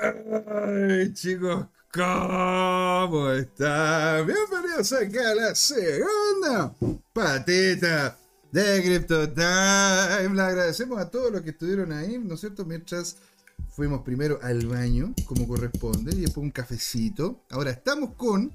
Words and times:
Ay, 0.00 1.12
chicos, 1.12 1.66
¿cómo 1.92 3.30
están? 3.30 4.26
Bienvenidos 4.28 4.92
acá 4.92 5.30
a 5.30 5.34
la 5.34 5.54
segunda 5.56 6.72
patita 7.12 8.16
de 8.52 8.82
Crypto 8.84 9.28
Time. 9.30 10.34
Le 10.34 10.42
agradecemos 10.42 11.00
a 11.00 11.10
todos 11.10 11.32
los 11.32 11.42
que 11.42 11.50
estuvieron 11.50 11.90
ahí, 11.90 12.16
¿no 12.16 12.34
es 12.34 12.40
cierto? 12.40 12.64
Mientras 12.64 13.16
fuimos 13.70 14.02
primero 14.02 14.38
al 14.40 14.68
baño, 14.68 15.14
como 15.26 15.48
corresponde, 15.48 16.14
y 16.14 16.20
después 16.20 16.44
un 16.44 16.52
cafecito. 16.52 17.40
Ahora 17.50 17.72
estamos 17.72 18.14
con. 18.14 18.52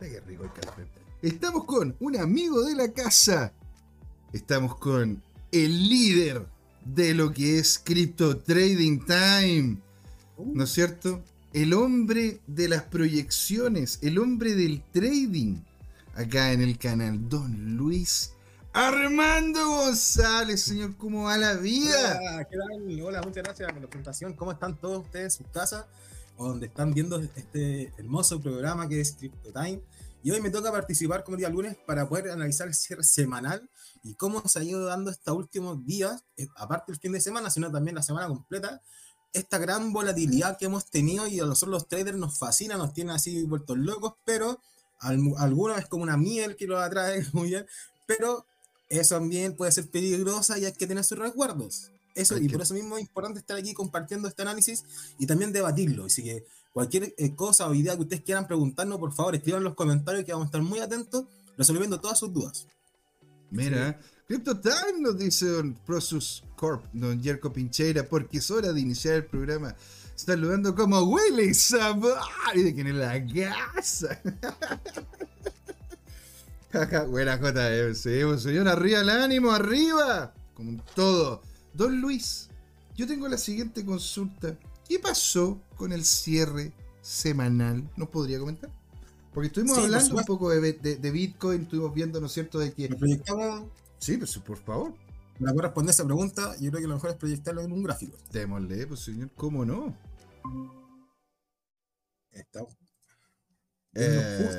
Qué 0.00 0.20
rico 0.20 0.44
el 0.44 0.52
café. 0.54 0.86
Estamos 1.20 1.66
con 1.66 1.94
un 2.00 2.16
amigo 2.16 2.62
de 2.62 2.76
la 2.76 2.90
casa. 2.92 3.52
Estamos 4.32 4.76
con 4.76 5.22
el 5.52 5.88
líder 5.90 6.55
de 6.94 7.14
lo 7.14 7.32
que 7.32 7.58
es 7.58 7.80
Crypto 7.82 8.38
Trading 8.38 9.00
Time. 9.06 9.78
¿No 10.38 10.64
es 10.64 10.70
cierto? 10.70 11.22
El 11.52 11.72
hombre 11.72 12.40
de 12.46 12.68
las 12.68 12.82
proyecciones, 12.82 13.98
el 14.02 14.18
hombre 14.18 14.54
del 14.54 14.82
trading. 14.92 15.56
Acá 16.14 16.52
en 16.52 16.62
el 16.62 16.78
canal, 16.78 17.28
Don 17.28 17.76
Luis 17.76 18.32
Armando 18.78 19.66
González, 19.68 20.60
señor, 20.60 20.98
¿cómo 20.98 21.24
va 21.24 21.38
la 21.38 21.54
vida? 21.54 22.20
Hola, 22.20 22.44
¿qué 22.44 22.58
tal? 22.58 23.00
Hola, 23.00 23.22
muchas 23.22 23.42
gracias 23.42 23.72
por 23.72 23.80
la 23.80 23.88
presentación. 23.88 24.34
¿Cómo 24.34 24.52
están 24.52 24.76
todos 24.76 25.06
ustedes 25.06 25.24
en 25.24 25.44
sus 25.44 25.50
casas? 25.50 25.86
O 26.36 26.48
donde 26.48 26.66
están 26.66 26.92
viendo 26.92 27.18
este 27.36 27.90
hermoso 27.96 28.38
programa 28.38 28.86
que 28.86 29.00
es 29.00 29.12
Crypto 29.12 29.50
Time. 29.50 29.80
Y 30.26 30.32
hoy 30.32 30.40
me 30.40 30.50
toca 30.50 30.72
participar 30.72 31.22
como 31.22 31.36
día 31.36 31.48
lunes 31.48 31.76
para 31.86 32.08
poder 32.08 32.30
analizar 32.32 32.66
el 32.66 32.74
cierre 32.74 33.04
semanal 33.04 33.70
y 34.02 34.14
cómo 34.14 34.42
se 34.48 34.58
ha 34.58 34.64
ido 34.64 34.84
dando 34.84 35.12
estos 35.12 35.36
últimos 35.36 35.86
días, 35.86 36.24
eh, 36.36 36.48
aparte 36.56 36.90
del 36.90 37.00
fin 37.00 37.12
de 37.12 37.20
semana, 37.20 37.48
sino 37.48 37.70
también 37.70 37.94
la 37.94 38.02
semana 38.02 38.26
completa, 38.26 38.82
esta 39.32 39.58
gran 39.58 39.92
volatilidad 39.92 40.58
que 40.58 40.64
hemos 40.64 40.86
tenido 40.86 41.28
y 41.28 41.38
a 41.38 41.46
nosotros 41.46 41.74
los 41.74 41.86
traders 41.86 42.18
nos 42.18 42.40
fascina, 42.40 42.76
nos 42.76 42.92
tiene 42.92 43.12
así 43.12 43.44
vueltos 43.44 43.78
locos, 43.78 44.14
pero 44.24 44.60
alguna 44.98 45.78
es 45.78 45.86
como 45.86 46.02
una 46.02 46.16
miel 46.16 46.56
que 46.56 46.66
lo 46.66 46.80
atrae 46.80 47.24
muy 47.32 47.50
bien, 47.50 47.64
pero 48.08 48.46
eso 48.88 49.14
también 49.14 49.54
puede 49.54 49.70
ser 49.70 49.88
peligrosa 49.88 50.58
y 50.58 50.64
hay 50.64 50.72
que 50.72 50.88
tener 50.88 51.04
sus 51.04 51.20
resguardos. 51.20 51.92
Eso, 52.16 52.36
y 52.36 52.48
por 52.48 52.62
eso 52.62 52.74
mismo 52.74 52.96
es 52.96 53.02
importante 53.02 53.38
estar 53.38 53.56
aquí 53.56 53.74
compartiendo 53.74 54.26
este 54.26 54.42
análisis 54.42 54.82
y 55.20 55.26
también 55.26 55.52
debatirlo. 55.52 56.06
Así 56.06 56.24
que 56.24 56.44
cualquier 56.76 57.14
eh, 57.16 57.34
cosa 57.34 57.66
o 57.68 57.74
idea 57.74 57.94
que 57.94 58.02
ustedes 58.02 58.22
quieran 58.22 58.46
preguntarnos, 58.46 58.98
por 58.98 59.10
favor, 59.10 59.34
escriban 59.34 59.60
en 59.60 59.64
los 59.64 59.74
comentarios 59.74 60.26
que 60.26 60.32
vamos 60.32 60.44
a 60.44 60.48
estar 60.48 60.60
muy 60.60 60.78
atentos 60.78 61.24
resolviendo 61.56 61.98
todas 61.98 62.18
sus 62.18 62.30
dudas. 62.30 62.66
Mira, 63.50 63.98
Crypto 64.28 64.60
Time 64.60 65.00
nos 65.00 65.16
dice 65.16 65.46
Don 65.46 65.72
Prosus 65.86 66.44
Corp, 66.54 66.84
Don 66.92 67.22
Jerko 67.22 67.50
Pincheira, 67.50 68.06
porque 68.06 68.36
es 68.36 68.50
hora 68.50 68.74
de 68.74 68.80
iniciar 68.82 69.14
el 69.14 69.24
programa. 69.24 69.74
Saludando 70.16 70.74
como 70.74 71.00
Willy 71.00 71.52
y 72.54 72.62
de 72.62 72.74
quien 72.74 72.88
es 72.88 72.94
la 72.94 73.26
casa. 73.74 74.20
Buena 77.08 77.38
J, 77.38 77.94
sí, 77.94 78.20
pues, 78.22 78.42
señor, 78.42 78.68
arriba 78.68 79.00
el 79.00 79.08
ánimo, 79.08 79.50
arriba. 79.50 80.34
Como 80.52 80.84
todo. 80.94 81.40
Don 81.72 82.02
Luis, 82.02 82.50
yo 82.94 83.06
tengo 83.06 83.28
la 83.28 83.38
siguiente 83.38 83.82
consulta. 83.82 84.58
¿Qué 84.86 84.98
pasó 84.98 85.58
con 85.76 85.92
el 85.92 86.04
cierre 86.04 86.72
semanal? 87.00 87.88
¿Nos 87.96 88.08
podría 88.08 88.38
comentar? 88.38 88.70
Porque 89.32 89.48
estuvimos 89.48 89.78
hablando 89.78 90.16
un 90.16 90.24
poco 90.24 90.50
de, 90.50 91.10
Bitcoin, 91.12 91.62
estuvimos 91.62 91.94
viendo, 91.94 92.20
¿no 92.20 92.26
es 92.26 92.32
cierto?, 92.32 92.58
de 92.58 92.72
que... 92.72 92.88
proyectamos? 92.88 93.70
Sí, 93.98 94.16
pues 94.16 94.36
por 94.38 94.56
favor. 94.56 94.94
Me 95.38 95.52
voy 95.52 95.60
a 95.60 95.62
responder 95.64 95.90
esa 95.90 96.04
pregunta, 96.04 96.56
yo 96.58 96.70
creo 96.70 96.80
que 96.80 96.88
lo 96.88 96.94
mejor 96.94 97.10
es 97.10 97.16
proyectarlo 97.16 97.60
en 97.60 97.72
un 97.72 97.82
gráfico. 97.82 98.16
Démosle, 98.32 98.86
pues 98.86 99.00
señor, 99.00 99.30
¿cómo 99.34 99.64
no? 99.64 99.94
Está. 102.32 102.60
Eh, 103.94 104.50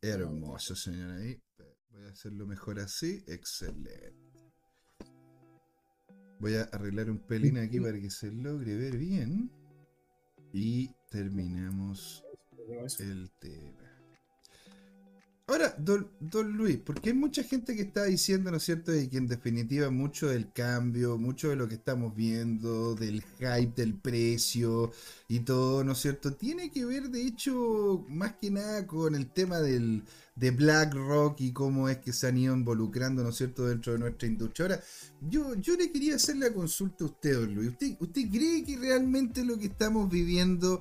hermoso, 0.00 0.74
señor, 0.74 1.10
ahí. 1.10 1.38
Voy 1.90 2.06
a 2.06 2.10
hacerlo 2.10 2.46
mejor 2.46 2.80
así. 2.80 3.22
Excelente. 3.26 4.14
Voy 6.38 6.54
a 6.56 6.62
arreglar 6.62 7.10
un 7.10 7.18
pelín 7.18 7.58
aquí 7.58 7.78
para 7.78 8.00
que 8.00 8.10
se 8.10 8.32
logre 8.32 8.74
ver 8.76 8.96
bien. 8.96 9.50
Y 10.52 10.90
terminamos 11.08 12.24
el 13.00 13.30
tema. 13.38 13.81
Ahora, 15.52 15.76
don, 15.76 16.08
Luis, 16.56 16.78
porque 16.78 17.10
hay 17.10 17.14
mucha 17.14 17.42
gente 17.42 17.76
que 17.76 17.82
está 17.82 18.04
diciendo, 18.04 18.50
¿no 18.50 18.56
es 18.56 18.62
cierto?, 18.62 18.90
de 18.90 19.10
que 19.10 19.18
en 19.18 19.26
definitiva 19.26 19.90
mucho 19.90 20.28
del 20.28 20.50
cambio, 20.50 21.18
mucho 21.18 21.50
de 21.50 21.56
lo 21.56 21.68
que 21.68 21.74
estamos 21.74 22.16
viendo, 22.16 22.94
del 22.94 23.22
hype 23.38 23.74
del 23.76 23.92
precio 23.92 24.92
y 25.28 25.40
todo, 25.40 25.84
¿no 25.84 25.92
es 25.92 25.98
cierto?, 25.98 26.32
tiene 26.32 26.70
que 26.70 26.86
ver, 26.86 27.10
de 27.10 27.26
hecho, 27.26 28.02
más 28.08 28.32
que 28.40 28.50
nada 28.50 28.86
con 28.86 29.14
el 29.14 29.28
tema 29.30 29.60
del, 29.60 30.04
de 30.36 30.52
BlackRock 30.52 31.38
y 31.42 31.52
cómo 31.52 31.90
es 31.90 31.98
que 31.98 32.14
se 32.14 32.28
han 32.28 32.38
ido 32.38 32.54
involucrando, 32.56 33.22
¿no 33.22 33.28
es 33.28 33.36
cierto?, 33.36 33.66
dentro 33.66 33.92
de 33.92 33.98
nuestra 33.98 34.26
industria. 34.26 34.64
Ahora, 34.64 34.82
yo, 35.20 35.54
yo 35.56 35.76
le 35.76 35.92
quería 35.92 36.16
hacer 36.16 36.36
la 36.36 36.50
consulta 36.50 37.04
a 37.04 37.08
usted, 37.08 37.34
don 37.34 37.54
Luis. 37.54 37.68
¿Usted, 37.72 37.96
¿Usted 38.00 38.22
cree 38.30 38.64
que 38.64 38.78
realmente 38.78 39.44
lo 39.44 39.58
que 39.58 39.66
estamos 39.66 40.08
viviendo, 40.08 40.80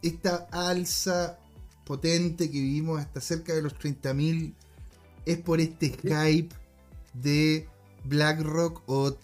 esta 0.00 0.48
alza 0.50 1.38
potente 1.86 2.50
que 2.50 2.60
vivimos 2.60 3.00
hasta 3.00 3.20
cerca 3.20 3.54
de 3.54 3.62
los 3.62 3.74
30.000 3.74 4.52
es 5.24 5.38
por 5.38 5.60
este 5.60 5.90
hype 5.90 6.54
de 7.14 7.68
BlackRock 8.04 8.82
o, 8.86 9.16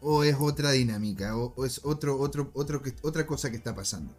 o 0.00 0.24
es 0.24 0.36
otra 0.38 0.70
dinámica 0.70 1.36
o, 1.36 1.66
es 1.66 1.80
otro, 1.84 2.18
otro, 2.18 2.50
otro 2.54 2.80
otra 3.02 3.26
cosa 3.26 3.50
que 3.50 3.56
está 3.56 3.74
pasando. 3.74 4.14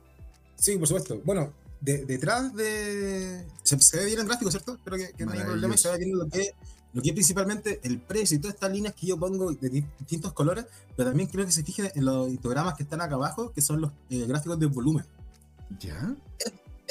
Sí, 0.56 0.78
por 0.78 0.88
supuesto. 0.88 1.22
Bueno, 1.26 1.54
detrás 1.82 2.54
de... 2.54 3.46
Se, 3.64 3.98
ve 3.98 4.06
bien 4.06 4.20
el 4.20 4.28
gráfico, 4.28 4.52
¿cierto? 4.52 4.76
Espero 4.76 4.98
que, 4.98 5.14
que 5.14 5.26
no 5.26 5.32
haya 5.32 5.46
problema. 5.46 5.76
Se 5.78 5.90
ve 5.90 5.98
bien 6.00 6.18
lo 6.18 6.28
que, 6.28 6.52
lo 6.94 7.02
que 7.02 7.10
es 7.10 7.14
principalmente 7.14 7.80
el 7.84 8.00
precio 8.00 8.38
y 8.38 8.40
todas 8.40 8.56
estas 8.56 8.72
líneas 8.72 8.94
que 8.94 9.08
yo 9.08 9.18
pongo 9.18 9.54
de 9.54 9.70
distintos 9.70 10.34
colores, 10.34 10.66
pero 10.96 11.10
también 11.10 11.30
quiero 11.30 11.46
que 11.46 11.52
se 11.52 11.64
fijen 11.64 11.92
en 11.96 12.06
los 12.06 12.30
histogramas 12.30 12.76
que 12.76 12.84
están 12.84 13.02
acá 13.02 13.16
abajo, 13.16 13.52
que 13.54 13.62
son 13.62 13.82
los 13.82 13.92
eh, 14.10 14.26
gráficos 14.26 14.60
de 14.60 14.66
volumen. 14.68 15.06
¿Ya? 15.80 16.16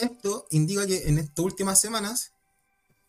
Esto 0.03 0.47
indica 0.51 0.85
que 0.85 1.09
en 1.09 1.19
estas 1.19 1.45
últimas 1.45 1.81
semanas, 1.81 2.33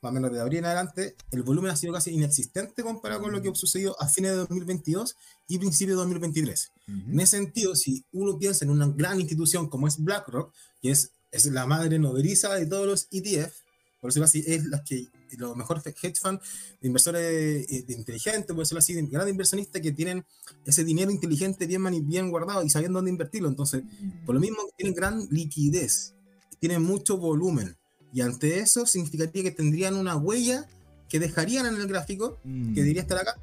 más 0.03 0.11
o 0.11 0.13
menos 0.13 0.31
de 0.31 0.39
abril 0.39 0.59
en 0.59 0.65
adelante, 0.65 1.15
el 1.31 1.41
volumen 1.41 1.71
ha 1.71 1.75
sido 1.75 1.91
casi 1.91 2.11
inexistente 2.11 2.83
comparado 2.83 3.23
con 3.23 3.31
lo 3.31 3.41
que 3.41 3.49
sucedió 3.55 3.99
a 3.99 4.07
fines 4.07 4.33
de 4.33 4.37
2022 4.37 5.15
y 5.47 5.57
principios 5.57 5.97
de 5.97 6.01
2023. 6.01 6.71
En 6.87 7.19
ese 7.19 7.37
sentido, 7.37 7.75
si 7.75 8.05
uno 8.11 8.37
piensa 8.37 8.63
en 8.63 8.69
una 8.69 8.87
gran 8.87 9.19
institución 9.19 9.69
como 9.69 9.87
es 9.87 9.97
BlackRock, 9.97 10.53
que 10.83 10.91
es, 10.91 11.09
es 11.31 11.47
la 11.47 11.65
madre 11.65 11.97
nodriza 11.97 12.53
de 12.53 12.67
todos 12.67 12.85
los 12.85 13.07
ETF, 13.09 13.51
por 13.99 14.11
decirlo 14.11 14.25
así, 14.25 14.43
es 14.45 14.65
la 14.65 14.83
que 14.83 15.07
los 15.35 15.55
mejores 15.55 15.83
hedge 15.87 16.19
funds 16.21 16.43
de 16.79 16.87
inversores 16.87 17.71
eh, 17.71 17.85
de 17.87 17.93
inteligentes, 17.95 18.45
por 18.45 18.59
decirlo 18.59 18.79
así, 18.79 18.93
de 18.93 19.01
grandes 19.07 19.31
inversionistas 19.31 19.81
que 19.81 19.93
tienen 19.93 20.23
ese 20.63 20.83
dinero 20.83 21.09
inteligente 21.09 21.65
bien, 21.65 22.07
bien 22.07 22.29
guardado 22.29 22.63
y 22.63 22.69
sabiendo 22.69 22.99
dónde 22.99 23.09
invertirlo. 23.09 23.47
Entonces, 23.47 23.81
por 24.27 24.35
lo 24.35 24.41
mismo, 24.41 24.57
tienen 24.77 24.93
gran 24.93 25.27
liquidez 25.31 26.13
tiene 26.59 26.79
mucho 26.79 27.17
volumen. 27.17 27.77
Y 28.13 28.21
ante 28.21 28.59
eso 28.59 28.85
significaría 28.85 29.43
que 29.43 29.51
tendrían 29.51 29.95
una 29.95 30.15
huella 30.15 30.67
que 31.09 31.19
dejarían 31.19 31.65
en 31.65 31.75
el 31.75 31.87
gráfico, 31.87 32.39
que 32.41 32.49
mm. 32.49 32.73
diría 32.73 33.01
estar 33.01 33.17
acá, 33.17 33.37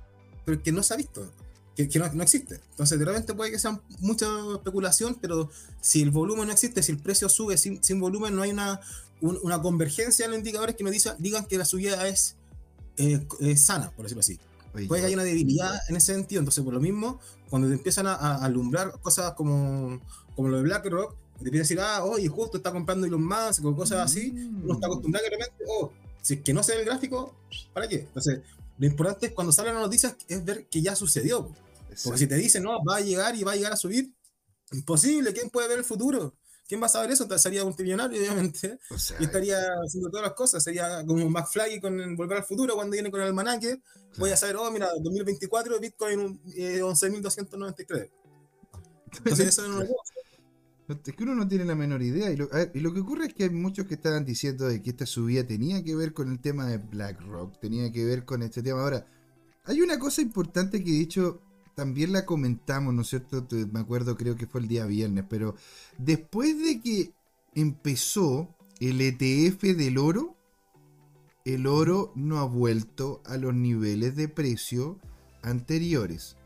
pero 0.45 0.63
que 0.63 0.73
no 0.73 0.83
se 0.83 0.95
ha 0.95 0.97
visto, 0.97 1.31
que, 1.77 1.89
que 1.89 1.99
no, 1.99 2.13
no, 2.13 2.23
existe. 2.23 2.61
Entonces, 2.71 2.99
de 2.99 3.05
repente 3.05 3.35
puede 3.35 3.51
que 3.51 3.59
sea 3.59 3.81
mucha 4.01 4.27
especulación, 4.55 5.19
pero 5.21 5.51
si 5.81 6.03
el 6.03 6.11
volumen 6.11 6.47
no 6.47 6.53
existe, 6.53 6.83
si 6.83 6.93
el 6.93 6.99
precio 6.99 7.29
sube 7.29 7.57
sin, 7.59 7.83
sin 7.83 8.01
volumen, 8.01 8.35
no 8.35 8.43
hay 8.43 8.51
una, 8.51 8.81
una 9.21 9.63
convergencia 9.63 10.25
en 10.25 10.33
los 10.33 10.39
indicadores 10.39 10.77
que 10.77 10.85
nos 10.85 10.93
digan, 10.93 11.17
digan 11.19 11.45
que 11.47 11.59
la 11.59 11.65
subida 11.65 12.09
es, 12.09 12.37
eh, 12.97 13.25
sana, 13.57 13.91
por 13.93 14.05
decirlo 14.05 14.21
así. 14.21 14.39
puede 14.73 15.03
que 15.03 15.07
haya 15.07 15.15
una 15.15 15.25
debilidad 15.25 15.81
en 15.89 15.97
ese 15.97 16.13
sentido. 16.13 16.41
Entonces, 16.41 16.65
por 16.65 16.75
lo 16.75 16.81
mismo, 16.81 17.21
cuando 17.51 17.69
te 17.69 17.75
empiezan 17.75 18.07
a, 18.07 18.15
a 18.15 18.45
alumbrar 18.45 19.01
cosas 19.01 19.35
como, 19.35 20.01
como 20.35 20.49
lo 20.49 20.57
de 20.57 20.63
BlackRock, 20.65 21.20
te 21.43 21.49
empieza 21.49 21.63
a 21.63 21.69
decir, 21.69 21.81
ah, 21.81 22.05
oye, 22.05 22.29
justo 22.29 22.59
está 22.59 22.71
comprando 22.73 23.07
Elon 23.07 23.25
Musk 23.25 23.65
o 23.65 23.75
cosas 23.75 23.99
así, 24.01 24.31
uno 24.63 24.75
está 24.75 24.87
acostumbrado 24.87 25.25
que 25.25 25.31
de 25.31 25.43
repente, 25.43 25.65
oh, 25.69 25.93
si 26.21 26.35
es 26.35 26.41
que 26.43 26.53
no 26.53 26.63
se 26.63 26.73
ve 26.75 26.81
el 26.81 26.87
gráfico, 26.87 27.35
¿para 27.73 27.89
qué? 27.89 28.01
Entonces, 28.01 28.41
lo 28.79 28.87
importante 28.87 29.27
es 29.27 29.33
cuando 29.33 29.53
salen 29.53 29.75
las 29.75 29.83
noticias 29.83 30.17
es 30.29 30.45
ver 30.45 30.67
que 30.67 30.83
ya 30.83 30.95
sucedió. 30.95 31.55
Porque 32.05 32.19
si 32.19 32.27
te 32.27 32.37
dicen, 32.37 32.63
no, 32.63 32.83
va 32.85 32.97
a 32.97 33.01
llegar 33.01 33.35
y 33.35 33.43
va 33.43 33.53
a 33.53 33.57
llegar 33.57 33.73
a 33.73 33.77
subir, 33.77 34.13
imposible, 34.73 35.33
¿quién 35.33 35.51
puede 35.51 35.69
ver 35.69 35.79
el 35.79 35.85
futuro? 35.85 36.35
¿Quién 36.69 36.81
va 36.81 36.87
a 36.87 36.89
saber 36.89 37.11
eso? 37.11 37.27
Sería 37.37 37.65
multimillonario, 37.65 38.21
obviamente. 38.21 38.79
y 39.19 39.25
estaría 39.25 39.59
haciendo 39.85 40.09
todas 40.09 40.27
las 40.27 40.35
cosas. 40.35 40.63
Sería 40.63 41.05
como 41.05 41.29
McFly 41.29 41.81
con 41.81 42.15
Volver 42.15 42.39
al 42.39 42.45
Futuro 42.45 42.75
cuando 42.77 42.93
viene 42.93 43.11
con 43.11 43.21
el 43.21 43.27
almanaque. 43.27 43.83
Voy 44.19 44.31
a 44.31 44.37
saber, 44.37 44.57
oh, 44.57 44.71
mira, 44.71 44.89
2024 45.01 45.81
Bitcoin 45.81 46.41
eh, 46.57 46.81
11.293. 46.81 48.11
Entonces, 49.19 49.49
eso 49.49 49.67
no 49.67 49.81
lo 49.81 49.87
puedo 49.87 49.99
es 50.93 51.15
que 51.15 51.23
uno 51.23 51.35
no 51.35 51.47
tiene 51.47 51.65
la 51.65 51.75
menor 51.75 52.03
idea. 52.03 52.31
Y 52.31 52.37
lo, 52.37 52.95
que 52.95 53.01
ocurre 53.01 53.27
es 53.27 53.35
que 53.35 53.45
hay 53.45 53.51
muchos 53.51 53.87
que 53.87 53.95
estaban 53.95 54.25
diciendo 54.25 54.67
de 54.67 54.83
que 54.83 54.91
esta 54.91 55.07
subida 55.07 55.47
tenía 55.47 55.83
que 55.83 55.95
ver 55.95 56.13
con 56.13 56.31
el 56.31 56.41
tema 56.41 56.67
de 56.67 56.79
BlackRock, 56.79 57.61
tenía 57.61 57.91
que 57.93 58.05
ver 58.05 58.25
con 58.25 58.43
este 58.43 58.63
tema. 58.63 58.83
Ahora, 58.83 59.07
hay 59.65 59.81
una 59.81 59.99
cosa 59.99 60.23
importante 60.23 60.83
que 60.83 60.91
de 60.91 61.01
hecho 61.01 61.41
también 61.75 62.13
la 62.13 62.27
comentamos, 62.27 62.93
¿no 62.95 63.03
es 63.03 63.09
cierto? 63.09 63.47
Me 63.73 63.81
acuerdo, 63.81 64.17
creo 64.17 64.37
que 64.37 64.47
fue 64.47 64.61
el 64.61 64.69
día 64.69 64.87
viernes, 64.87 65.25
pero 65.29 65.55
después 65.99 66.59
de 66.59 66.81
que 66.81 67.13
empezó 67.55 68.55
el 68.81 69.01
ETF 69.01 69.63
del 69.63 69.99
oro, 69.99 70.37
el 71.45 71.67
oro 71.67 72.13
no 72.15 72.39
ha 72.39 72.45
vuelto 72.45 73.23
a 73.25 73.37
los 73.37 73.55
niveles 73.55 74.17
de 74.17 74.29
precio 74.29 74.99
anteriores. 75.43 76.37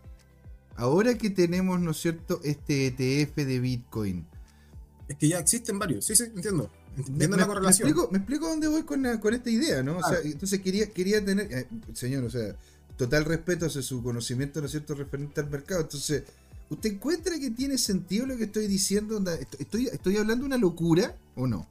Ahora 0.76 1.16
que 1.16 1.30
tenemos, 1.30 1.80
¿no 1.80 1.92
es 1.92 1.98
cierto?, 1.98 2.40
este 2.42 2.86
ETF 2.86 3.36
de 3.36 3.60
Bitcoin. 3.60 4.26
Es 5.08 5.16
que 5.18 5.28
ya 5.28 5.38
existen 5.38 5.78
varios, 5.78 6.04
sí, 6.04 6.16
sí, 6.16 6.24
entiendo. 6.24 6.70
Entiendo 6.96 7.36
la 7.36 7.46
correlación. 7.46 7.92
Me 8.10 8.18
explico, 8.18 8.48
dónde 8.48 8.68
voy 8.68 8.84
con, 8.84 9.04
esta 9.34 9.50
idea, 9.50 9.82
¿no? 9.82 9.98
entonces 10.22 10.60
quería, 10.60 10.86
quería 10.86 11.24
tener, 11.24 11.52
eh, 11.52 11.66
señor, 11.92 12.24
o 12.24 12.30
sea, 12.30 12.54
total 12.96 13.24
respeto 13.24 13.66
hacia 13.66 13.82
su 13.82 14.02
conocimiento, 14.02 14.60
¿no 14.60 14.66
es 14.66 14.72
cierto?, 14.72 14.94
referente 14.94 15.40
al 15.40 15.50
mercado. 15.50 15.82
Entonces, 15.82 16.22
¿usted 16.70 16.92
encuentra 16.92 17.38
que 17.38 17.50
tiene 17.50 17.78
sentido 17.78 18.26
lo 18.26 18.36
que 18.36 18.44
estoy 18.44 18.66
diciendo? 18.66 19.22
¿Estoy, 19.58 19.88
estoy 19.88 20.16
hablando 20.16 20.46
una 20.46 20.56
locura 20.56 21.16
o 21.34 21.46
no? 21.46 21.66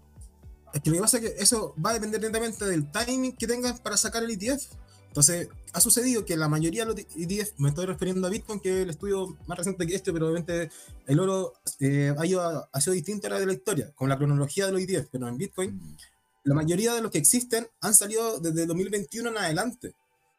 Es 0.73 0.81
que 0.81 0.89
lo 0.89 0.95
que 0.97 1.01
pasa 1.01 1.17
es 1.17 1.23
que 1.23 1.35
eso 1.41 1.75
va 1.83 1.91
a 1.91 1.93
depender 1.93 2.19
netamente 2.19 2.65
del 2.65 2.91
timing 2.91 3.33
que 3.33 3.47
tengas 3.47 3.79
para 3.79 3.95
sacar 3.95 4.23
el 4.23 4.31
ETF. 4.31 4.65
Entonces, 5.13 5.47
ha 5.73 5.79
sucedido 5.79 6.25
que 6.25 6.35
la 6.35 6.49
mayoría 6.49 6.87
de 6.87 6.91
los 6.91 6.99
ETF, 6.99 7.59
me 7.59 7.69
estoy 7.69 7.85
refiriendo 7.85 8.25
a 8.25 8.31
Bitcoin, 8.31 8.59
que 8.59 8.77
es 8.77 8.83
el 8.83 8.89
estudio 8.89 9.37
más 9.45 9.59
reciente 9.59 9.85
que 9.85 9.93
este, 9.93 10.11
pero 10.11 10.25
obviamente 10.25 10.71
el 11.05 11.19
oro 11.19 11.53
eh, 11.79 12.11
ha, 12.17 12.67
ha, 12.71 12.81
sido 12.81 12.95
distinto 12.95 13.27
a 13.27 13.29
la 13.29 13.39
de 13.39 13.45
la 13.45 13.53
historia, 13.53 13.91
con 13.93 14.09
la 14.09 14.17
cronología 14.17 14.65
de 14.65 14.71
los 14.71 14.81
ETF, 14.81 15.09
pero 15.11 15.27
en 15.27 15.37
Bitcoin, 15.37 15.75
mm. 15.75 15.97
la 16.45 16.55
mayoría 16.55 16.95
de 16.95 17.01
los 17.01 17.11
que 17.11 17.19
existen 17.19 17.67
han 17.81 17.93
salido 17.93 18.39
desde 18.39 18.65
2021 18.65 19.29
en 19.29 19.37
adelante. 19.37 19.93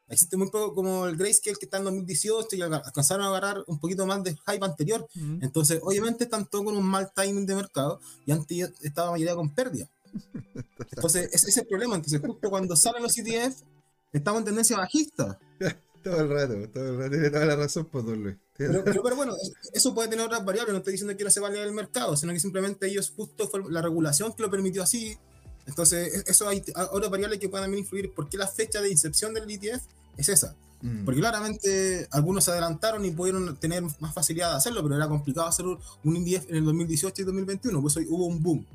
Existe 0.09 0.35
muy 0.35 0.49
poco 0.49 0.75
como 0.75 1.07
el 1.07 1.15
Grayscale 1.15 1.55
que 1.55 1.67
está 1.67 1.77
en 1.77 1.85
2018 1.85 2.57
y 2.57 2.61
alcanzaron 2.61 3.25
a 3.25 3.29
agarrar 3.29 3.63
un 3.67 3.79
poquito 3.79 4.05
más 4.05 4.21
de 4.25 4.31
hype 4.31 4.65
anterior. 4.65 5.07
Mm. 5.13 5.41
Entonces, 5.41 5.79
obviamente 5.83 6.25
están 6.25 6.47
todos 6.47 6.65
con 6.65 6.75
un 6.75 6.85
mal 6.85 7.13
timing 7.15 7.45
de 7.45 7.55
mercado 7.55 8.01
y 8.25 8.33
antes 8.33 8.73
estaba 8.81 9.11
mayoría 9.11 9.35
con 9.35 9.55
pérdida. 9.55 9.89
Entonces, 10.91 11.29
ese 11.31 11.49
es 11.49 11.57
el 11.57 11.65
problema. 11.65 11.95
Entonces, 11.95 12.19
justo 12.19 12.49
cuando 12.49 12.75
salen 12.75 13.01
los 13.01 13.17
ETF, 13.17 13.61
estamos 14.17 14.39
en 14.39 14.45
tendencia 14.45 14.77
bajista. 14.77 15.39
todo 16.03 16.21
el 16.21 16.29
rato, 16.29 16.69
todo 16.69 16.89
el 16.89 16.97
rato. 16.97 17.11
Tiene 17.11 17.29
toda 17.29 17.45
la 17.45 17.55
razón, 17.55 17.85
por 17.85 18.05
pues, 18.05 18.17
Luis. 18.17 18.35
Pero, 18.57 18.83
pero, 18.83 19.15
bueno, 19.15 19.35
eso 19.73 19.93
puede 19.93 20.07
tener 20.07 20.25
otras 20.25 20.45
variables. 20.45 20.73
No 20.73 20.77
estoy 20.79 20.93
diciendo 20.93 21.17
que 21.17 21.23
no 21.23 21.29
se 21.29 21.39
valga 21.41 21.61
el 21.61 21.73
mercado, 21.73 22.15
sino 22.15 22.31
que 22.31 22.39
simplemente 22.39 22.87
ellos, 22.87 23.11
justo 23.15 23.47
fue 23.49 23.61
la 23.69 23.81
regulación 23.81 24.33
que 24.33 24.43
lo 24.43 24.49
permitió 24.49 24.81
así. 24.83 25.17
Entonces, 25.67 26.25
e-, 26.25 26.31
eso 26.31 26.47
hay 26.47 26.63
otras 26.91 27.11
variables 27.11 27.39
que 27.39 27.49
pueden 27.49 27.73
influir. 27.77 28.13
¿Por 28.13 28.29
qué 28.29 28.37
la 28.37 28.47
fecha 28.47 28.81
de 28.81 28.89
incepción 28.89 29.33
del 29.33 29.49
ETF 29.49 29.83
es 30.17 30.29
esa? 30.29 30.55
Mm. 30.81 31.03
Porque 31.03 31.19
claramente 31.19 32.07
algunos 32.11 32.45
se 32.45 32.51
adelantaron 32.51 33.03
y 33.03 33.11
pudieron 33.11 33.57
tener 33.57 33.83
más 33.99 34.13
facilidad 34.13 34.51
de 34.51 34.57
hacerlo, 34.57 34.83
pero 34.83 34.95
era 34.95 35.07
complicado 35.09 35.47
hacer 35.47 35.65
un 35.65 36.15
ETF 36.15 36.49
en 36.49 36.55
el 36.57 36.65
2018 36.65 37.21
y 37.21 37.25
2021, 37.25 37.81
pues 37.81 37.97
hoy 37.97 38.07
hubo 38.09 38.25
un 38.25 38.41
boom. 38.41 38.65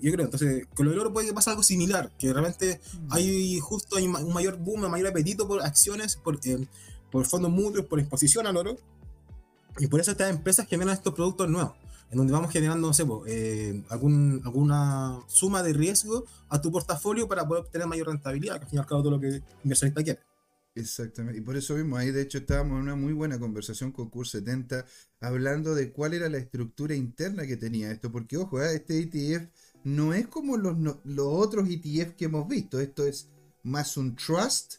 Yo 0.00 0.12
creo, 0.12 0.24
entonces, 0.24 0.66
con 0.74 0.86
lo 0.86 0.92
del 0.92 1.00
oro 1.00 1.12
puede 1.12 1.32
pasar 1.34 1.52
algo 1.52 1.62
similar, 1.62 2.10
que 2.18 2.32
realmente 2.32 2.80
mm. 2.94 3.06
hay 3.10 3.60
justo 3.60 3.96
hay 3.96 4.06
un 4.06 4.32
mayor 4.32 4.56
boom, 4.56 4.84
un 4.84 4.90
mayor 4.90 5.08
apetito 5.08 5.46
por 5.46 5.62
acciones, 5.62 6.16
por, 6.16 6.38
eh, 6.44 6.66
por 7.10 7.26
fondos 7.26 7.50
mutuos, 7.50 7.84
por 7.86 8.00
exposición 8.00 8.46
al 8.46 8.56
oro, 8.56 8.78
y 9.78 9.86
por 9.88 10.00
eso 10.00 10.10
estas 10.12 10.30
empresas 10.30 10.66
generan 10.66 10.94
estos 10.94 11.12
productos 11.14 11.48
nuevos, 11.48 11.74
en 12.10 12.18
donde 12.18 12.32
vamos 12.32 12.50
generando, 12.50 12.88
no 12.88 12.94
sé, 12.94 13.04
eh, 13.26 13.82
algún, 13.90 14.40
alguna 14.44 15.20
suma 15.26 15.62
de 15.62 15.74
riesgo 15.74 16.24
a 16.48 16.60
tu 16.60 16.72
portafolio 16.72 17.28
para 17.28 17.46
poder 17.46 17.64
obtener 17.64 17.86
mayor 17.86 18.08
rentabilidad, 18.08 18.56
que 18.58 18.64
al 18.64 18.70
fin 18.70 18.78
y 18.78 18.80
al 18.80 18.86
cabo 18.86 19.02
todo 19.02 19.12
lo 19.12 19.20
que 19.20 19.28
el 19.28 19.42
inversionista 19.62 20.02
quiere. 20.02 20.20
Exactamente, 20.74 21.38
y 21.38 21.42
por 21.42 21.54
eso 21.54 21.74
vimos 21.74 21.98
ahí, 21.98 22.12
de 22.12 22.22
hecho 22.22 22.38
estábamos 22.38 22.76
en 22.76 22.84
una 22.84 22.94
muy 22.96 23.12
buena 23.12 23.38
conversación 23.38 23.92
con 23.92 24.08
Cur 24.08 24.26
70, 24.26 24.86
hablando 25.20 25.74
de 25.74 25.92
cuál 25.92 26.14
era 26.14 26.30
la 26.30 26.38
estructura 26.38 26.94
interna 26.94 27.46
que 27.46 27.58
tenía 27.58 27.90
esto, 27.90 28.10
porque 28.10 28.38
ojo, 28.38 28.62
¿eh? 28.62 28.76
este 28.76 28.98
ETF 28.98 29.48
no 29.84 30.14
es 30.14 30.26
como 30.26 30.56
los, 30.56 30.76
los 30.78 31.26
otros 31.26 31.68
ETF 31.68 32.14
que 32.14 32.26
hemos 32.26 32.48
visto. 32.48 32.80
Esto 32.80 33.06
es 33.06 33.28
más 33.62 33.96
un 33.96 34.16
trust 34.16 34.76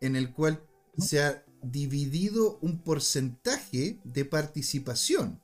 en 0.00 0.16
el 0.16 0.32
cual 0.32 0.62
se 0.98 1.22
ha 1.22 1.44
dividido 1.62 2.58
un 2.60 2.78
porcentaje 2.78 3.98
de 4.04 4.24
participación. 4.24 5.40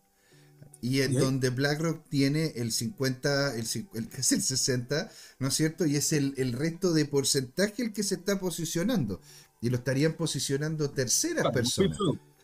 Y 0.82 1.02
en 1.02 1.12
donde 1.12 1.50
BlackRock 1.50 2.08
tiene 2.08 2.52
el 2.56 2.72
50, 2.72 3.54
el, 3.56 3.66
el, 3.94 4.08
el 4.16 4.24
60, 4.24 5.10
¿no 5.38 5.48
es 5.48 5.54
cierto? 5.54 5.84
Y 5.84 5.96
es 5.96 6.12
el, 6.12 6.52
resto 6.52 6.92
de 6.92 7.04
porcentaje 7.04 7.82
el 7.82 7.92
que 7.92 8.02
se 8.02 8.14
está 8.14 8.38
posicionando. 8.38 9.20
Y 9.60 9.68
lo 9.68 9.76
estarían 9.76 10.14
posicionando 10.14 10.90
terceras 10.90 11.52
personas. 11.52 11.98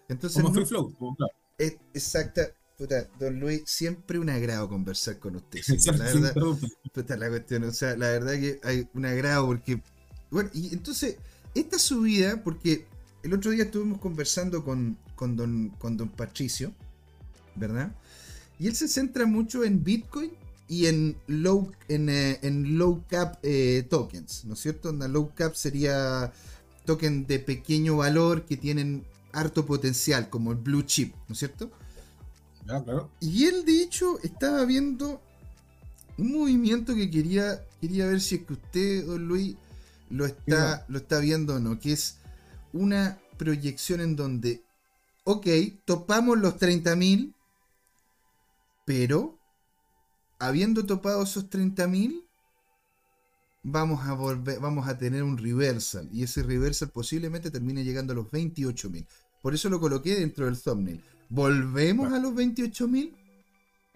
Entonces, 0.09 0.43
como 0.43 0.67
flow, 0.67 0.95
exacta, 1.95 2.53
Puta, 2.77 3.09
don 3.19 3.41
Luis, 3.41 3.63
siempre 3.65 4.19
un 4.19 4.29
agrado 4.29 4.69
conversar 4.69 5.19
con 5.19 5.37
usted. 5.37 5.61
la 5.99 6.05
verdad, 6.05 6.35
puta, 6.93 7.17
la 7.17 7.29
cuestión, 7.31 7.65
o 7.65 7.73
sea, 7.73 7.97
la 7.97 8.09
verdad 8.09 8.35
que 8.35 8.61
hay 8.63 8.87
un 8.93 9.07
agrado 9.07 9.47
porque, 9.47 9.83
bueno, 10.31 10.51
y 10.53 10.75
entonces, 10.75 11.17
esta 11.55 11.79
subida, 11.79 12.43
porque 12.45 12.85
el 13.23 13.33
otro 13.33 13.51
día 13.51 13.65
estuvimos 13.65 13.99
conversando 13.99 14.63
con, 14.63 14.99
con, 15.15 15.37
don, 15.37 15.71
con 15.79 15.97
don 15.97 16.11
Patricio, 16.11 16.75
¿verdad? 17.55 17.95
Y 18.59 18.67
él 18.67 18.77
se 18.77 18.89
centra 18.89 19.25
mucho 19.25 19.65
en 19.65 19.83
Bitcoin 19.83 20.33
y 20.69 20.87
en 20.87 21.17
low, 21.29 21.73
en, 21.89 22.11
eh, 22.11 22.39
en 22.43 22.77
low 22.77 23.05
cap 23.09 23.39
eh, 23.43 23.87
tokens, 23.89 24.45
¿no 24.45 24.53
es 24.53 24.61
cierto? 24.61 24.91
Una 24.91 25.09
low 25.09 25.33
cap 25.35 25.55
sería 25.55 26.31
token 26.85 27.27
de 27.27 27.39
pequeño 27.39 27.97
valor 27.97 28.45
que 28.45 28.59
tienen 28.59 29.05
harto 29.33 29.65
potencial, 29.65 30.29
como 30.29 30.53
el 30.53 30.59
blue 30.59 30.83
chip, 30.83 31.15
¿no 31.27 31.33
es 31.33 31.39
cierto? 31.39 31.71
Y 33.21 33.45
él, 33.45 33.65
de 33.65 33.83
hecho, 33.83 34.19
estaba 34.23 34.65
viendo 34.65 35.21
un 36.19 36.33
movimiento 36.33 36.95
que 36.95 37.11
quería, 37.11 37.63
quería 37.81 38.07
ver 38.07 38.21
si 38.21 38.37
es 38.37 38.45
que 38.45 38.53
usted, 38.55 39.07
don 39.07 39.27
Luis, 39.27 39.57
lo 40.11 40.27
está, 40.27 40.85
lo 40.89 40.99
está 40.99 41.19
viendo 41.19 41.57
o 41.57 41.59
no, 41.59 41.79
que 41.79 41.93
es 41.93 42.19
una 42.73 43.19
proyección 43.37 44.01
en 44.01 44.17
donde, 44.17 44.63
ok, 45.25 45.47
topamos 45.85 46.39
los 46.39 46.57
30.000, 46.59 47.35
pero 48.85 49.39
habiendo 50.39 50.87
topado 50.87 51.23
esos 51.23 51.51
30.000, 51.51 52.23
vamos 53.63 54.07
a 54.07 54.13
volver, 54.13 54.61
vamos 54.61 54.89
a 54.89 54.97
tener 54.97 55.25
un 55.25 55.37
reversal 55.39 56.09
y 56.13 56.23
ese 56.23 56.45
reversal 56.45 56.91
posiblemente 56.91 57.51
termine 57.51 57.85
llegando 57.85 58.13
a 58.13 58.17
los 58.17 58.27
28.000. 58.27 59.07
Por 59.43 59.55
eso 59.55 59.69
lo 59.69 59.81
coloqué 59.81 60.15
dentro 60.15 60.47
del 60.47 60.61
thumbnail. 60.61 61.03
¿Volvemos 61.29 62.13
a 62.13 62.19
los 62.19 62.33
28.000 62.33 63.13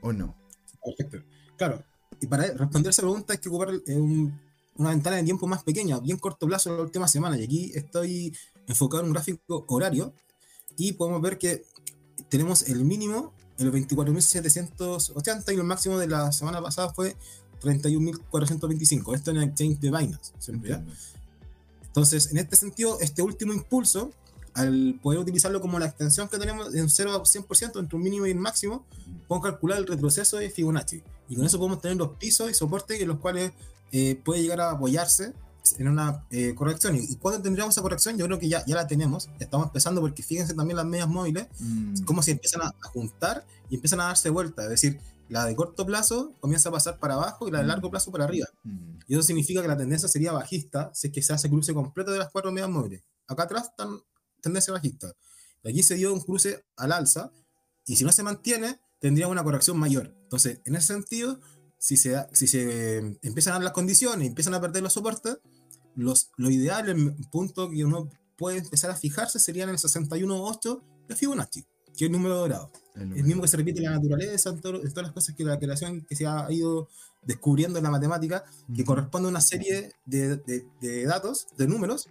o 0.03 0.13
no? 0.13 0.37
Perfecto. 0.85 1.19
Claro, 1.57 1.85
y 2.21 2.27
para 2.27 2.47
responder 2.53 2.91
esa 2.91 3.03
pregunta 3.03 3.33
hay 3.33 3.39
que 3.39 3.49
ocupar 3.49 3.71
eh, 3.87 4.31
una 4.77 4.91
ventana 4.91 5.17
de 5.17 5.25
tiempo 5.25 5.47
más 5.47 5.63
pequeña, 5.63 5.99
bien 6.01 6.19
corto 6.19 6.47
plazo, 6.47 6.75
la 6.75 6.83
última 6.83 7.09
semana. 7.09 7.39
Y 7.39 7.45
aquí 7.45 7.73
estoy 7.75 8.37
enfocado 8.67 9.03
en 9.03 9.09
un 9.09 9.13
gráfico 9.13 9.65
horario 9.69 10.15
y 10.77 10.93
podemos 10.93 11.21
ver 11.21 11.39
que 11.39 11.65
tenemos 12.29 12.69
el 12.69 12.85
mínimo 12.85 13.33
en 13.59 13.67
los 13.67 13.75
24.780 13.75 15.53
y 15.53 15.57
el 15.57 15.65
máximo 15.65 15.99
de 15.99 16.07
la 16.07 16.33
semana 16.33 16.63
pasada 16.63 16.93
fue 16.93 17.17
31.425. 17.63 19.15
Esto 19.15 19.31
en 19.31 19.37
el 19.39 19.43
exchange 19.45 19.79
de 19.81 19.91
Binance. 19.91 20.33
Entonces, 21.87 22.31
en 22.31 22.39
este 22.39 22.57
sentido, 22.57 22.99
este 23.01 23.23
último 23.23 23.53
impulso 23.53 24.13
al 24.55 24.99
poder 25.03 25.21
utilizarlo 25.21 25.61
como 25.61 25.79
la 25.79 25.87
extensión 25.87 26.29
que 26.29 26.39
tenemos 26.39 26.75
en 26.75 26.89
0 26.89 27.13
a 27.15 27.23
100% 27.23 27.79
entre 27.79 27.97
un 27.97 28.03
mínimo 28.03 28.27
y 28.27 28.33
un 28.33 28.41
máximo, 28.41 28.85
podemos 29.29 29.51
calcular 29.51 29.79
el 29.79 29.87
retroceso 29.87 30.37
de 30.37 30.51
Fibonacci. 30.51 31.03
Y 31.29 31.37
con 31.37 31.45
eso 31.45 31.59
podemos 31.59 31.81
tener 31.81 31.97
los 31.97 32.17
pisos 32.17 32.51
y 32.51 32.55
soportes 32.55 33.01
en 33.01 33.09
los 33.09 33.19
cuales 33.19 33.53
eh, 33.93 34.21
puede 34.25 34.43
llegar 34.43 34.61
a 34.61 34.71
apoyarse 34.73 35.33
en 35.79 35.89
una 35.89 36.25
eh, 36.31 36.55
corrección. 36.55 36.97
¿Y, 36.97 37.17
cuando 37.17 37.43
tendríamos 37.43 37.75
esa 37.75 37.83
corrección? 37.83 38.17
Yo 38.17 38.27
creo 38.27 38.39
que 38.39 38.49
ya, 38.49 38.65
ya 38.67 38.75
la 38.75 38.87
tenemos. 38.87 39.29
estamos 39.39 39.67
empezando 39.67 40.01
porque 40.01 40.23
fíjense 40.23 40.55
también 40.55 40.77
las 40.77 40.87
medias 40.87 41.09
móviles, 41.09 41.47
mm. 41.59 42.05
como 42.05 42.23
si 42.23 42.33
empiezan 42.33 42.63
a, 42.63 42.75
juntar 42.89 43.45
y 43.69 43.77
empiezan 43.77 44.01
a 44.01 44.05
darse 44.05 44.31
vuelta. 44.31 44.65
Es 44.65 44.71
decir, 44.71 45.01
la 45.29 45.45
de 45.45 45.55
corto 45.55 45.87
plazo 45.87 46.35
comienza 46.41 46.71
a 46.71 46.73
pasar 46.73 46.99
para 46.99 47.15
abajo 47.15 47.47
y 47.47 47.51
la 47.51 47.59
de 47.59 47.67
largo 47.67 47.89
mm. 47.89 47.91
plazo 47.91 48.11
para 48.11 48.25
arriba. 48.25 48.49
Mm. 48.65 48.99
Y 49.07 49.15
eso 49.15 49.23
significa 49.23 49.63
que 49.63 49.69
la 49.69 49.77
tendencia 49.77 50.09
sería 50.09 50.33
bajista 50.33 50.91
si 50.95 51.09
es 51.09 51.13
que 51.13 51.23
se 51.23 51.33
hace 51.33 51.49
cruce 51.49 51.75
completo 51.75 52.11
de 52.11 52.19
las 52.19 52.31
cuatro 52.31 52.51
medias 52.53 52.71
móviles. 52.71 53.03
Acá 53.29 53.45
atrás 53.45 53.69
están 53.69 54.01
tendencia 54.41 54.73
bajista. 54.73 55.13
aquí 55.65 55.83
se 55.83 55.95
dio 55.95 56.13
un 56.13 56.21
cruce 56.21 56.65
al 56.77 56.93
alza 56.93 57.33
y 57.87 57.97
si 57.97 58.05
no 58.05 58.13
se 58.13 58.23
mantiene, 58.23 58.81
tendría 59.01 59.29
una 59.29 59.43
corrección 59.43 59.79
mayor. 59.79 60.15
Entonces, 60.23 60.61
en 60.65 60.77
ese 60.77 60.89
sentido, 60.89 61.41
si 61.79 61.97
se, 61.97 62.27
si 62.33 62.47
se 62.47 62.99
empiezan 63.23 63.53
a 63.53 63.57
dar 63.57 63.65
las 63.65 63.73
condiciones 63.73 64.25
y 64.25 64.29
empiezan 64.29 64.55
a 64.55 64.61
perder 64.61 64.83
los 64.83 64.93
soportes, 64.93 65.39
los, 65.97 66.31
lo 66.37 66.51
ideal, 66.51 66.89
el 66.89 67.17
punto 67.31 67.71
que 67.71 67.85
uno 67.85 68.11
puede 68.37 68.59
empezar 68.59 68.91
a 68.91 68.97
fijarse 68.97 69.39
sería 69.39 69.65
en 69.65 69.71
el 69.71 69.77
61.8 69.77 70.83
de 71.09 71.17
Fibonacci, 71.17 71.63
que 71.63 71.93
es 71.95 72.03
el 72.03 72.13
número 72.13 72.37
dorado. 72.37 72.71
El, 72.95 73.25
mismo 73.25 73.43
que 73.43 73.49
se 73.49 73.57
repite 73.57 73.79
en 73.79 73.87
la 73.87 73.93
naturaleza, 73.93 74.51
en, 74.51 74.61
todas 74.61 74.95
las 74.95 75.13
cosas 75.13 75.35
que 75.35 75.45
la 75.45 75.59
creación 75.59 76.03
que 76.03 76.15
se 76.15 76.27
ha 76.27 76.47
ido 76.51 76.89
descubriendo 77.23 77.79
en 77.79 77.85
la 77.85 77.91
matemática, 77.91 78.45
que 78.75 78.85
corresponde 78.85 79.29
a 79.29 79.31
una 79.31 79.41
serie 79.41 79.93
de, 80.05 80.37
de 80.37 81.05
datos, 81.05 81.49
de 81.57 81.67
números, 81.67 82.09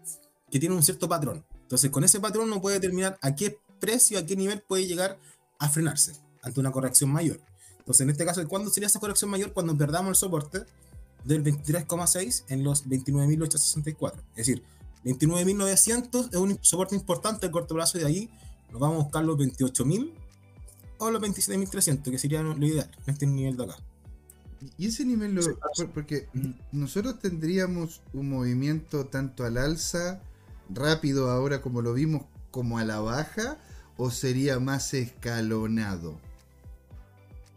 que 0.52 0.60
tienen 0.60 0.78
un 0.78 0.84
cierto 0.84 1.08
patrón. 1.08 1.46
Entonces, 1.70 1.92
con 1.92 2.04
ese 2.04 2.20
patrón 2.20 2.48
uno 2.48 2.60
puede 2.60 2.80
determinar 2.80 3.20
a 3.22 3.36
qué 3.36 3.60
precio, 3.80 4.18
a 4.18 4.26
qué 4.26 4.36
nivel 4.36 4.60
puede 4.64 4.88
llegar 4.88 5.20
a 5.60 5.70
frenarse 5.70 6.14
ante 6.42 6.60
una 6.60 6.72
corrección 6.72 7.12
mayor. 7.12 7.40
Entonces, 7.78 8.02
en 8.02 8.10
este 8.10 8.26
caso, 8.26 8.48
¿cuándo 8.48 8.72
sería 8.72 8.88
esa 8.88 9.00
corrección 9.00 9.30
mayor? 9.30 9.54
Cuando 9.54 9.78
perdamos 9.78 10.10
el 10.10 10.16
soporte 10.16 10.66
del 11.26 11.44
23,6 11.44 12.46
en 12.48 12.64
los 12.64 12.88
29.864. 12.88 14.14
Es 14.32 14.48
decir, 14.48 14.64
29.900 15.06 16.30
es 16.32 16.36
un 16.38 16.58
soporte 16.64 16.96
importante 16.96 17.46
a 17.46 17.52
corto 17.52 17.76
plazo 17.76 18.00
y 18.00 18.02
de 18.02 18.08
ahí 18.08 18.30
nos 18.72 18.82
vamos 18.82 19.02
a 19.02 19.04
buscar 19.04 19.24
los 19.24 19.38
28.000 19.38 20.12
o 20.98 21.12
los 21.12 21.22
27.300, 21.22 22.02
que 22.10 22.18
sería 22.18 22.42
lo 22.42 22.66
ideal 22.66 22.90
en 23.06 23.14
este 23.14 23.28
nivel 23.28 23.56
de 23.56 23.66
acá. 23.66 23.78
Y 24.80 24.88
ese 24.88 25.06
nivel, 25.06 25.36
lo, 25.36 25.44
porque 25.94 26.30
nosotros 26.72 27.20
tendríamos 27.20 28.02
un 28.12 28.28
movimiento 28.28 29.06
tanto 29.06 29.46
al 29.46 29.58
alza, 29.58 30.24
rápido 30.70 31.30
ahora 31.30 31.62
como 31.62 31.82
lo 31.82 31.94
vimos, 31.94 32.24
como 32.52 32.78
a 32.78 32.86
la 32.86 33.00
baja, 33.00 33.58
o 33.98 34.12
sería 34.12 34.60
más 34.60 34.94
escalonado? 34.94 36.18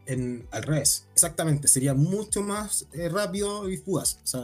En, 0.06 0.46
al 0.50 0.64
revés, 0.64 1.06
exactamente, 1.12 1.68
sería 1.68 1.94
mucho 1.94 2.42
más 2.42 2.86
eh, 2.92 3.08
rápido 3.08 3.70
y 3.70 3.76
fugaz. 3.76 4.18
O 4.24 4.26
sea, 4.26 4.42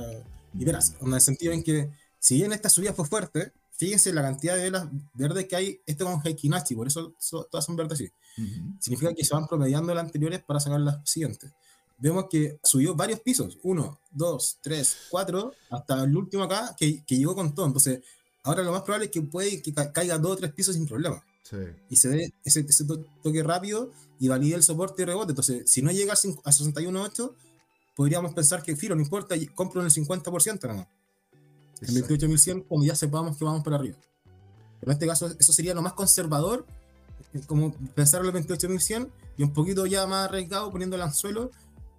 y 0.54 0.64
verás, 0.64 0.94
en 1.00 1.12
el 1.12 1.20
sentido 1.20 1.52
en 1.52 1.62
que, 1.62 1.90
si 2.18 2.36
bien 2.36 2.52
esta 2.52 2.68
subida 2.68 2.92
fue 2.92 3.06
fuerte, 3.06 3.52
fíjense 3.72 4.12
la 4.12 4.22
cantidad 4.22 4.56
de 4.56 4.62
velas 4.62 4.88
verdes 5.14 5.46
que 5.46 5.56
hay, 5.56 5.80
esto 5.86 6.04
con 6.04 6.20
Heikinachi, 6.24 6.74
por 6.74 6.86
eso 6.86 7.14
todas 7.50 7.64
son 7.64 7.76
verdes 7.76 8.00
así. 8.00 8.12
Significa 8.78 9.12
que 9.14 9.24
se 9.24 9.34
van 9.34 9.46
promediando 9.48 9.92
las 9.94 10.04
anteriores 10.04 10.42
para 10.42 10.60
sacar 10.60 10.80
las 10.80 10.98
siguientes. 11.08 11.52
Vemos 12.00 12.26
que 12.30 12.60
subió 12.62 12.94
varios 12.94 13.18
pisos, 13.20 13.58
uno, 13.64 13.98
dos, 14.12 14.58
tres, 14.62 14.96
cuatro, 15.10 15.52
hasta 15.68 16.04
el 16.04 16.16
último 16.16 16.44
acá, 16.44 16.76
que, 16.78 17.04
que 17.04 17.16
llegó 17.16 17.34
con 17.34 17.52
todo. 17.52 17.66
Entonces, 17.66 18.00
ahora 18.42 18.62
lo 18.62 18.72
más 18.72 18.82
probable 18.82 19.06
es 19.06 19.12
que 19.12 19.22
puede 19.22 19.62
que 19.62 19.72
caiga 19.92 20.18
dos 20.18 20.32
o 20.32 20.36
tres 20.36 20.52
pisos 20.52 20.74
sin 20.74 20.86
problema. 20.86 21.22
Y 21.88 21.96
se 21.96 22.08
dé 22.08 22.32
ese, 22.44 22.60
ese, 22.60 22.84
toque 23.22 23.42
rápido 23.42 23.90
y 24.18 24.28
valide 24.28 24.56
el 24.56 24.62
soporte 24.62 25.02
y 25.02 25.04
rebote. 25.06 25.32
Entonces, 25.32 25.70
si 25.70 25.80
no 25.80 25.90
llega 25.90 26.12
a 26.12 26.16
61.8, 26.16 27.32
podríamos 27.96 28.34
pensar 28.34 28.62
que, 28.62 28.76
filo, 28.76 28.94
no 28.94 29.02
importa, 29.02 29.34
compro 29.54 29.80
en 29.80 29.86
el 29.86 29.92
50% 29.92 30.62
nada 30.64 30.74
más. 30.74 30.88
En 31.80 31.94
28.100, 31.94 32.66
como 32.66 32.84
ya 32.84 32.94
sepamos 32.94 33.36
que 33.36 33.44
vamos 33.44 33.62
para 33.64 33.76
arriba. 33.76 33.96
Pero 34.80 34.92
en 34.92 34.96
este 34.96 35.06
caso, 35.06 35.34
eso 35.38 35.52
sería 35.52 35.74
lo 35.74 35.82
más 35.82 35.94
conservador, 35.94 36.66
como 37.46 37.72
pensar 37.94 38.20
en 38.20 38.32
los 38.32 38.34
28.100 38.34 39.08
y 39.36 39.42
un 39.42 39.52
poquito 39.52 39.86
ya 39.86 40.06
más 40.06 40.28
arriesgado 40.28 40.70
poniendo 40.70 40.96
el 40.96 41.02
anzuelo 41.02 41.50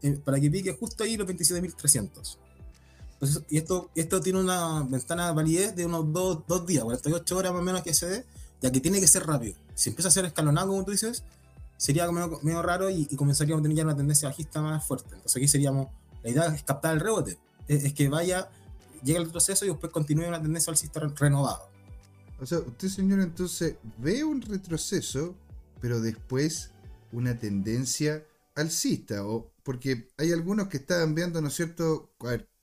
eh, 0.02 0.20
para 0.24 0.40
que 0.40 0.50
pique 0.50 0.74
justo 0.74 1.04
ahí 1.04 1.18
los 1.18 1.28
27.300. 1.28 2.38
y 3.50 3.58
esto, 3.58 3.90
esto 3.96 4.22
tiene 4.22 4.40
una 4.40 4.84
ventana 4.84 5.28
de 5.28 5.34
validez 5.34 5.76
de 5.76 5.86
unos 5.86 6.12
2 6.48 6.66
días, 6.66 6.84
48 6.84 7.38
horas 7.38 7.52
más 7.52 7.62
o 7.62 7.64
menos 7.64 7.82
que 7.84 7.94
se 7.94 8.08
dé, 8.08 8.26
ya 8.62 8.72
que 8.72 8.80
tiene 8.80 9.00
que 9.00 9.08
ser 9.08 9.26
rápido. 9.26 9.56
Si 9.76 9.90
empieza 9.90 10.08
a 10.08 10.12
ser 10.12 10.26
escalonado, 10.26 10.70
como 10.70 10.86
tú 10.86 10.92
dices, 10.92 11.24
sería 11.76 12.10
medio, 12.12 12.62
raro 12.62 12.90
y, 12.90 13.06
comenzaríamos 13.16 13.62
a 13.62 13.64
tener 13.64 13.78
ya 13.78 13.84
una 13.84 13.96
tendencia 13.96 14.30
bajista 14.30 14.62
más 14.62 14.86
fuerte. 14.86 15.10
Entonces 15.16 15.36
aquí 15.36 15.48
seríamos, 15.48 15.88
la 16.24 16.30
idea 16.30 16.46
es 16.46 16.64
captar 16.64 16.94
el 16.94 17.02
rebote, 17.02 17.38
es, 17.68 17.94
que 17.94 18.08
vaya, 18.08 18.50
llegue 19.04 19.20
el 19.20 19.26
retroceso 19.26 19.66
y 19.66 19.70
después 19.70 19.92
continúe 19.92 20.28
una 20.28 20.42
tendencia 20.42 20.72
alcista 20.72 21.00
renovada. 21.00 21.62
O 22.40 22.46
sea, 22.46 22.60
usted 22.60 22.88
señor 22.88 23.20
entonces 23.20 23.76
ve 23.98 24.24
un 24.24 24.42
retroceso, 24.42 25.36
pero 25.82 26.00
después 26.00 26.72
una 27.12 27.38
tendencia 27.38 28.24
alcista, 28.56 29.26
o 29.26 29.52
porque 29.64 30.10
hay 30.18 30.32
algunos 30.32 30.68
que 30.68 30.78
estaban 30.78 31.16
viendo, 31.16 31.42
¿no 31.42 31.50
es 31.50 31.54
cierto? 31.54 32.12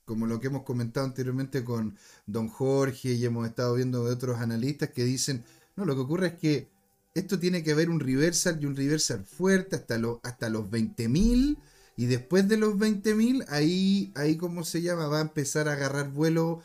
Como 0.07 0.25
lo 0.25 0.39
que 0.39 0.47
hemos 0.47 0.63
comentado 0.63 1.05
anteriormente 1.05 1.65
con 1.65 1.97
don 2.25 2.47
Jorge 2.47 3.11
y 3.11 3.25
hemos 3.25 3.45
estado 3.45 3.75
viendo 3.75 4.05
de 4.05 4.13
otros 4.13 4.39
analistas 4.39 4.89
que 4.89 5.03
dicen, 5.03 5.43
no, 5.75 5.83
lo 5.83 5.95
que 5.95 6.01
ocurre 6.01 6.27
es 6.27 6.33
que 6.35 6.69
esto 7.13 7.37
tiene 7.37 7.61
que 7.61 7.73
haber 7.73 7.89
un 7.89 7.99
reversal 7.99 8.57
y 8.61 8.65
un 8.65 8.75
reversal 8.75 9.25
fuerte 9.25 9.75
hasta, 9.75 9.97
lo, 9.97 10.21
hasta 10.23 10.49
los 10.49 10.71
20.000 10.71 11.57
y 11.97 12.05
después 12.05 12.47
de 12.47 12.55
los 12.55 12.75
20.000 12.75 13.45
ahí, 13.49 14.13
ahí, 14.15 14.37
¿cómo 14.37 14.63
se 14.63 14.81
llama? 14.81 15.07
Va 15.07 15.17
a 15.17 15.23
empezar 15.23 15.67
a 15.67 15.73
agarrar 15.73 16.09
vuelo 16.09 16.61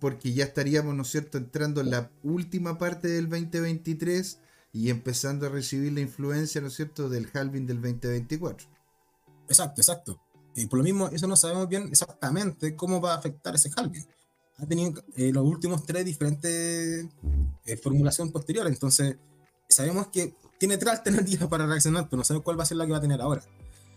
porque 0.00 0.32
ya 0.32 0.44
estaríamos, 0.44 0.94
¿no 0.94 1.02
es 1.02 1.08
cierto?, 1.10 1.36
entrando 1.36 1.82
en 1.82 1.90
la 1.90 2.10
última 2.22 2.78
parte 2.78 3.08
del 3.08 3.28
2023 3.28 4.38
y 4.72 4.88
empezando 4.88 5.46
a 5.46 5.50
recibir 5.50 5.92
la 5.92 6.00
influencia, 6.00 6.62
¿no 6.62 6.68
es 6.68 6.74
cierto?, 6.74 7.10
del 7.10 7.28
halving 7.34 7.66
del 7.66 7.82
2024. 7.82 8.66
Exacto, 9.48 9.80
exacto. 9.82 10.27
Y 10.54 10.66
por 10.66 10.78
lo 10.78 10.84
mismo, 10.84 11.08
eso 11.08 11.26
no 11.26 11.36
sabemos 11.36 11.68
bien 11.68 11.88
exactamente 11.88 12.74
cómo 12.74 13.00
va 13.00 13.14
a 13.14 13.16
afectar 13.18 13.54
ese 13.54 13.70
halving 13.76 14.06
ha 14.58 14.66
tenido 14.66 15.02
eh, 15.16 15.32
los 15.32 15.44
últimos 15.44 15.84
tres 15.86 16.04
diferentes 16.04 17.06
eh, 17.64 17.76
formulaciones 17.76 18.32
posteriores. 18.32 18.72
Entonces, 18.72 19.16
sabemos 19.68 20.08
que 20.08 20.34
tiene 20.58 20.76
tres 20.76 20.94
alternativas 20.94 21.48
para 21.48 21.66
reaccionar, 21.66 22.08
pero 22.08 22.18
no 22.18 22.24
sabemos 22.24 22.44
cuál 22.44 22.58
va 22.58 22.64
a 22.64 22.66
ser 22.66 22.76
la 22.76 22.86
que 22.86 22.92
va 22.92 22.98
a 22.98 23.02
tener 23.02 23.20
ahora. 23.20 23.42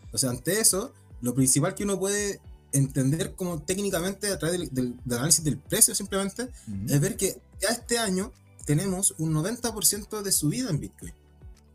Entonces, 0.03 0.29
ante 0.29 0.59
eso, 0.59 0.93
lo 1.21 1.33
principal 1.33 1.73
que 1.73 1.83
uno 1.83 1.99
puede 1.99 2.39
entender 2.73 3.35
como 3.35 3.63
técnicamente 3.63 4.31
a 4.31 4.39
través 4.39 4.71
del, 4.71 4.95
análisis 5.09 5.43
del 5.43 5.57
precio 5.57 5.93
simplemente 5.93 6.47
es 6.87 7.01
ver 7.01 7.17
que 7.17 7.41
ya 7.59 7.67
este 7.67 7.97
año 7.97 8.31
tenemos 8.65 9.13
un 9.17 9.33
90% 9.33 10.21
de 10.21 10.31
subida 10.31 10.69
en 10.69 10.79
Bitcoin. 10.79 11.13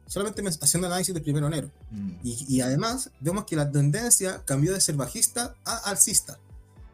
Solamente 0.06 0.42
haciendo 0.60 0.86
análisis 0.86 1.12
del 1.12 1.22
primero 1.22 1.48
de 1.48 1.52
enero. 1.52 1.72
Mm. 1.90 2.10
y, 2.22 2.56
y, 2.56 2.60
además 2.60 3.10
vemos 3.20 3.44
que 3.44 3.56
la 3.56 3.70
tendencia 3.70 4.42
cambió 4.44 4.72
de 4.72 4.80
ser 4.80 4.94
bajista 4.96 5.56
a 5.64 5.76
alcista. 5.90 6.38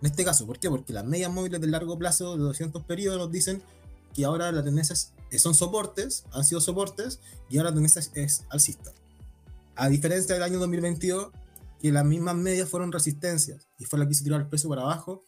En 0.01 0.07
este 0.07 0.25
caso, 0.25 0.47
¿por 0.47 0.59
qué? 0.59 0.69
Porque 0.69 0.93
las 0.93 1.05
medias 1.05 1.31
móviles 1.31 1.61
de 1.61 1.67
largo 1.69 1.97
plazo 1.99 2.37
de 2.37 2.43
200 2.43 2.83
periodos 2.85 3.19
nos 3.19 3.31
dicen 3.31 3.63
que 4.13 4.25
ahora 4.25 4.51
la 4.53 4.63
tendencia 4.63 4.97
eh, 5.31 5.39
son 5.39 5.55
soportes, 5.55 6.25
han 6.33 6.45
sido 6.45 6.61
soportes, 6.61 7.21
y 7.49 7.59
ahora 7.59 7.71
la 7.71 7.75
tendencia 7.75 8.03
es, 8.15 8.45
alcista. 8.51 8.93
A 9.77 9.89
diferencia 9.89 10.35
del 10.35 10.43
año 10.43 10.59
2022, 10.59 11.31
que 11.81 11.91
las 11.91 12.05
mismas 12.05 12.37
medias 12.37 12.69
fueron 12.69 12.93
resistencias, 12.93 13.67
y 13.79 13.85
fue 13.85 13.99
la 13.99 14.07
que 14.07 14.15
se 14.15 14.25
tiró 14.25 14.37
el 14.37 14.47
precio 14.47 14.69
para 14.69 14.83
abajo, 14.83 15.25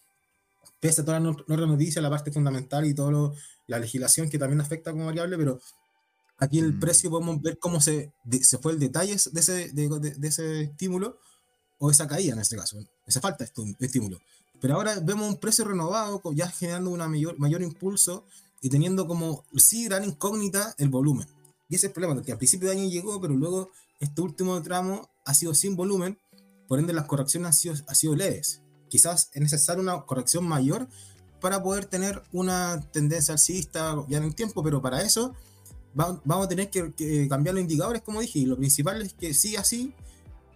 pese 0.80 1.00
a 1.00 1.04
todas 1.04 1.22
las 1.22 1.36
normas 1.48 1.68
noticias, 1.68 2.02
la 2.02 2.10
parte 2.10 2.30
fundamental 2.30 2.84
y 2.84 2.94
toda 2.94 3.32
la 3.66 3.78
legislación 3.78 4.28
que 4.28 4.38
también 4.38 4.60
afecta 4.60 4.92
como 4.92 5.06
variable, 5.06 5.38
pero 5.38 5.60
aquí 6.38 6.58
el 6.58 6.74
mm. 6.74 6.80
precio 6.80 7.10
podemos 7.10 7.40
ver 7.42 7.58
cómo 7.58 7.80
se, 7.80 8.12
se 8.42 8.58
fue 8.58 8.72
el 8.72 8.78
detalle 8.78 9.16
de 9.32 9.40
ese, 9.40 9.72
de, 9.72 10.14
de, 10.16 10.28
ese 10.28 10.62
estímulo, 10.62 11.18
o 11.78 11.90
esa 11.90 12.06
caída 12.06 12.34
en 12.34 12.40
este 12.40 12.56
caso, 12.56 12.78
esa 13.06 13.20
falta 13.20 13.44
de 13.44 13.86
estímulo. 13.86 14.18
Pero 14.60 14.74
ahora 14.76 14.98
vemos 15.00 15.28
un 15.28 15.38
precio 15.38 15.64
renovado, 15.64 16.22
ya 16.32 16.48
generando 16.50 16.90
un 16.90 16.98
mayor, 16.98 17.38
mayor 17.38 17.62
impulso 17.62 18.24
y 18.62 18.70
teniendo 18.70 19.06
como, 19.06 19.44
sí, 19.56 19.84
gran 19.84 20.04
incógnita 20.04 20.74
el 20.78 20.88
volumen. 20.88 21.28
Y 21.68 21.74
ese 21.74 21.86
es 21.86 21.90
el 21.90 21.92
problema, 21.92 22.22
que 22.22 22.32
al 22.32 22.38
principio 22.38 22.68
de 22.68 22.76
año 22.76 22.88
llegó, 22.88 23.20
pero 23.20 23.34
luego 23.34 23.70
este 24.00 24.22
último 24.22 24.60
tramo 24.62 25.10
ha 25.24 25.34
sido 25.34 25.54
sin 25.54 25.76
volumen, 25.76 26.18
por 26.68 26.78
ende 26.78 26.92
las 26.92 27.06
correcciones 27.06 27.48
han 27.48 27.52
sido, 27.52 27.74
han 27.86 27.94
sido 27.94 28.16
leves. 28.16 28.62
Quizás 28.88 29.28
es 29.32 29.42
necesaria 29.42 29.82
una 29.82 30.02
corrección 30.02 30.46
mayor 30.46 30.88
para 31.40 31.62
poder 31.62 31.84
tener 31.84 32.22
una 32.32 32.80
tendencia 32.92 33.32
alcista 33.32 33.96
ya 34.08 34.18
en 34.18 34.24
el 34.24 34.34
tiempo, 34.34 34.62
pero 34.62 34.80
para 34.80 35.02
eso 35.02 35.34
vamos 35.94 36.46
a 36.46 36.48
tener 36.48 36.70
que, 36.70 37.28
cambiar 37.28 37.54
los 37.54 37.62
indicadores, 37.62 38.02
como 38.02 38.20
dije, 38.20 38.40
y 38.40 38.46
lo 38.46 38.56
principal 38.56 39.00
es 39.02 39.14
que 39.14 39.32
siga 39.34 39.60
así, 39.60 39.94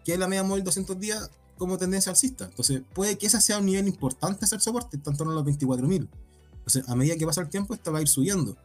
que 0.04 0.14
es 0.14 0.18
la 0.18 0.26
media 0.26 0.42
móvil 0.42 0.64
200 0.64 0.98
días, 0.98 1.30
como 1.56 1.76
tendencia 1.76 2.10
alcista. 2.10 2.44
Entonces, 2.46 2.82
puede 2.94 3.18
que 3.18 3.26
ese 3.26 3.40
sea 3.40 3.58
un 3.58 3.66
nivel 3.66 3.88
importante 3.88 4.44
hacer 4.44 4.60
soporte, 4.60 4.98
tanto 4.98 5.24
en 5.24 5.34
los 5.34 5.44
24.000. 5.44 6.08
Entonces, 6.52 6.88
a 6.88 6.94
medida 6.94 7.16
que 7.16 7.26
pasa 7.26 7.40
el 7.40 7.48
tiempo, 7.48 7.74
esto 7.74 7.92
va 7.92 7.98
a 7.98 8.02
ir 8.02 8.08
subiendo. 8.08 8.56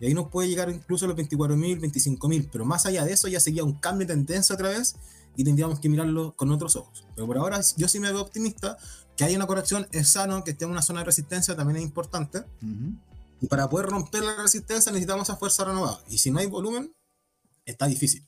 Y 0.00 0.06
ahí 0.06 0.14
nos 0.14 0.28
puede 0.28 0.48
llegar 0.48 0.70
incluso 0.70 1.04
a 1.04 1.08
los 1.08 1.16
24.000, 1.16 1.80
25.000. 1.80 2.48
Pero 2.50 2.64
más 2.64 2.86
allá 2.86 3.04
de 3.04 3.12
eso, 3.12 3.28
ya 3.28 3.38
sería 3.38 3.64
un 3.64 3.74
cambio 3.74 4.06
de 4.06 4.14
tendencia 4.14 4.54
otra 4.54 4.70
vez 4.70 4.96
y 5.36 5.44
tendríamos 5.44 5.78
que 5.78 5.88
mirarlo 5.88 6.34
con 6.36 6.50
otros 6.50 6.74
ojos. 6.76 7.04
Pero 7.14 7.26
por 7.26 7.38
ahora, 7.38 7.60
yo 7.76 7.86
sí 7.86 8.00
me 8.00 8.10
veo 8.10 8.22
optimista. 8.22 8.78
Que 9.16 9.24
haya 9.24 9.36
una 9.36 9.46
corrección 9.46 9.86
es 9.92 10.08
sano, 10.08 10.42
que 10.42 10.52
esté 10.52 10.64
en 10.64 10.70
una 10.70 10.80
zona 10.80 11.00
de 11.00 11.04
resistencia 11.04 11.54
también 11.54 11.76
es 11.76 11.82
importante. 11.82 12.44
Y 13.40 13.46
para 13.46 13.68
poder 13.68 13.86
romper 13.86 14.22
la 14.22 14.36
resistencia 14.36 14.92
necesitamos 14.92 15.28
esa 15.28 15.36
fuerza 15.36 15.64
renovada. 15.64 16.02
Y 16.08 16.18
si 16.18 16.30
no 16.30 16.38
hay 16.38 16.46
volumen, 16.46 16.94
está 17.64 17.86
difícil. 17.86 18.26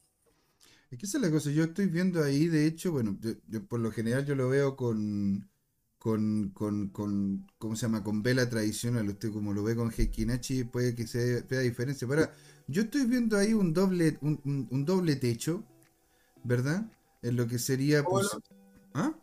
Es 0.91 0.99
que 0.99 1.07
esa 1.07 1.19
es 1.19 1.23
la 1.23 1.31
cosa, 1.31 1.51
yo 1.51 1.65
estoy 1.65 1.87
viendo 1.87 2.23
ahí, 2.23 2.49
de 2.49 2.67
hecho, 2.67 2.93
bueno, 2.93 3.19
yo, 3.49 3.67
por 3.67 3.81
lo 3.81 3.91
general 3.91 4.27
yo 4.27 4.35
lo 4.35 4.51
veo 4.51 4.77
con, 4.77 5.49
con, 5.99 6.51
con, 6.51 6.91
con, 6.91 7.47
¿cómo 7.57 7.77
se 7.77 7.87
llama? 7.87 8.05
Con 8.05 8.23
vela 8.23 8.49
tradicional, 8.49 9.09
usted 9.09 9.33
como 9.33 9.55
lo 9.55 9.63
ve 9.63 9.75
con 9.75 9.91
Hekinachi 9.91 10.65
puede 10.65 10.95
que 10.95 11.07
se 11.07 11.43
vea 11.43 11.61
diferencia. 11.61 12.07
Pero 12.07 12.29
yo 12.67 12.83
estoy 12.83 13.07
viendo 13.07 13.39
ahí 13.39 13.55
un 13.55 13.73
doble, 13.73 14.19
un, 14.21 14.85
doble 14.85 15.17
techo, 15.17 15.65
¿verdad? 16.45 16.91
En 17.23 17.37
lo 17.37 17.47
que 17.47 17.59
sería... 17.59 18.05
Pues, 18.05 18.29
¿Ah? 18.93 19.15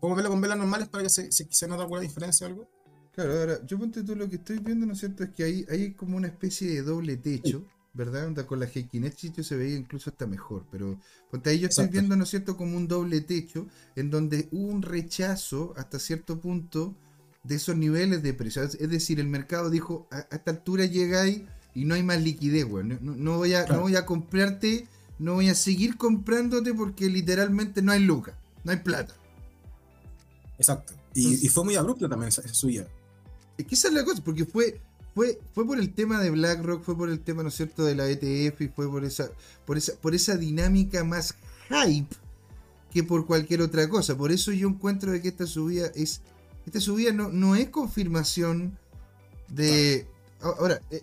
¿Cómo 0.00 0.16
verlo 0.16 0.30
con 0.30 0.40
velas 0.40 0.58
normales 0.58 0.88
para 0.88 1.04
que 1.04 1.10
se, 1.10 1.30
se, 1.30 1.46
se 1.48 1.68
nota 1.68 1.82
alguna 1.82 2.00
diferencia 2.00 2.46
o 2.46 2.50
algo? 2.50 2.77
Claro, 3.18 3.36
ahora, 3.36 3.66
yo 3.66 3.76
ponte 3.80 4.04
tú 4.04 4.14
lo 4.14 4.28
que 4.28 4.36
estoy 4.36 4.60
viendo, 4.60 4.86
¿no 4.86 4.92
es 4.92 5.00
cierto? 5.00 5.24
Es 5.24 5.30
que 5.30 5.42
hay, 5.42 5.66
hay 5.68 5.92
como 5.94 6.16
una 6.16 6.28
especie 6.28 6.70
de 6.70 6.82
doble 6.82 7.16
techo. 7.16 7.64
¿verdad? 7.92 8.32
Con 8.46 8.60
la 8.60 8.70
G 8.70 9.12
sitio 9.16 9.42
se 9.42 9.56
veía 9.56 9.76
incluso 9.76 10.10
hasta 10.10 10.24
mejor, 10.24 10.64
pero 10.70 11.00
ponte 11.28 11.50
ahí 11.50 11.58
yo 11.58 11.66
estoy 11.66 11.88
viendo, 11.88 12.14
¿no 12.14 12.22
es 12.22 12.30
cierto?, 12.30 12.56
como 12.56 12.76
un 12.76 12.86
doble 12.86 13.20
techo 13.22 13.66
en 13.96 14.08
donde 14.08 14.48
hubo 14.52 14.68
un 14.68 14.82
rechazo 14.82 15.74
hasta 15.76 15.98
cierto 15.98 16.38
punto 16.38 16.94
de 17.42 17.56
esos 17.56 17.76
niveles 17.76 18.22
de 18.22 18.34
precio. 18.34 18.62
Es 18.62 18.88
decir, 18.88 19.18
el 19.18 19.26
mercado 19.26 19.68
dijo, 19.68 20.06
a, 20.12 20.20
esta 20.30 20.52
altura 20.52 20.84
llegáis 20.84 21.42
y 21.74 21.86
no 21.86 21.96
hay 21.96 22.04
más 22.04 22.22
liquidez, 22.22 22.66
weón. 22.66 23.00
No, 23.00 23.38
voy 23.38 23.54
a, 23.54 23.66
no 23.66 23.80
voy 23.80 23.96
a 23.96 24.06
comprarte, 24.06 24.86
no 25.18 25.34
voy 25.34 25.48
a 25.48 25.56
seguir 25.56 25.96
comprándote 25.96 26.72
porque 26.72 27.08
literalmente 27.08 27.82
no 27.82 27.90
hay 27.90 28.04
lucas, 28.04 28.36
no 28.62 28.70
hay 28.70 28.78
plata. 28.78 29.14
Exacto. 30.56 30.92
Y, 31.14 31.48
fue 31.48 31.64
muy 31.64 31.74
abrupto 31.74 32.08
también 32.08 32.28
esa, 32.28 32.46
suya. 32.54 32.86
Es 33.58 33.66
que 33.66 33.74
esa 33.74 33.88
es 33.88 33.94
la 33.94 34.04
cosa, 34.04 34.22
porque 34.24 34.46
fue, 34.46 34.80
fue, 35.14 35.38
fue 35.52 35.66
por 35.66 35.78
el 35.78 35.92
tema 35.92 36.20
de 36.20 36.30
BlackRock, 36.30 36.84
fue 36.84 36.96
por 36.96 37.10
el 37.10 37.20
tema, 37.20 37.42
¿no 37.42 37.48
es 37.48 37.56
cierto?, 37.56 37.84
de 37.84 37.96
la 37.96 38.08
ETF 38.08 38.60
y 38.62 38.68
fue 38.68 38.88
por 38.88 39.04
esa, 39.04 39.30
por 39.66 39.76
esa, 39.76 39.94
por 39.96 40.14
esa 40.14 40.36
dinámica 40.36 41.02
más 41.02 41.34
hype 41.68 42.14
que 42.92 43.02
por 43.02 43.26
cualquier 43.26 43.60
otra 43.60 43.88
cosa. 43.88 44.16
Por 44.16 44.32
eso 44.32 44.52
yo 44.52 44.68
encuentro 44.68 45.12
de 45.12 45.20
que 45.20 45.28
esta 45.28 45.46
subida 45.46 45.88
es. 45.94 46.22
Esta 46.66 46.80
subida 46.80 47.12
no, 47.12 47.30
no 47.30 47.56
es 47.56 47.68
confirmación 47.70 48.78
de. 49.48 50.06
Ahora, 50.40 50.80
eh, 50.90 51.02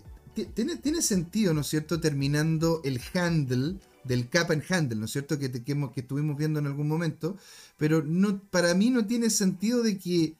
tiene, 0.54 0.76
tiene 0.76 1.02
sentido, 1.02 1.52
¿no 1.52 1.60
es 1.60 1.66
cierto?, 1.66 2.00
terminando 2.00 2.80
el 2.84 3.00
handle 3.14 3.76
del 4.04 4.28
cap 4.28 4.50
and 4.50 4.62
handle, 4.68 4.98
¿no 4.98 5.04
es 5.06 5.12
cierto?, 5.12 5.38
que, 5.38 5.50
que, 5.50 5.62
que 5.62 6.00
estuvimos 6.00 6.36
viendo 6.36 6.58
en 6.58 6.66
algún 6.66 6.88
momento. 6.88 7.36
Pero 7.76 8.02
no, 8.02 8.40
para 8.50 8.74
mí 8.74 8.90
no 8.90 9.06
tiene 9.06 9.28
sentido 9.30 9.82
de 9.82 9.98
que 9.98 10.36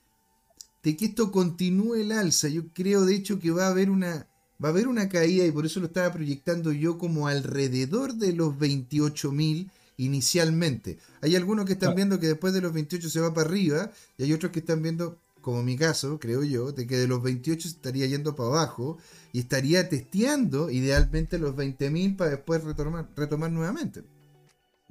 de 0.87 0.97
que 0.97 1.07
esto 1.07 1.33
continúe 1.33 1.97
el 1.97 2.13
alza. 2.13 2.47
Yo 2.47 2.69
creo 2.73 3.05
de 3.05 3.17
hecho 3.17 3.41
que 3.41 3.51
va 3.51 3.67
a 3.67 3.71
haber 3.71 3.91
una, 3.91 4.29
va 4.65 4.69
a 4.69 4.71
haber 4.71 4.87
una 4.87 5.09
caída 5.09 5.45
y 5.45 5.51
por 5.51 5.67
eso 5.67 5.81
lo 5.81 5.87
estaba 5.87 6.13
proyectando 6.13 6.71
yo 6.71 6.97
como 6.97 7.27
alrededor 7.27 8.15
de 8.15 8.33
los 8.33 8.55
28.000 8.55 9.69
inicialmente. 9.97 10.99
Hay 11.23 11.35
algunos 11.35 11.65
que 11.65 11.73
están 11.73 11.97
viendo 11.97 12.21
que 12.21 12.29
después 12.29 12.55
de 12.55 12.61
los 12.61 12.73
28 12.73 13.11
se 13.11 13.19
va 13.19 13.35
para 13.35 13.49
arriba 13.49 13.91
y 14.17 14.23
hay 14.23 14.33
otros 14.33 14.53
que 14.53 14.61
están 14.61 14.81
viendo, 14.81 15.19
como 15.41 15.61
mi 15.65 15.77
caso, 15.77 16.21
creo 16.21 16.45
yo, 16.45 16.71
de 16.71 16.87
que 16.87 16.97
de 16.97 17.09
los 17.09 17.21
28 17.21 17.67
estaría 17.67 18.07
yendo 18.07 18.37
para 18.37 18.51
abajo 18.51 18.97
y 19.33 19.41
estaría 19.41 19.89
testeando 19.89 20.71
idealmente 20.71 21.37
los 21.41 21.57
20.000 21.57 22.15
para 22.15 22.31
después 22.31 22.63
retomar, 22.63 23.11
retomar 23.17 23.51
nuevamente. 23.51 24.05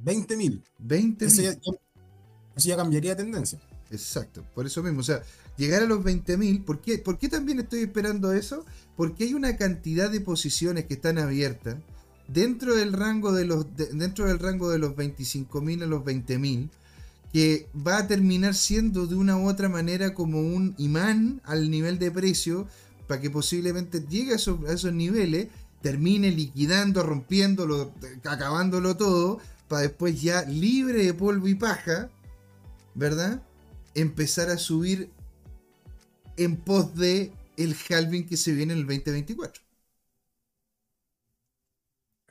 20.000. 0.03 0.61
20.000. 0.85 1.21
Eso, 1.21 1.41
eso 1.41 2.67
ya 2.67 2.75
cambiaría 2.75 3.15
tendencia. 3.15 3.61
Exacto, 4.01 4.45
por 4.53 4.65
eso 4.65 4.83
mismo. 4.83 4.99
O 4.99 5.03
sea, 5.03 5.23
llegar 5.57 5.83
a 5.83 5.85
los 5.85 6.03
20.000. 6.03 6.63
¿por 6.63 6.81
qué? 6.81 6.97
¿Por 6.97 7.17
también 7.17 7.59
estoy 7.59 7.81
esperando 7.81 8.33
eso? 8.33 8.65
Porque 8.95 9.25
hay 9.25 9.33
una 9.33 9.57
cantidad 9.57 10.09
de 10.09 10.21
posiciones 10.21 10.85
que 10.85 10.95
están 10.95 11.17
abiertas 11.17 11.77
dentro 12.27 12.75
del 12.75 12.93
rango 12.93 13.31
de 13.31 13.45
los, 13.45 13.65
dentro 13.75 14.25
del 14.25 14.39
rango 14.39 14.69
de 14.69 14.79
los 14.79 14.95
25.000 14.95 15.83
a 15.83 15.85
los 15.85 16.03
20.000 16.03 16.69
que 17.31 17.67
va 17.75 17.97
a 17.97 18.07
terminar 18.07 18.55
siendo 18.55 19.07
de 19.07 19.15
una 19.15 19.37
u 19.37 19.49
otra 19.49 19.67
manera 19.67 20.13
como 20.13 20.39
un 20.39 20.73
imán 20.77 21.41
al 21.43 21.69
nivel 21.69 21.99
de 21.99 22.09
precio 22.09 22.67
para 23.07 23.19
que 23.19 23.29
posiblemente 23.29 24.05
llegue 24.07 24.31
a 24.31 24.35
esos, 24.35 24.63
a 24.67 24.71
esos 24.71 24.93
niveles, 24.93 25.49
termine 25.81 26.31
liquidando, 26.31 27.03
rompiéndolo, 27.03 27.93
acabándolo 28.23 28.95
todo, 28.95 29.39
para 29.67 29.81
después 29.81 30.21
ya 30.21 30.43
libre 30.43 31.03
de 31.03 31.13
polvo 31.13 31.47
y 31.47 31.55
paja, 31.55 32.09
¿verdad? 32.93 33.43
Empezar 33.95 34.49
a 34.49 34.57
subir 34.57 35.09
en 36.37 36.57
pos 36.57 36.95
de 36.95 37.33
el 37.57 37.75
halving 37.89 38.27
que 38.27 38.37
se 38.37 38.51
viene 38.51 38.73
en 38.73 38.79
el 38.79 38.85
2024. 38.85 39.63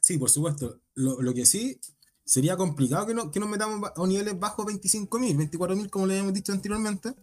Sí, 0.00 0.18
por 0.18 0.28
supuesto. 0.30 0.80
Lo, 0.94 1.34
que 1.34 1.46
sí 1.46 1.80
sería 2.24 2.56
complicado 2.56 3.06
que, 3.06 3.14
no, 3.14 3.30
que 3.30 3.40
nos 3.40 3.48
metamos 3.48 3.90
a 3.96 4.06
niveles 4.06 4.38
bajos 4.38 4.66
25.000, 4.66 5.50
24.000 5.50 5.90
como 5.90 6.06
le 6.06 6.14
habíamos 6.14 6.34
dicho 6.34 6.52
anteriormente, 6.52 7.14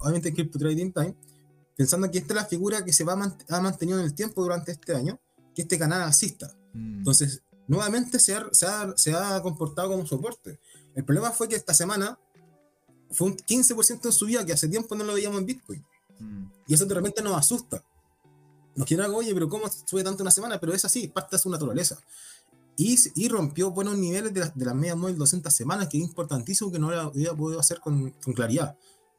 obviamente 0.00 0.28
en 0.28 0.34
Crypto 0.34 0.58
Trading 0.58 0.92
Time, 0.92 1.16
pensando 1.76 2.10
que 2.10 2.18
esta 2.18 2.34
es 2.34 2.36
la 2.36 2.46
figura 2.46 2.84
que 2.84 2.92
se 2.92 3.04
va 3.04 3.14
ha 3.14 3.60
mantenido 3.60 3.98
en 3.98 4.04
el 4.04 4.14
tiempo 4.14 4.42
durante 4.42 4.72
este 4.72 4.94
año, 4.94 5.20
que 5.54 5.62
este 5.62 5.78
canal 5.78 6.02
asista. 6.02 6.56
Mm. 6.72 6.98
Entonces, 6.98 7.42
nuevamente 7.66 8.18
se 8.18 8.36
ha, 8.36 8.46
se, 8.52 8.66
ha, 8.66 8.96
se 8.96 9.12
ha 9.12 9.42
comportado 9.42 9.90
como 9.90 10.06
soporte. 10.06 10.60
El 10.94 11.04
problema 11.04 11.30
fue 11.32 11.48
que 11.48 11.56
esta 11.56 11.74
semana 11.74 12.18
fue 13.12 13.28
un 13.28 13.36
15% 13.36 14.06
en 14.06 14.12
subida 14.12 14.44
que 14.44 14.52
hace 14.52 14.68
tiempo 14.68 14.94
no 14.94 15.04
lo 15.04 15.14
veíamos 15.14 15.38
en 15.40 15.46
Bitcoin. 15.46 15.84
Mm. 16.18 16.44
Y 16.66 16.74
eso 16.74 16.86
de 16.86 16.94
repente 16.94 17.22
nos 17.22 17.36
asusta. 17.36 17.84
Nos 18.74 18.86
quiere 18.86 19.04
algo, 19.04 19.18
oye, 19.18 19.34
pero 19.34 19.48
¿cómo 19.48 19.64
sube 19.86 20.02
tanto 20.02 20.22
una 20.22 20.30
semana? 20.30 20.58
Pero 20.58 20.72
es 20.72 20.84
así, 20.84 21.08
parte 21.08 21.36
de 21.36 21.42
su 21.42 21.50
naturaleza. 21.50 21.98
Y, 22.76 22.98
y 23.14 23.28
rompió 23.28 23.70
buenos 23.70 23.98
niveles 23.98 24.32
de, 24.32 24.40
las 24.40 24.56
de 24.56 24.64
las 24.64 24.74
medias 24.74 24.96
móviles 24.96 25.18
200 25.18 25.52
semanas, 25.52 25.88
que 25.88 25.98
es 25.98 26.02
importantísimo 26.02 26.72
que 26.72 26.78
no 26.78 26.90
lo 26.90 27.00
había 27.00 27.34
podido 27.34 27.60
hacer 27.60 27.80
con, 27.80 28.10
con 28.24 28.32
claridad. 28.32 28.76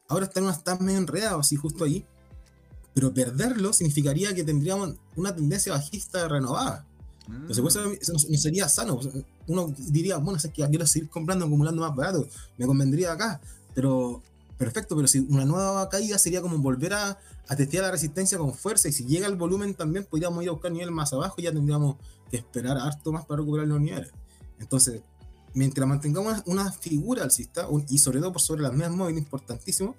Ahora 0.08 0.26
está, 0.26 0.50
está 0.50 0.78
medio 0.80 0.98
enredado, 0.98 1.40
así 1.40 1.56
justo 1.56 1.84
ahí. 1.84 2.06
Pero 2.96 3.14
perderlo 3.14 3.74
significaría 3.74 4.34
que 4.34 4.44
tendríamos 4.44 4.96
una 5.16 5.36
tendencia 5.36 5.74
bajista 5.74 6.28
renovada. 6.28 6.86
Entonces, 7.28 7.62
pues, 7.62 7.76
eso, 8.02 8.14
no 8.30 8.38
sería 8.38 8.68
sano. 8.68 9.00
Uno 9.48 9.74
diría, 9.78 10.18
bueno, 10.18 10.38
es 10.38 10.44
que 10.44 10.68
quiero 10.68 10.86
seguir 10.86 11.10
comprando, 11.10 11.46
acumulando 11.46 11.82
más 11.82 11.96
barato, 11.96 12.28
me 12.58 12.66
convendría 12.66 13.14
acá. 13.14 13.40
Pero, 13.74 14.22
perfecto, 14.58 14.96
pero 14.96 15.08
si 15.08 15.20
una 15.20 15.46
nueva 15.46 15.90
caída 15.90 16.18
sería 16.18 16.42
como 16.42 16.58
volver 16.58 16.94
a, 16.94 17.18
testear 17.58 17.84
la 17.84 17.92
resistencia 17.92 18.38
con 18.38 18.54
fuerza. 18.54 18.88
Y 18.88 18.94
si 18.94 19.06
llega 19.06 19.28
el 19.28 19.36
volumen 19.36 19.74
también, 19.76 20.06
podríamos 20.06 20.44
ir 20.44 20.50
a 20.50 20.54
buscar 20.54 20.72
niveles 20.72 20.94
más 20.94 21.14
abajo 21.14 21.36
y 21.38 21.44
ya 21.44 21.52
tendríamos 21.52 21.98
que 22.32 22.38
esperar 22.38 22.78
harto 22.78 23.12
más 23.12 23.26
para 23.26 23.42
recuperar 23.42 23.68
los 23.68 23.80
niveles. 23.80 24.12
Entonces, 24.60 25.02
mientras 25.54 25.88
mantengamos 25.88 26.42
una 26.46 26.72
figura 26.72 27.24
alcista, 27.24 27.68
y 27.90 27.98
sobre 28.00 28.20
todo 28.20 28.34
por 28.34 28.42
sobre 28.42 28.64
las 28.64 28.74
medias 28.74 28.92
móviles, 28.92 29.22
importantísimo, 29.22 29.96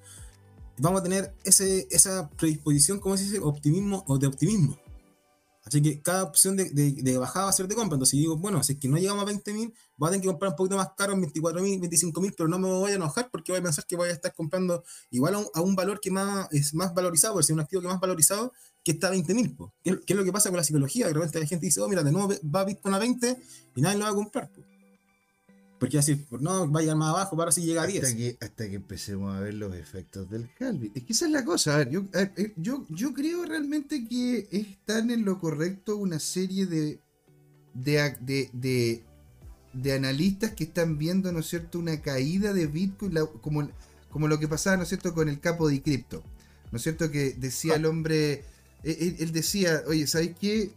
vamos 0.78 1.00
a 1.00 1.04
tener 1.04 1.32
ese, 1.44 1.86
esa 1.90 2.28
predisposición, 2.30 2.98
como 2.98 3.16
se 3.16 3.24
dice, 3.24 3.38
optimismo 3.40 4.04
o 4.06 4.18
de 4.18 4.26
optimismo. 4.26 4.76
Así 5.64 5.80
que 5.80 6.02
cada 6.02 6.24
opción 6.24 6.56
de, 6.56 6.70
de, 6.70 7.18
bajada 7.18 7.46
va 7.46 7.50
a 7.50 7.54
ser 7.54 7.66
de 7.66 7.74
compra. 7.74 7.94
Entonces, 7.94 8.10
si 8.10 8.18
digo, 8.18 8.36
bueno, 8.36 8.62
si 8.62 8.74
es 8.74 8.78
que 8.78 8.86
no 8.86 8.98
llegamos 8.98 9.24
a 9.24 9.32
20.000, 9.32 9.72
voy 9.96 10.08
a 10.08 10.10
tener 10.10 10.22
que 10.22 10.28
comprar 10.28 10.50
un 10.50 10.56
poquito 10.56 10.76
más 10.76 10.90
caro 10.94 11.14
en 11.14 11.22
24.000, 11.22 11.80
25.000, 11.80 12.34
pero 12.36 12.48
no 12.48 12.58
me 12.58 12.68
voy 12.68 12.92
a 12.92 12.94
enojar 12.96 13.30
porque 13.30 13.52
voy 13.52 13.60
a 13.60 13.62
pensar 13.62 13.86
que 13.86 13.96
voy 13.96 14.10
a 14.10 14.12
estar 14.12 14.34
comprando 14.34 14.84
igual 15.10 15.34
a 15.54 15.60
un, 15.62 15.74
valor 15.74 16.00
que 16.00 16.10
más, 16.10 16.48
es 16.52 16.74
más 16.74 16.92
valorizado, 16.92 17.40
es 17.40 17.48
un 17.48 17.60
activo 17.60 17.80
que 17.80 17.88
más 17.88 17.98
valorizado 17.98 18.52
que 18.84 18.92
está 18.92 19.08
a 19.08 19.14
20.000. 19.14 19.72
¿Qué, 19.82 20.00
¿Qué 20.04 20.12
es 20.12 20.16
lo 20.18 20.24
que 20.24 20.32
pasa 20.32 20.50
con 20.50 20.58
la 20.58 20.64
psicología? 20.64 21.06
De 21.06 21.14
repente 21.14 21.40
la 21.40 21.46
gente 21.46 21.64
dice, 21.64 21.80
oh, 21.80 21.88
mira, 21.88 22.02
de 22.02 22.12
nuevo 22.12 22.34
va 22.54 22.64
Bitcoin 22.64 22.94
a 22.94 22.98
20 22.98 23.36
y 23.76 23.80
nadie 23.80 23.98
lo 23.98 24.04
va 24.04 24.10
a 24.10 24.14
comprar. 24.14 24.50
Porque 25.84 25.98
así, 25.98 26.14
por 26.14 26.40
no, 26.40 26.66
vaya 26.66 26.94
más 26.94 27.10
abajo, 27.10 27.36
para 27.36 27.52
si 27.52 27.62
llega 27.62 27.82
a 27.82 27.86
10. 27.86 28.04
Hasta 28.04 28.16
que, 28.16 28.38
hasta 28.40 28.68
que 28.70 28.76
empecemos 28.76 29.36
a 29.36 29.40
ver 29.40 29.52
los 29.52 29.74
efectos 29.74 30.30
del 30.30 30.48
halving. 30.58 30.92
Es 30.94 31.02
que 31.02 31.12
esa 31.12 31.26
es 31.26 31.32
la 31.32 31.44
cosa. 31.44 31.74
A 31.74 31.78
ver, 31.78 31.90
yo, 31.90 32.04
eh, 32.14 32.54
yo, 32.56 32.86
yo 32.88 33.12
creo 33.12 33.44
realmente 33.44 34.08
que 34.08 34.48
están 34.50 35.10
en 35.10 35.26
lo 35.26 35.38
correcto 35.38 35.98
una 35.98 36.18
serie 36.18 36.64
de, 36.64 37.02
de, 37.74 38.48
de, 38.54 39.04
de, 39.74 39.92
analistas 39.92 40.52
que 40.52 40.64
están 40.64 40.96
viendo, 40.96 41.30
¿no 41.32 41.40
es 41.40 41.48
cierto?, 41.48 41.78
una 41.78 42.00
caída 42.00 42.54
de 42.54 42.66
Bitcoin, 42.66 43.18
como, 43.42 43.68
como 44.08 44.26
lo 44.26 44.38
que 44.38 44.48
pasaba, 44.48 44.78
¿no 44.78 44.84
es 44.84 44.88
cierto?, 44.88 45.12
con 45.12 45.28
el 45.28 45.38
capo 45.38 45.68
de 45.68 45.82
cripto. 45.82 46.24
¿No 46.72 46.78
es 46.78 46.82
cierto? 46.82 47.10
Que 47.10 47.34
decía 47.34 47.74
el 47.74 47.84
hombre, 47.84 48.42
él, 48.82 49.16
él 49.18 49.32
decía, 49.32 49.82
oye, 49.86 50.06
¿sabes 50.06 50.34
qué? 50.40 50.70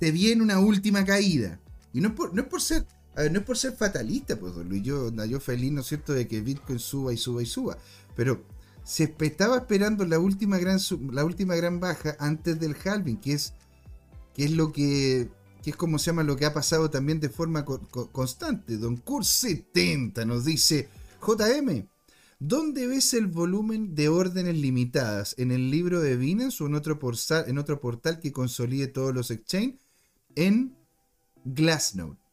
Se 0.00 0.10
viene 0.12 0.42
una 0.42 0.60
última 0.60 1.04
caída. 1.04 1.60
Y 1.92 2.00
no 2.00 2.14
por, 2.14 2.34
no 2.34 2.40
es 2.40 2.48
por 2.48 2.62
ser 2.62 2.86
a 3.16 3.22
ver, 3.22 3.32
no 3.32 3.38
es 3.38 3.44
por 3.46 3.56
ser 3.56 3.72
fatalista, 3.72 4.38
pues, 4.38 4.54
Luis, 4.56 4.82
yo, 4.82 5.10
yo 5.24 5.40
feliz, 5.40 5.72
¿no 5.72 5.80
es 5.80 5.86
cierto?, 5.86 6.12
de 6.12 6.28
que 6.28 6.42
Bitcoin 6.42 6.78
suba 6.78 7.14
y 7.14 7.16
suba 7.16 7.42
y 7.42 7.46
suba. 7.46 7.78
Pero 8.14 8.44
se 8.84 9.14
estaba 9.18 9.56
esperando 9.56 10.04
la 10.04 10.18
última 10.18 10.58
gran, 10.58 10.78
la 11.12 11.24
última 11.24 11.54
gran 11.56 11.80
baja 11.80 12.14
antes 12.18 12.60
del 12.60 12.76
halving, 12.76 13.16
que 13.16 13.32
es, 13.32 13.54
que 14.34 14.44
es 14.44 14.50
lo 14.50 14.70
que, 14.70 15.30
que 15.62 15.70
es 15.70 15.76
como 15.76 15.98
se 15.98 16.06
llama 16.10 16.24
lo 16.24 16.36
que 16.36 16.44
ha 16.44 16.52
pasado 16.52 16.90
también 16.90 17.18
de 17.18 17.30
forma 17.30 17.64
constante. 17.64 18.76
Don 18.76 18.98
Kurt 18.98 19.24
70 19.24 20.26
nos 20.26 20.44
dice, 20.44 20.90
JM, 21.26 21.88
¿dónde 22.38 22.86
ves 22.86 23.14
el 23.14 23.28
volumen 23.28 23.94
de 23.94 24.10
órdenes 24.10 24.58
limitadas? 24.58 25.34
¿En 25.38 25.52
el 25.52 25.70
libro 25.70 26.02
de 26.02 26.18
Binance 26.18 26.62
o 26.62 26.66
en 26.66 26.74
otro, 26.74 26.98
portal, 26.98 27.46
en 27.48 27.56
otro 27.56 27.80
portal 27.80 28.20
que 28.20 28.30
consolide 28.30 28.88
todos 28.88 29.14
los 29.14 29.30
exchanges? 29.30 29.80
En 30.34 30.76
Glassnode 31.46 32.25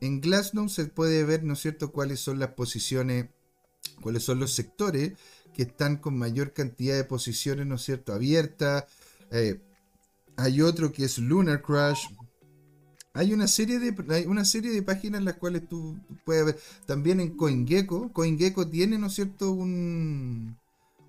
en 0.00 0.20
Glassnode 0.20 0.68
se 0.68 0.86
puede 0.86 1.24
ver, 1.24 1.44
¿no 1.44 1.54
es 1.54 1.60
cierto?, 1.60 1.92
cuáles 1.92 2.20
son 2.20 2.38
las 2.38 2.50
posiciones, 2.50 3.26
cuáles 4.00 4.22
son 4.22 4.38
los 4.38 4.52
sectores 4.54 5.12
que 5.54 5.62
están 5.62 5.96
con 5.96 6.16
mayor 6.16 6.52
cantidad 6.52 6.96
de 6.96 7.04
posiciones, 7.04 7.66
¿no 7.66 7.76
es 7.76 7.82
cierto?, 7.82 8.12
abiertas. 8.12 8.84
Eh, 9.30 9.60
hay 10.36 10.62
otro 10.62 10.92
que 10.92 11.04
es 11.04 11.18
Lunar 11.18 11.62
Crash. 11.62 12.06
Hay 13.12 13.32
una 13.32 13.48
serie 13.48 13.80
de, 13.80 14.26
una 14.28 14.44
serie 14.44 14.70
de 14.70 14.82
páginas 14.82 15.18
en 15.18 15.24
las 15.24 15.36
cuales 15.36 15.68
tú 15.68 15.98
puedes 16.24 16.44
ver. 16.46 16.58
También 16.86 17.18
en 17.20 17.36
CoinGecko. 17.36 18.12
CoinGecko 18.12 18.68
tiene, 18.68 18.98
¿no 18.98 19.08
es 19.08 19.14
cierto?, 19.14 19.50
un, 19.50 20.56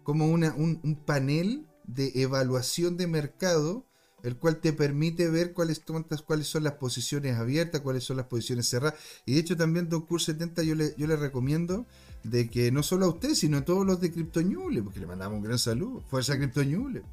como 0.04 0.28
una, 0.28 0.56
un, 0.56 0.80
un 0.84 0.96
panel 0.96 1.68
de 1.86 2.12
evaluación 2.16 2.98
de 2.98 3.08
mercado 3.08 3.86
el 4.24 4.36
cual 4.38 4.58
te 4.58 4.74
permite 4.74 5.30
ver 5.30 5.54
cuáles, 5.54 5.82
cuáles 6.26 6.48
son 6.48 6.64
las 6.64 6.74
posiciones 6.74 7.38
abiertas, 7.38 7.82
cuáles 7.82 8.04
son 8.04 8.18
las 8.18 8.26
posiciones 8.28 8.70
cerradas. 8.70 9.00
Y 9.26 9.34
de 9.34 9.40
hecho 9.40 9.58
también 9.58 9.90
Docur 9.90 10.22
70 10.22 10.64
yo 10.64 10.76
le, 10.76 10.94
yo 10.98 11.08
le 11.08 11.16
recomiendo 11.16 11.86
de 12.24 12.50
que 12.50 12.72
no 12.72 12.84
solo 12.84 13.06
a 13.06 13.10
usted, 13.10 13.34
sino 13.34 13.58
a 13.58 13.66
todos 13.66 13.86
los 13.86 14.02
de 14.02 14.12
CryptoNule, 14.12 14.84
porque 14.84 15.00
le 15.00 15.08
mandamos 15.08 15.38
un 15.38 15.44
gran 15.44 15.60
saludo, 15.60 16.04
fuerza 16.10 16.38
CryptoNule. 16.38 17.04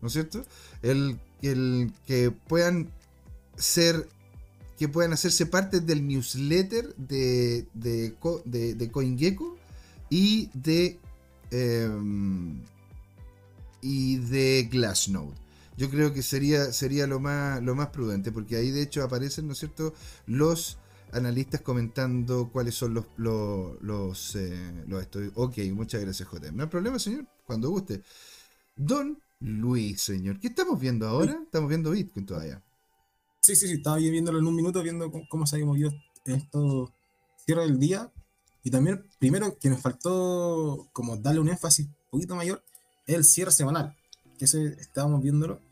¿no 0.00 0.06
es 0.08 0.12
cierto? 0.12 0.44
El, 0.82 1.18
el 1.42 1.92
que 2.06 2.30
puedan 2.30 2.90
ser 3.56 4.08
que 4.78 4.88
puedan 4.88 5.12
hacerse 5.12 5.44
parte 5.44 5.80
del 5.80 6.06
newsletter 6.08 6.94
de, 6.96 7.66
de, 7.74 8.14
de, 8.46 8.90
CoinGecko 8.90 9.58
y 10.08 10.48
de 10.54 10.98
em, 11.50 12.62
y 13.82 14.16
de 14.16 14.68
Glassnode. 14.70 15.36
Yo 15.80 15.88
creo 15.88 16.12
que 16.12 16.22
sería, 16.22 16.74
sería 16.74 17.06
lo, 17.06 17.20
más, 17.20 17.62
lo 17.62 17.74
más 17.74 17.88
prudente, 17.88 18.32
porque 18.32 18.56
ahí 18.56 18.70
de 18.70 18.82
hecho 18.82 19.02
aparecen, 19.02 19.46
¿no 19.46 19.54
es 19.54 19.60
cierto?, 19.60 19.94
los 20.26 20.76
analistas 21.10 21.62
comentando 21.62 22.50
cuáles 22.52 22.74
son 22.74 22.92
los, 22.92 23.06
los, 23.16 23.80
los, 23.80 24.36
eh, 24.36 24.84
estudios. 25.00 25.32
Ok, 25.36 25.56
muchas 25.72 26.02
gracias, 26.02 26.28
JM. 26.30 26.54
No 26.54 26.64
hay 26.64 26.68
problema, 26.68 26.98
señor, 26.98 27.26
cuando 27.46 27.70
guste. 27.70 28.02
Don 28.76 29.22
Luis, 29.38 30.02
señor, 30.02 30.38
¿qué 30.38 30.48
estamos 30.48 30.78
viendo 30.78 31.08
ahora? 31.08 31.40
Estamos 31.44 31.70
viendo 31.70 31.92
Bitcoin 31.92 32.26
todavía. 32.26 32.62
Sí, 33.40 33.56
sí, 33.56 33.66
sí, 33.66 33.72
estaba 33.76 33.96
viéndolo 33.96 34.38
en 34.38 34.46
un 34.46 34.56
minuto, 34.56 34.82
viendo 34.82 35.10
cómo, 35.30 35.46
se 35.46 35.56
había 35.56 35.64
movido 35.64 35.90
esto 36.26 36.92
cierre 37.46 37.62
del 37.62 37.78
día. 37.78 38.12
Y 38.62 38.70
también, 38.70 39.06
primero, 39.18 39.56
que 39.58 39.70
nos 39.70 39.80
faltó 39.80 40.90
como 40.92 41.16
darle 41.16 41.40
un 41.40 41.48
énfasis 41.48 41.86
un 41.86 41.94
poquito 42.10 42.36
mayor, 42.36 42.62
es 43.06 43.14
el 43.14 43.24
cierre 43.24 43.50
semanal. 43.50 43.96
Que 44.36 44.44
ese 44.44 44.78
estábamos 44.78 45.22
viéndolo. 45.22 45.69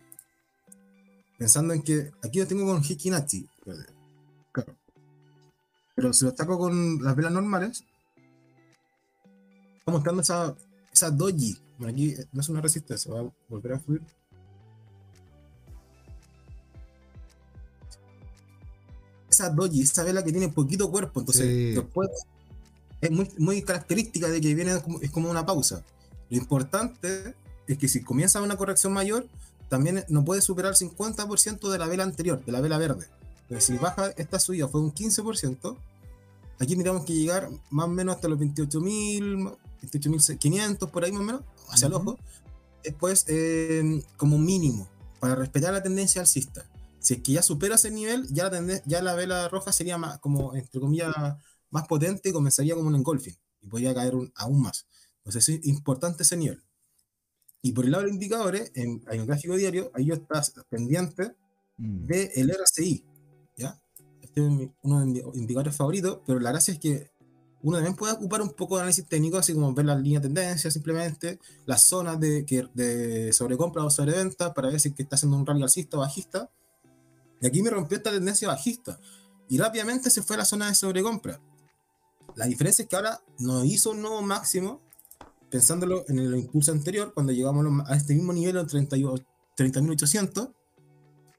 Pensando 1.38 1.72
en 1.72 1.82
que 1.82 2.10
aquí 2.22 2.40
lo 2.40 2.46
tengo 2.46 2.66
con 2.66 2.82
Hikinachi. 2.82 3.48
Claro. 4.52 4.74
Pero 5.94 6.12
si 6.12 6.24
lo 6.24 6.34
taco 6.34 6.58
con 6.58 7.02
las 7.02 7.16
velas 7.16 7.32
normales, 7.32 7.84
está 9.78 9.92
mostrando 9.92 10.22
esa, 10.22 10.54
esa 10.92 11.10
doji. 11.10 11.58
Bueno, 11.78 11.92
aquí 11.92 12.14
no 12.32 12.40
es 12.40 12.48
una 12.48 12.60
resistencia, 12.60 13.12
va 13.12 13.20
a 13.20 13.32
volver 13.48 13.74
a 13.74 13.78
fluir. 13.78 14.02
esa 19.38 19.50
doji, 19.50 19.82
esa 19.82 20.04
vela 20.04 20.24
que 20.24 20.32
tiene 20.32 20.48
poquito 20.48 20.90
cuerpo, 20.90 21.20
entonces 21.20 21.74
después 21.74 22.08
es 23.00 23.10
muy, 23.10 23.30
muy 23.38 23.62
característica 23.62 24.28
de 24.28 24.40
que 24.40 24.54
viene 24.54 24.80
como, 24.80 25.00
es 25.00 25.10
como 25.10 25.30
una 25.30 25.46
pausa. 25.46 25.84
Lo 26.30 26.36
importante 26.36 27.34
es 27.66 27.78
que 27.78 27.88
si 27.88 28.02
comienza 28.02 28.42
una 28.42 28.56
corrección 28.56 28.92
mayor, 28.92 29.26
también 29.68 30.04
no 30.08 30.24
puede 30.24 30.40
superar 30.40 30.72
el 30.72 30.78
50% 30.78 31.70
de 31.70 31.78
la 31.78 31.86
vela 31.86 32.04
anterior, 32.04 32.44
de 32.44 32.52
la 32.52 32.60
vela 32.60 32.78
verde. 32.78 33.06
Entonces, 33.42 33.64
si 33.64 33.76
baja 33.76 34.10
esta 34.16 34.38
subida 34.38 34.68
fue 34.68 34.80
un 34.80 34.92
15%, 34.92 35.76
aquí 36.58 36.74
tendríamos 36.74 37.04
que 37.04 37.14
llegar 37.14 37.50
más 37.70 37.86
o 37.86 37.88
menos 37.88 38.16
hasta 38.16 38.28
los 38.28 38.38
28.000, 38.38 39.56
28.500 39.82 40.90
por 40.90 41.04
ahí 41.04 41.12
más 41.12 41.20
o 41.20 41.24
menos, 41.24 41.42
hacia 41.70 41.88
el 41.88 41.94
ojo. 41.94 42.18
Después, 42.82 43.24
eh, 43.28 44.02
como 44.16 44.38
mínimo, 44.38 44.88
para 45.20 45.34
respetar 45.34 45.72
la 45.72 45.82
tendencia 45.82 46.20
alcista. 46.20 46.64
Si 47.00 47.14
es 47.14 47.22
que 47.22 47.32
ya 47.32 47.42
supera 47.42 47.76
ese 47.76 47.90
nivel, 47.90 48.26
ya 48.28 48.50
la, 48.50 48.82
ya 48.84 49.02
la 49.02 49.14
vela 49.14 49.48
roja 49.48 49.72
sería 49.72 49.98
más, 49.98 50.18
como, 50.18 50.54
entre 50.54 50.80
comillas, 50.80 51.14
más 51.70 51.86
potente 51.86 52.30
y 52.30 52.32
comenzaría 52.32 52.74
como 52.74 52.88
un 52.88 52.96
engolfing 52.96 53.36
y 53.62 53.66
podría 53.66 53.94
caer 53.94 54.14
aún 54.34 54.62
más. 54.62 54.86
Entonces 55.18 55.48
es 55.48 55.66
importante 55.66 56.22
ese 56.22 56.36
nivel. 56.36 56.62
Y 57.62 57.72
por 57.72 57.84
el 57.84 57.90
lado 57.90 58.02
de 58.02 58.08
los 58.08 58.14
indicadores, 58.14 58.70
en, 58.74 59.02
hay 59.08 59.18
un 59.18 59.26
gráfico 59.26 59.56
diario, 59.56 59.90
ahí 59.94 60.06
yo 60.06 60.14
está 60.14 60.42
pendiente 60.68 61.34
mm. 61.76 62.06
del 62.06 62.50
RSI. 62.50 63.04
¿ya? 63.56 63.80
Este 64.22 64.40
es 64.40 64.70
uno 64.82 65.00
de 65.00 65.06
mis 65.06 65.22
indicadores 65.34 65.76
favoritos, 65.76 66.20
pero 66.26 66.38
la 66.38 66.50
gracia 66.50 66.74
es 66.74 66.80
que 66.80 67.10
uno 67.62 67.76
también 67.78 67.96
puede 67.96 68.12
ocupar 68.12 68.40
un 68.40 68.52
poco 68.52 68.76
de 68.76 68.82
análisis 68.82 69.06
técnico, 69.06 69.36
así 69.36 69.52
como 69.52 69.74
ver 69.74 69.86
las 69.86 70.00
líneas 70.00 70.22
de 70.22 70.28
tendencia, 70.28 70.70
simplemente 70.70 71.40
las 71.66 71.82
zonas 71.82 72.20
de, 72.20 72.44
de 72.74 73.32
sobrecompra 73.32 73.84
o 73.84 73.90
sobreventa, 73.90 74.54
para 74.54 74.68
ver 74.68 74.78
si 74.78 74.94
está 74.96 75.16
haciendo 75.16 75.36
un 75.36 75.44
rally 75.44 75.62
alcista 75.62 75.96
o 75.96 76.00
bajista. 76.00 76.50
Y 77.40 77.46
aquí 77.46 77.62
me 77.62 77.70
rompió 77.70 77.96
esta 77.96 78.12
tendencia 78.12 78.46
bajista. 78.46 79.00
Y 79.48 79.58
rápidamente 79.58 80.10
se 80.10 80.22
fue 80.22 80.36
a 80.36 80.40
la 80.40 80.44
zona 80.44 80.68
de 80.68 80.74
sobrecompra. 80.74 81.40
La 82.36 82.46
diferencia 82.46 82.84
es 82.84 82.88
que 82.88 82.96
ahora 82.96 83.20
no 83.38 83.64
hizo 83.64 83.90
un 83.90 84.02
nuevo 84.02 84.22
máximo, 84.22 84.80
pensándolo 85.50 86.04
en 86.08 86.18
el 86.18 86.36
impulso 86.36 86.72
anterior, 86.72 87.12
cuando 87.14 87.32
llegamos 87.32 87.66
a 87.88 87.96
este 87.96 88.14
mismo 88.14 88.32
nivel, 88.32 88.54
de 88.54 88.62
30.800. 88.62 90.52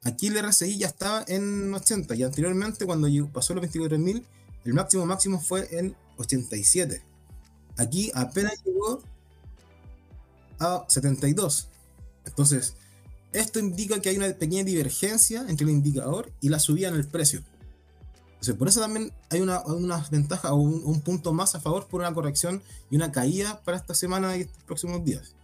Aquí 0.02 0.28
el 0.28 0.42
RSI 0.42 0.78
ya 0.78 0.86
estaba 0.86 1.24
en 1.28 1.72
80 1.74 2.14
y 2.14 2.22
anteriormente 2.22 2.86
cuando 2.86 3.08
pasó 3.32 3.54
los 3.54 3.64
24.000, 3.64 4.24
el 4.64 4.74
máximo 4.74 5.06
máximo 5.06 5.40
fue 5.40 5.68
en 5.78 5.94
87. 6.16 7.02
Aquí 7.76 8.10
apenas 8.14 8.54
llegó 8.64 9.02
a 10.58 10.84
72. 10.88 11.68
Entonces, 12.24 12.74
esto 13.32 13.58
indica 13.58 14.00
que 14.00 14.08
hay 14.08 14.16
una 14.16 14.28
pequeña 14.28 14.64
divergencia 14.64 15.44
entre 15.48 15.64
el 15.64 15.72
indicador 15.72 16.32
y 16.40 16.48
la 16.48 16.58
subida 16.58 16.88
en 16.88 16.96
el 16.96 17.06
precio. 17.06 17.42
Entonces, 18.40 18.54
por 18.54 18.68
eso 18.68 18.80
también 18.80 19.12
hay 19.28 19.40
una, 19.40 19.60
una 19.66 20.04
ventaja 20.10 20.54
o 20.54 20.56
un, 20.56 21.00
punto 21.02 21.34
más 21.34 21.54
a 21.54 21.60
favor 21.60 21.86
por 21.88 22.00
una 22.00 22.14
corrección 22.14 22.62
y 22.90 22.96
una 22.96 23.12
caída 23.12 23.60
para 23.64 23.76
esta 23.76 23.94
semana 23.94 24.36
y 24.36 24.42
estos 24.42 24.62
próximos 24.64 25.04
días. 25.04 25.34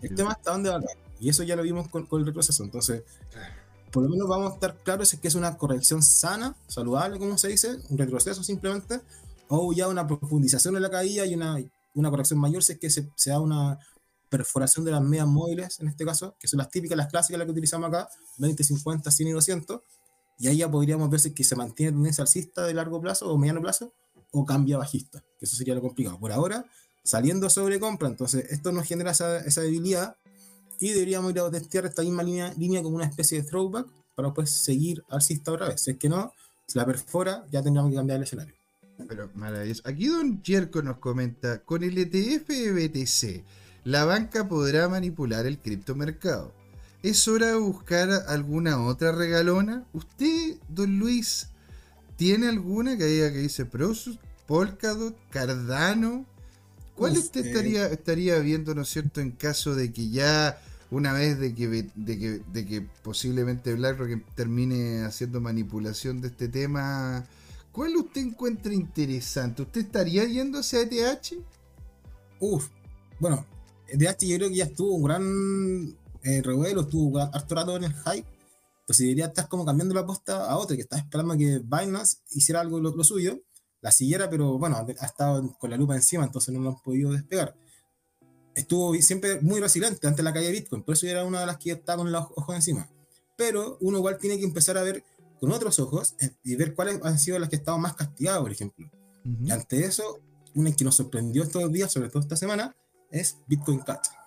El 0.00 0.14
tema 0.14 0.32
está 0.32 0.52
donde 0.52 0.70
va 0.70 0.80
y 1.20 1.28
eso 1.28 1.42
ya 1.42 1.56
lo 1.56 1.62
vimos 1.62 1.88
con, 1.88 2.08
el 2.10 2.26
retroceso. 2.26 2.64
Entonces, 2.64 3.02
por 3.92 4.02
lo 4.02 4.08
menos 4.08 4.26
vamos 4.28 4.52
a 4.52 4.54
estar 4.54 4.76
claros 4.78 5.12
es 5.12 5.20
que 5.20 5.28
es 5.28 5.34
una 5.34 5.58
corrección 5.58 6.02
sana, 6.02 6.56
saludable, 6.68 7.18
como 7.18 7.36
se 7.36 7.48
dice, 7.48 7.76
un 7.90 7.98
retroceso 7.98 8.42
simplemente, 8.42 9.00
o 9.48 9.72
ya 9.74 9.88
una 9.88 10.06
profundización 10.06 10.74
de 10.74 10.80
la 10.80 10.90
caída 10.90 11.26
y 11.26 11.34
una, 11.34 11.58
una 11.94 12.10
corrección 12.10 12.38
mayor 12.38 12.62
si 12.62 12.72
es 12.72 12.78
que 12.78 12.88
se, 12.88 13.10
se 13.14 13.30
da 13.30 13.40
una, 13.40 13.78
perforación 14.28 14.84
de 14.84 14.92
las 14.92 15.02
medias 15.02 15.26
móviles, 15.26 15.80
en 15.80 15.88
este 15.88 16.04
caso, 16.04 16.36
que 16.38 16.48
son 16.48 16.58
las 16.58 16.70
típicas, 16.70 16.96
las 16.96 17.08
clásicas, 17.08 17.38
las 17.38 17.46
que 17.46 17.52
utilizamos 17.52 17.88
acá, 17.88 18.08
20, 18.38 18.62
50, 18.62 19.10
100 19.10 19.28
y 19.28 19.32
200, 19.32 19.80
y 20.38 20.48
ahí 20.48 20.58
ya 20.58 20.70
podríamos 20.70 21.10
ver 21.10 21.20
si 21.20 21.32
que 21.32 21.44
se 21.44 21.56
mantiene 21.56 21.92
tendencia 21.92 22.22
alcista 22.22 22.64
de 22.64 22.74
largo 22.74 23.00
plazo 23.00 23.30
o 23.30 23.36
mediano 23.36 23.60
plazo, 23.60 23.92
o 24.30 24.44
cambia 24.44 24.78
bajista, 24.78 25.22
que 25.38 25.46
eso 25.46 25.56
sería 25.56 25.74
lo 25.74 25.80
complicado. 25.80 26.18
Por 26.18 26.32
ahora, 26.32 26.64
saliendo 27.02 27.48
sobre 27.50 27.80
compra, 27.80 28.08
entonces 28.08 28.46
esto 28.50 28.72
nos 28.72 28.86
genera 28.86 29.10
esa, 29.10 29.60
debilidad, 29.60 30.16
y 30.80 30.90
deberíamos 30.90 31.32
ir 31.32 31.40
a 31.40 31.50
testear 31.50 31.86
esta 31.86 32.02
misma 32.02 32.22
línea, 32.22 32.54
línea 32.56 32.82
como 32.82 32.96
una 32.96 33.06
especie 33.06 33.42
de 33.42 33.48
throwback, 33.48 33.88
para 34.14 34.28
después 34.28 34.50
seguir 34.50 35.02
alcista 35.08 35.52
otra 35.52 35.68
vez. 35.68 35.80
Si 35.80 35.92
es 35.92 35.96
que 35.96 36.08
no, 36.08 36.32
si 36.66 36.78
la 36.78 36.86
perfora, 36.86 37.46
ya 37.50 37.62
tendríamos 37.62 37.90
que 37.90 37.96
cambiar 37.96 38.18
el 38.18 38.24
escenario. 38.24 38.54
Pero 39.08 39.30
maravilloso. 39.34 39.82
Aquí 39.84 40.06
Don 40.08 40.42
Jerko 40.42 40.82
nos 40.82 40.98
comenta, 40.98 41.64
con 41.64 41.82
el 41.82 41.96
ETF 41.98 42.48
BTC, 42.48 43.44
la 43.84 44.04
banca 44.04 44.48
podrá 44.48 44.88
manipular 44.88 45.46
el 45.46 45.58
criptomercado. 45.58 46.52
¿Es 47.02 47.28
hora 47.28 47.48
de 47.48 47.58
buscar 47.58 48.10
alguna 48.26 48.84
otra 48.84 49.12
regalona? 49.12 49.86
¿Usted, 49.92 50.56
don 50.68 50.98
Luis, 50.98 51.48
tiene 52.16 52.48
alguna 52.48 52.96
que 52.98 53.04
diga 53.04 53.32
que 53.32 53.38
dice 53.38 53.64
Prosus, 53.64 54.18
Polkadot, 54.46 55.16
Cardano? 55.30 56.26
¿Cuál 56.96 57.16
usted 57.16 57.46
estaría, 57.46 57.86
estaría 57.86 58.40
viendo, 58.40 58.74
no 58.74 58.82
es 58.82 58.88
cierto, 58.88 59.20
en 59.20 59.30
caso 59.30 59.76
de 59.76 59.92
que 59.92 60.10
ya 60.10 60.60
una 60.90 61.12
vez 61.12 61.38
de 61.38 61.54
que, 61.54 61.68
de 61.68 62.18
que, 62.18 62.42
de 62.52 62.66
que 62.66 62.80
posiblemente 63.02 63.74
BlackRock 63.74 64.20
termine 64.34 65.04
haciendo 65.04 65.40
manipulación 65.40 66.20
de 66.20 66.28
este 66.28 66.48
tema, 66.48 67.24
¿cuál 67.70 67.94
usted 67.96 68.22
encuentra 68.22 68.74
interesante? 68.74 69.62
¿Usted 69.62 69.82
estaría 69.82 70.24
yendo 70.24 70.58
hacia 70.58 70.80
ETH? 70.80 71.34
Uf, 72.40 72.68
bueno, 73.20 73.46
DH 73.92 74.26
yo 74.26 74.36
creo 74.36 74.48
que 74.48 74.56
ya 74.56 74.64
estuvo 74.64 74.94
un 74.94 75.02
gran 75.04 75.96
eh, 76.28 76.42
revuelo, 76.42 76.82
estuvo 76.82 77.18
harto 77.18 77.54
rato 77.54 77.76
en 77.76 77.84
el 77.84 77.94
hype. 77.94 78.26
Entonces 78.80 79.04
debería 79.04 79.26
estar 79.26 79.48
como 79.48 79.64
cambiando 79.64 79.94
la 79.94 80.02
aposta 80.02 80.50
a 80.50 80.58
otra, 80.58 80.76
que 80.76 80.82
está 80.82 80.98
esperando 80.98 81.36
que 81.36 81.58
Binance 81.58 82.18
hiciera 82.30 82.60
algo 82.60 82.80
lo, 82.80 83.04
suyo, 83.04 83.40
la 83.80 83.90
siguiera, 83.92 84.28
pero 84.28 84.58
bueno, 84.58 84.76
ha 84.76 85.06
estado 85.06 85.56
con 85.58 85.70
la 85.70 85.76
lupa 85.76 85.94
encima, 85.94 86.24
entonces 86.24 86.54
no 86.54 86.60
lo 86.60 86.70
han 86.70 86.82
podido 86.82 87.12
despegar. 87.12 87.54
Estuvo 88.54 88.94
siempre 88.94 89.40
muy 89.40 89.60
resiliente 89.60 90.06
ante 90.06 90.22
la 90.22 90.32
caída 90.32 90.48
de 90.48 90.54
Bitcoin, 90.54 90.82
por 90.82 90.94
eso 90.94 91.06
era 91.06 91.24
una 91.24 91.40
de 91.40 91.46
las 91.46 91.58
que 91.58 91.72
está 91.72 91.96
con 91.96 92.10
los 92.10 92.26
ojos 92.36 92.56
encima. 92.56 92.88
Pero 93.36 93.78
uno 93.80 93.98
igual 93.98 94.18
tiene 94.18 94.38
que 94.38 94.44
empezar 94.44 94.76
a 94.78 94.82
ver 94.82 95.04
con 95.40 95.52
otros 95.52 95.78
ojos 95.78 96.14
eh, 96.20 96.30
y 96.42 96.56
ver 96.56 96.74
cuáles 96.74 96.98
han 97.04 97.18
sido 97.18 97.38
las 97.38 97.48
que 97.48 97.56
estaban 97.56 97.80
más 97.80 97.94
castigadas, 97.94 98.40
por 98.40 98.50
ejemplo. 98.50 98.90
Y 99.44 99.50
ante 99.50 99.84
eso, 99.84 100.20
una 100.54 100.72
que 100.72 100.84
nos 100.84 100.96
sorprendió 100.96 101.42
estos 101.42 101.70
días, 101.70 101.92
sobre 101.92 102.08
todo 102.08 102.22
esta 102.22 102.36
semana, 102.36 102.74
es 103.10 103.36
Bitcoin 103.46 103.80
Cash. 103.80 104.17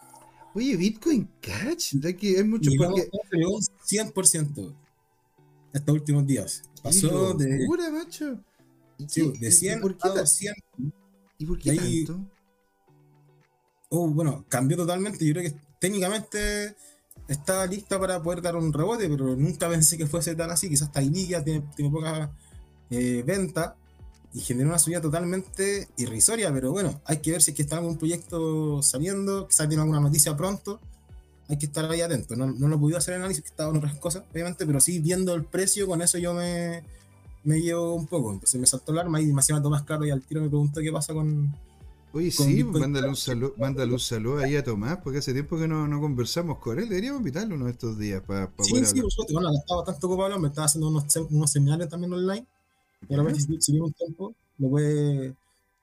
Oye, 0.53 0.75
Bitcoin 0.75 1.29
Cash, 1.41 1.93
de 1.93 2.15
que 2.15 2.37
hay 2.37 2.43
mucho 2.43 2.69
porque... 2.77 3.09
100% 3.89 4.75
estos 5.73 5.93
últimos 5.93 6.27
días. 6.27 6.63
Pasó 6.83 7.33
de. 7.33 7.59
Locura, 7.59 7.89
macho. 7.89 8.39
Sí, 9.07 9.31
de 9.39 9.51
100 9.51 9.79
¿Y 9.79 9.81
por 9.81 9.97
qué 9.97 10.09
a 10.19 10.25
100. 10.25 10.53
¿Y 11.37 11.45
por 11.45 11.57
qué 11.57 11.75
tanto? 11.75 12.27
Oh, 13.89 14.07
bueno, 14.09 14.45
cambió 14.47 14.77
totalmente. 14.77 15.25
Yo 15.25 15.33
creo 15.33 15.51
que 15.51 15.57
técnicamente 15.79 16.75
estaba 17.27 17.65
lista 17.65 17.99
para 17.99 18.21
poder 18.21 18.41
dar 18.41 18.55
un 18.55 18.71
rebote, 18.71 19.09
pero 19.09 19.35
nunca 19.35 19.69
pensé 19.69 19.97
que 19.97 20.05
fuese 20.05 20.35
tan 20.35 20.51
así. 20.51 20.69
Quizás 20.69 20.89
está 20.89 21.01
ilíquida, 21.01 21.43
tiene, 21.43 21.63
tiene 21.75 21.91
poca 21.91 22.31
eh, 22.89 23.23
venta 23.25 23.77
y 24.33 24.39
generó 24.39 24.69
una 24.69 24.79
subida 24.79 25.01
totalmente 25.01 25.89
irrisoria, 25.97 26.53
pero 26.53 26.71
bueno, 26.71 27.01
hay 27.05 27.17
que 27.17 27.31
ver 27.31 27.41
si 27.41 27.51
es 27.51 27.57
que 27.57 27.63
está 27.63 27.77
algún 27.77 27.97
proyecto 27.97 28.81
saliendo, 28.81 29.47
quizás 29.47 29.67
tiene 29.67 29.81
alguna 29.81 29.99
noticia 29.99 30.37
pronto. 30.37 30.79
hay 31.49 31.57
que 31.57 31.65
estar 31.65 31.89
ahí 31.91 32.01
atento. 32.01 32.35
No, 32.35 32.47
no 32.47 32.67
lo 32.67 32.79
pude 32.79 32.95
hacer 32.95 33.15
el 33.15 33.21
análisis, 33.21 33.43
que 33.43 33.49
estaba 33.49 33.71
en 33.71 33.77
otras 33.77 33.95
cosas, 33.95 34.23
obviamente, 34.31 34.65
pero 34.65 34.79
sí 34.79 34.99
viendo 34.99 35.33
el 35.35 35.43
precio, 35.43 35.85
con 35.85 36.01
eso 36.01 36.17
yo 36.17 36.33
me, 36.33 36.83
me 37.43 37.59
llevo 37.59 37.93
un 37.93 38.07
poco. 38.07 38.31
Entonces 38.31 38.59
me 38.59 38.67
saltó 38.67 38.93
el 38.93 38.99
arma 38.99 39.19
y 39.19 39.31
me 39.33 39.41
hacía 39.41 39.59
más 39.59 39.83
claro 39.83 40.05
y 40.05 40.11
al 40.11 40.21
tiro 40.21 40.41
me 40.41 40.47
preguntó 40.47 40.81
qué 40.81 40.91
pasa 40.91 41.13
con. 41.13 41.53
Oye, 42.13 42.29
sí, 42.29 42.63
mándale 42.63 43.07
un, 43.07 43.15
saludo, 43.15 43.53
mándale 43.57 43.93
un 43.93 43.99
saludo 43.99 44.39
ahí 44.39 44.57
a 44.57 44.63
Tomás, 44.63 44.97
porque 45.01 45.19
hace 45.19 45.31
tiempo 45.31 45.57
que 45.57 45.67
no, 45.67 45.87
no 45.87 46.01
conversamos 46.01 46.57
con 46.59 46.77
él. 46.77 46.89
Deberíamos 46.89 47.19
invitarlo 47.19 47.55
uno 47.55 47.65
de 47.65 47.71
estos 47.71 47.97
días 47.97 48.21
para 48.21 48.51
Sí, 48.59 48.85
sí, 48.85 49.01
por 49.01 49.11
supuesto. 49.11 49.33
Bueno, 49.33 49.49
estaba 49.57 49.83
tanto 49.85 50.07
ocupado, 50.07 50.37
me 50.37 50.49
estaba 50.49 50.65
haciendo 50.65 50.89
unos, 50.89 51.15
unos 51.29 51.51
seminarios 51.51 51.87
también 51.87 52.11
online. 52.11 52.45
Y 53.07 53.13
a 53.13 53.17
lo 53.17 53.23
mejor 53.23 53.41
si, 53.41 53.61
si 53.61 53.79
un 53.79 53.93
tiempo, 53.93 54.35
le 54.57 54.69
puede, 54.69 55.35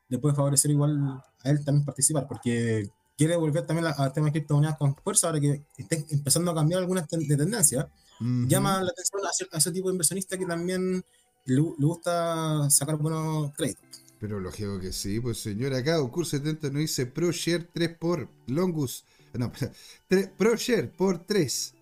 le 0.08 0.18
puede 0.18 0.34
favorecer 0.34 0.70
igual 0.70 1.22
a 1.42 1.50
él 1.50 1.64
también 1.64 1.84
participar, 1.84 2.26
porque 2.26 2.90
quiere 3.18 3.36
volver 3.36 3.66
también 3.66 3.92
al 3.96 4.12
tema 4.12 4.26
de 4.26 4.32
criptomonedas 4.32 4.78
con 4.78 4.94
fuerza, 4.94 5.26
ahora 5.26 5.40
que 5.40 5.62
estén 5.76 6.06
empezando 6.10 6.52
a 6.52 6.54
cambiar 6.54 6.80
algunas 6.80 7.06
de 7.08 7.36
tendencia. 7.36 7.90
Llama 8.20 8.82
la 8.82 8.90
atención 8.90 9.22
a, 9.52 9.58
ese 9.58 9.70
tipo 9.70 9.88
de 9.88 9.94
inversionista 9.94 10.36
que 10.36 10.46
también 10.46 11.04
le, 11.44 11.60
gusta 11.60 12.68
sacar 12.70 12.96
buenos 12.96 13.52
créditos. 13.54 13.84
Pero 14.20 14.40
lógico 14.40 14.80
que 14.80 14.92
sí, 14.92 15.20
pues 15.20 15.38
señor, 15.38 15.74
acá 15.74 16.00
Ocur 16.00 16.26
70 16.26 16.70
nos 16.70 16.80
dice 16.80 17.06
ProShare 17.06 17.68
3 17.72 17.96
por 17.98 18.28
Longus. 18.46 19.04
No, 19.34 19.52
ProShare 20.38 20.88
por 20.88 21.18
3. 21.18 21.74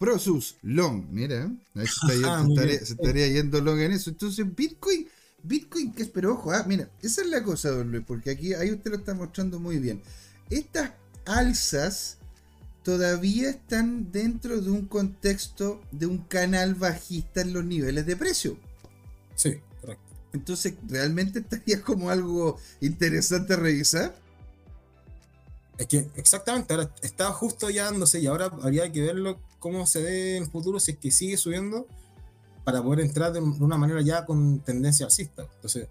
Prosus 0.00 0.56
Long, 0.62 1.04
mira, 1.10 1.52
ahí 1.74 1.86
se, 1.86 2.24
ah, 2.24 2.42
estaría, 2.70 3.28
yendo 3.28 3.60
long 3.60 3.78
en 3.80 3.92
eso. 3.92 4.08
Entonces, 4.08 4.46
Bitcoin, 4.56 5.06
Bitcoin, 5.42 5.92
que 5.92 6.04
es, 6.04 6.08
pero 6.08 6.32
ojo, 6.32 6.52
ah, 6.52 6.64
mira, 6.66 6.88
esa 7.02 7.20
es 7.20 7.28
la 7.28 7.42
cosa, 7.42 7.70
don 7.70 7.92
Luis, 7.92 8.02
porque 8.06 8.30
aquí 8.30 8.54
ahí 8.54 8.72
usted 8.72 8.92
lo 8.92 8.96
está 8.96 9.12
mostrando 9.12 9.60
muy 9.60 9.78
bien. 9.78 10.00
Estas 10.48 10.92
alzas 11.26 12.16
todavía 12.82 13.50
están 13.50 14.10
dentro 14.10 14.62
de 14.62 14.70
un 14.70 14.86
contexto 14.86 15.82
de 15.92 16.06
un 16.06 16.16
canal 16.24 16.74
bajista 16.76 17.42
en 17.42 17.52
los 17.52 17.66
niveles 17.66 18.06
de 18.06 18.16
precio. 18.16 18.56
Sí, 19.34 19.60
correcto. 19.82 20.14
Entonces, 20.32 20.76
¿realmente 20.88 21.40
estaría 21.40 21.82
como 21.82 22.08
algo 22.08 22.58
interesante 22.80 23.52
a 23.52 23.56
revisar? 23.56 24.16
Es 25.76 25.86
que 25.86 26.08
exactamente, 26.16 26.72
ahora 26.72 26.90
está 27.02 27.30
justo 27.32 27.68
ya 27.68 27.84
dándose 27.84 28.18
y 28.18 28.26
ahora 28.26 28.46
habría 28.62 28.90
que 28.90 29.02
verlo 29.02 29.38
cómo 29.60 29.86
se 29.86 30.02
ve 30.02 30.36
en 30.36 30.42
el 30.44 30.50
futuro 30.50 30.80
si 30.80 30.92
es 30.92 30.98
que 30.98 31.12
sigue 31.12 31.36
subiendo 31.36 31.86
para 32.64 32.82
poder 32.82 33.00
entrar 33.00 33.32
de 33.32 33.40
una 33.40 33.78
manera 33.78 34.02
ya 34.02 34.26
con 34.26 34.60
tendencia 34.60 35.06
alcista. 35.06 35.46
Entonces, 35.54 35.86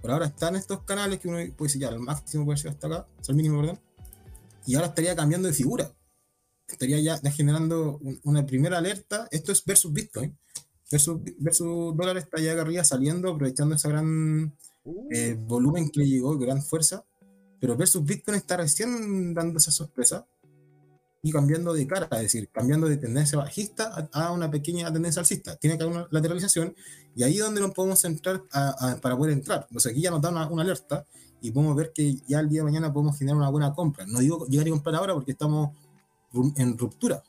por 0.00 0.10
ahora 0.10 0.26
están 0.26 0.56
estos 0.56 0.82
canales 0.82 1.20
que 1.20 1.28
uno 1.28 1.38
puede 1.56 1.68
decir 1.68 1.82
ya, 1.82 1.88
el 1.90 2.00
máximo 2.00 2.44
puede 2.44 2.58
llegar 2.58 2.74
hasta 2.74 2.86
acá, 2.88 3.06
el 3.28 3.34
mínimo, 3.36 3.60
perdón, 3.60 3.80
y 4.66 4.74
ahora 4.74 4.88
estaría 4.88 5.14
cambiando 5.14 5.46
de 5.46 5.54
figura. 5.54 5.92
Estaría 6.66 6.98
ya, 7.00 7.30
generando 7.30 8.00
una 8.24 8.46
primera 8.46 8.78
alerta. 8.78 9.28
Esto 9.30 9.52
es 9.52 9.64
versus 9.64 9.92
Bitcoin 9.92 10.36
versus, 11.40 11.96
dólar 11.96 12.18
está 12.18 12.40
ya 12.40 12.52
arriba 12.52 12.84
saliendo, 12.84 13.30
aprovechando 13.30 13.74
ese 13.74 13.88
gran 13.88 14.54
eh, 15.10 15.36
uh. 15.38 15.46
volumen 15.46 15.90
que 15.90 16.06
llegó, 16.06 16.38
gran 16.38 16.62
fuerza. 16.62 17.04
Pero 17.60 17.76
versus 17.76 18.04
Bitcoin 18.04 18.36
está 18.36 18.56
recién 18.56 19.34
dando 19.34 19.58
esa 19.58 19.70
sorpresa 19.70 20.26
y 21.24 21.30
cambiando 21.30 21.72
de 21.72 21.86
cara, 21.86 22.08
es 22.10 22.22
decir, 22.22 22.48
cambiando 22.50 22.88
de 22.88 22.96
tendencia 22.96 23.38
bajista 23.38 24.08
a, 24.12 24.32
una 24.32 24.50
pequeña 24.50 24.92
tendencia 24.92 25.20
alcista. 25.20 25.54
Tiene 25.54 25.78
que 25.78 25.84
haber 25.84 25.96
una 25.96 26.08
lateralización 26.10 26.74
y 27.14 27.22
ahí 27.22 27.36
es 27.36 27.44
donde 27.44 27.60
nos 27.60 27.70
podemos 27.70 28.04
entrar 28.04 28.42
para 29.00 29.16
poder 29.16 29.32
entrar. 29.32 29.66
Entonces 29.68 29.92
aquí 29.92 30.00
ya 30.02 30.10
nos 30.10 30.20
da 30.20 30.30
una, 30.30 30.62
alerta 30.62 31.06
y 31.40 31.52
podemos 31.52 31.76
ver 31.76 31.92
que 31.92 32.16
ya 32.26 32.40
el 32.40 32.48
día 32.48 32.60
de 32.60 32.64
mañana 32.64 32.92
podemos 32.92 33.16
generar 33.16 33.36
una 33.36 33.50
buena 33.50 33.72
compra. 33.72 34.04
No 34.04 34.18
digo 34.18 34.46
llegar 34.46 34.66
y 34.66 34.70
comprar 34.72 34.96
ahora 34.96 35.14
porque 35.14 35.30
estamos 35.30 35.70
en 36.56 36.76
ruptura. 36.76 37.22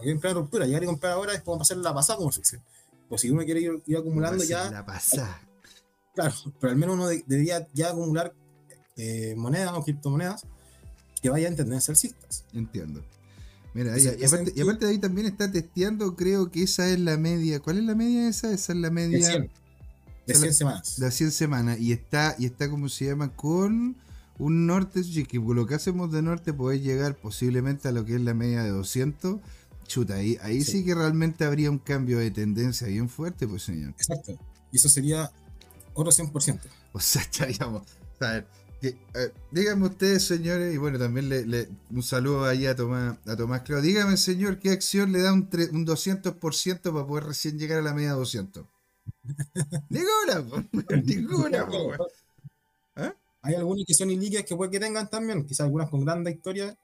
Aquí 0.00 0.08
en 0.08 0.20
ruptura, 0.20 0.64
llegar 0.64 0.84
y 0.84 0.86
comprar 0.86 1.12
ahora 1.12 1.34
es 1.34 1.42
como 1.42 1.58
pasar 1.58 1.76
la 1.76 1.92
pasada, 1.92 2.18
como 2.18 2.32
se 2.32 2.40
dice. 2.40 2.62
O 3.10 3.18
si 3.18 3.30
uno 3.30 3.44
quiere 3.44 3.60
ir, 3.60 3.96
acumulando 3.98 4.42
ya. 4.44 4.70
La 4.70 4.84
pasada. 4.84 5.42
Claro, 6.14 6.34
pero 6.58 6.70
al 6.70 6.78
menos 6.78 6.94
uno 6.94 7.08
debería 7.08 7.68
ya 7.74 7.90
acumular 7.90 8.32
eh, 8.96 9.34
monedas 9.36 9.74
o 9.74 9.82
criptomonedas 9.82 10.46
que 11.20 11.28
vayan 11.28 11.52
en 11.52 11.56
tendencia 11.56 11.92
alcistas. 11.92 12.46
Entiendo. 12.54 13.04
Mira, 13.76 13.98
y, 13.98 14.24
aparte, 14.24 14.86
de 14.86 14.90
ahí 14.90 14.98
también 14.98 15.26
está 15.26 15.52
testeando, 15.52 16.16
creo 16.16 16.50
que 16.50 16.62
esa 16.62 16.88
es 16.88 16.98
la 16.98 17.18
media. 17.18 17.60
¿Cuál 17.60 17.76
es 17.76 17.84
la 17.84 17.94
media 17.94 18.26
esa? 18.26 18.50
Esa 18.50 18.72
es 18.72 18.78
la 18.78 18.90
media. 18.90 19.46
De 20.26 20.34
100, 20.34 20.54
semanas. 20.54 20.98
De 20.98 21.10
100 21.10 21.30
semanas. 21.30 21.78
Y 21.78 21.92
está, 21.92 22.34
y 22.38 22.46
está 22.46 22.70
como 22.70 22.88
se 22.88 23.04
llama, 23.04 23.36
con 23.36 23.96
un 24.38 24.66
norte, 24.66 25.02
que 25.28 25.38
lo 25.38 25.66
que 25.66 25.74
hacemos 25.74 26.10
de 26.10 26.22
norte 26.22 26.54
puede 26.54 26.80
llegar 26.80 27.16
posiblemente 27.16 27.88
a 27.88 27.92
lo 27.92 28.06
que 28.06 28.14
es 28.14 28.22
la 28.22 28.32
media 28.32 28.62
de 28.62 28.70
200 28.70 29.40
Chuta, 29.86 30.14
ahí, 30.14 30.38
ahí 30.42 30.62
sí. 30.64 30.84
que 30.84 30.94
realmente 30.94 31.44
habría 31.44 31.70
un 31.70 31.78
cambio 31.78 32.18
de 32.18 32.30
tendencia 32.30 32.86
bien 32.88 33.10
fuerte, 33.10 33.46
pues 33.46 33.62
señor. 33.62 33.90
Exacto. 33.90 34.38
Y 34.72 34.78
eso 34.78 34.88
sería 34.88 35.30
oro 35.94 36.10
100%. 36.10 36.60
O 36.92 37.00
sea, 37.00 37.22
estaríamos. 37.30 37.82
A 38.20 38.32
ver, 38.32 38.46
díganme 39.50 39.86
ustedes, 39.86 40.24
señores, 40.24 40.74
y 40.74 40.78
bueno, 40.78 40.98
también 40.98 41.28
le, 41.28 41.68
un 41.90 42.02
saludo 42.02 42.44
ahí 42.44 42.66
a 42.66 42.76
Tomás, 42.76 43.18
a 43.26 43.36
Tomás 43.36 43.62
Claudio. 43.62 43.82
Dígame, 43.86 44.16
señor, 44.16 44.58
¿qué 44.58 44.70
acción 44.70 45.12
le 45.12 45.22
da 45.22 45.32
un, 45.32 45.48
un 45.72 45.86
200% 45.86 46.80
para 46.82 47.06
poder 47.06 47.24
recién 47.24 47.58
llegar 47.58 47.78
a 47.78 47.82
la 47.82 47.94
media 47.94 48.12
200? 48.12 48.64
ninguna, 49.88 50.62
ninguna. 51.04 51.66
¿Ah? 52.96 53.14
Hay 53.42 53.54
algunas 53.54 53.84
que 53.86 53.94
son 53.94 54.10
ilíquidas 54.10 54.44
que 54.44 54.56
puede 54.56 54.70
que 54.70 54.80
tengan 54.80 55.08
también, 55.08 55.44
quizás 55.46 55.60
algunas 55.60 55.88
con 55.88 56.04
grandes 56.04 56.34
historias 56.34 56.76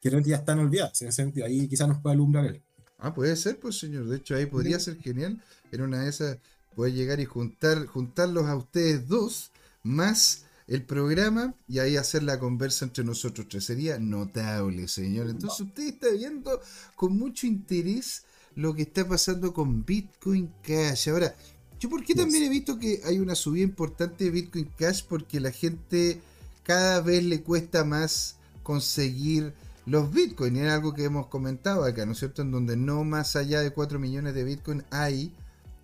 que 0.00 0.10
realmente 0.10 0.30
ya 0.30 0.36
están 0.36 0.58
olvidadas. 0.58 1.00
En 1.02 1.08
ese 1.08 1.22
sentido, 1.22 1.46
ahí 1.46 1.66
quizás 1.68 1.88
nos 1.88 2.00
pueda 2.00 2.14
alumbrar 2.14 2.46
él. 2.46 2.62
Ah, 2.98 3.14
puede 3.14 3.36
ser, 3.36 3.58
pues 3.58 3.78
señor. 3.78 4.06
De 4.08 4.16
hecho, 4.16 4.34
ahí 4.34 4.46
podría 4.46 4.78
ser 4.80 4.98
genial. 4.98 5.40
En 5.70 5.82
una 5.82 6.00
de 6.00 6.10
esas 6.10 6.38
puede 6.74 6.92
llegar 6.92 7.20
y 7.20 7.24
juntar, 7.24 7.86
juntarlos 7.86 8.46
a 8.46 8.56
ustedes 8.56 9.08
dos, 9.08 9.50
más 9.82 10.44
el 10.68 10.84
programa, 10.84 11.54
y 11.66 11.78
ahí 11.78 11.96
hacer 11.96 12.22
la 12.22 12.38
conversa 12.38 12.84
entre 12.84 13.02
nosotros 13.02 13.48
tres. 13.48 13.64
Sería 13.64 13.98
notable, 13.98 14.86
señor. 14.86 15.30
Entonces 15.30 15.60
usted 15.60 15.88
está 15.88 16.10
viendo 16.10 16.60
con 16.94 17.18
mucho 17.18 17.46
interés 17.46 18.24
lo 18.54 18.74
que 18.74 18.82
está 18.82 19.08
pasando 19.08 19.52
con 19.52 19.84
Bitcoin 19.84 20.52
Cash. 20.62 21.08
Ahora, 21.08 21.34
yo 21.80 21.88
por 21.88 22.04
qué 22.04 22.14
también 22.14 22.44
he 22.44 22.48
visto 22.48 22.78
que 22.78 23.00
hay 23.04 23.18
una 23.18 23.34
subida 23.34 23.64
importante 23.64 24.24
de 24.24 24.30
Bitcoin 24.30 24.70
Cash 24.76 25.04
porque 25.08 25.40
la 25.40 25.52
gente 25.52 26.20
cada 26.64 27.00
vez 27.00 27.24
le 27.24 27.42
cuesta 27.42 27.84
más 27.84 28.36
conseguir 28.62 29.54
los 29.86 30.12
Bitcoin, 30.12 30.56
es 30.56 30.70
algo 30.70 30.92
que 30.92 31.04
hemos 31.04 31.28
comentado 31.28 31.84
acá, 31.84 32.04
¿no 32.04 32.12
es 32.12 32.18
cierto? 32.18 32.42
En 32.42 32.50
donde 32.50 32.76
no 32.76 33.04
más 33.04 33.36
allá 33.36 33.62
de 33.62 33.70
4 33.70 33.98
millones 33.98 34.34
de 34.34 34.44
Bitcoin 34.44 34.84
hay 34.90 35.32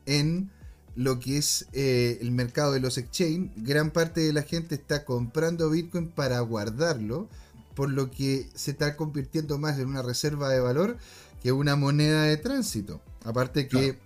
en 0.05 0.51
lo 0.97 1.19
que 1.21 1.39
es 1.39 1.67
eh, 1.73 2.19
el 2.21 2.31
mercado 2.31 2.73
de 2.73 2.81
los 2.81 2.99
exchange. 2.99 3.51
Gran 3.57 3.91
parte 3.91 4.21
de 4.21 4.33
la 4.33 4.43
gente 4.43 4.75
está 4.75 5.05
comprando 5.05 5.71
Bitcoin 5.71 6.09
para 6.09 6.41
guardarlo, 6.41 7.29
por 7.75 7.91
lo 7.91 8.11
que 8.11 8.49
se 8.55 8.73
está 8.73 8.97
convirtiendo 8.97 9.59
más 9.59 9.79
en 9.79 9.89
una 9.89 10.03
reserva 10.03 10.49
de 10.49 10.61
valor 10.61 10.97
que 11.43 11.53
una 11.53 11.77
moneda 11.77 12.23
de 12.23 12.37
tránsito. 12.37 13.01
Aparte 13.25 13.69
que 13.69 13.99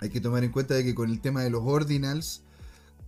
hay 0.00 0.10
que 0.10 0.20
tomar 0.20 0.44
en 0.44 0.52
cuenta 0.52 0.74
de 0.74 0.84
que 0.84 0.94
con 0.94 1.10
el 1.10 1.20
tema 1.20 1.42
de 1.42 1.50
los 1.50 1.62
ordinals, 1.64 2.42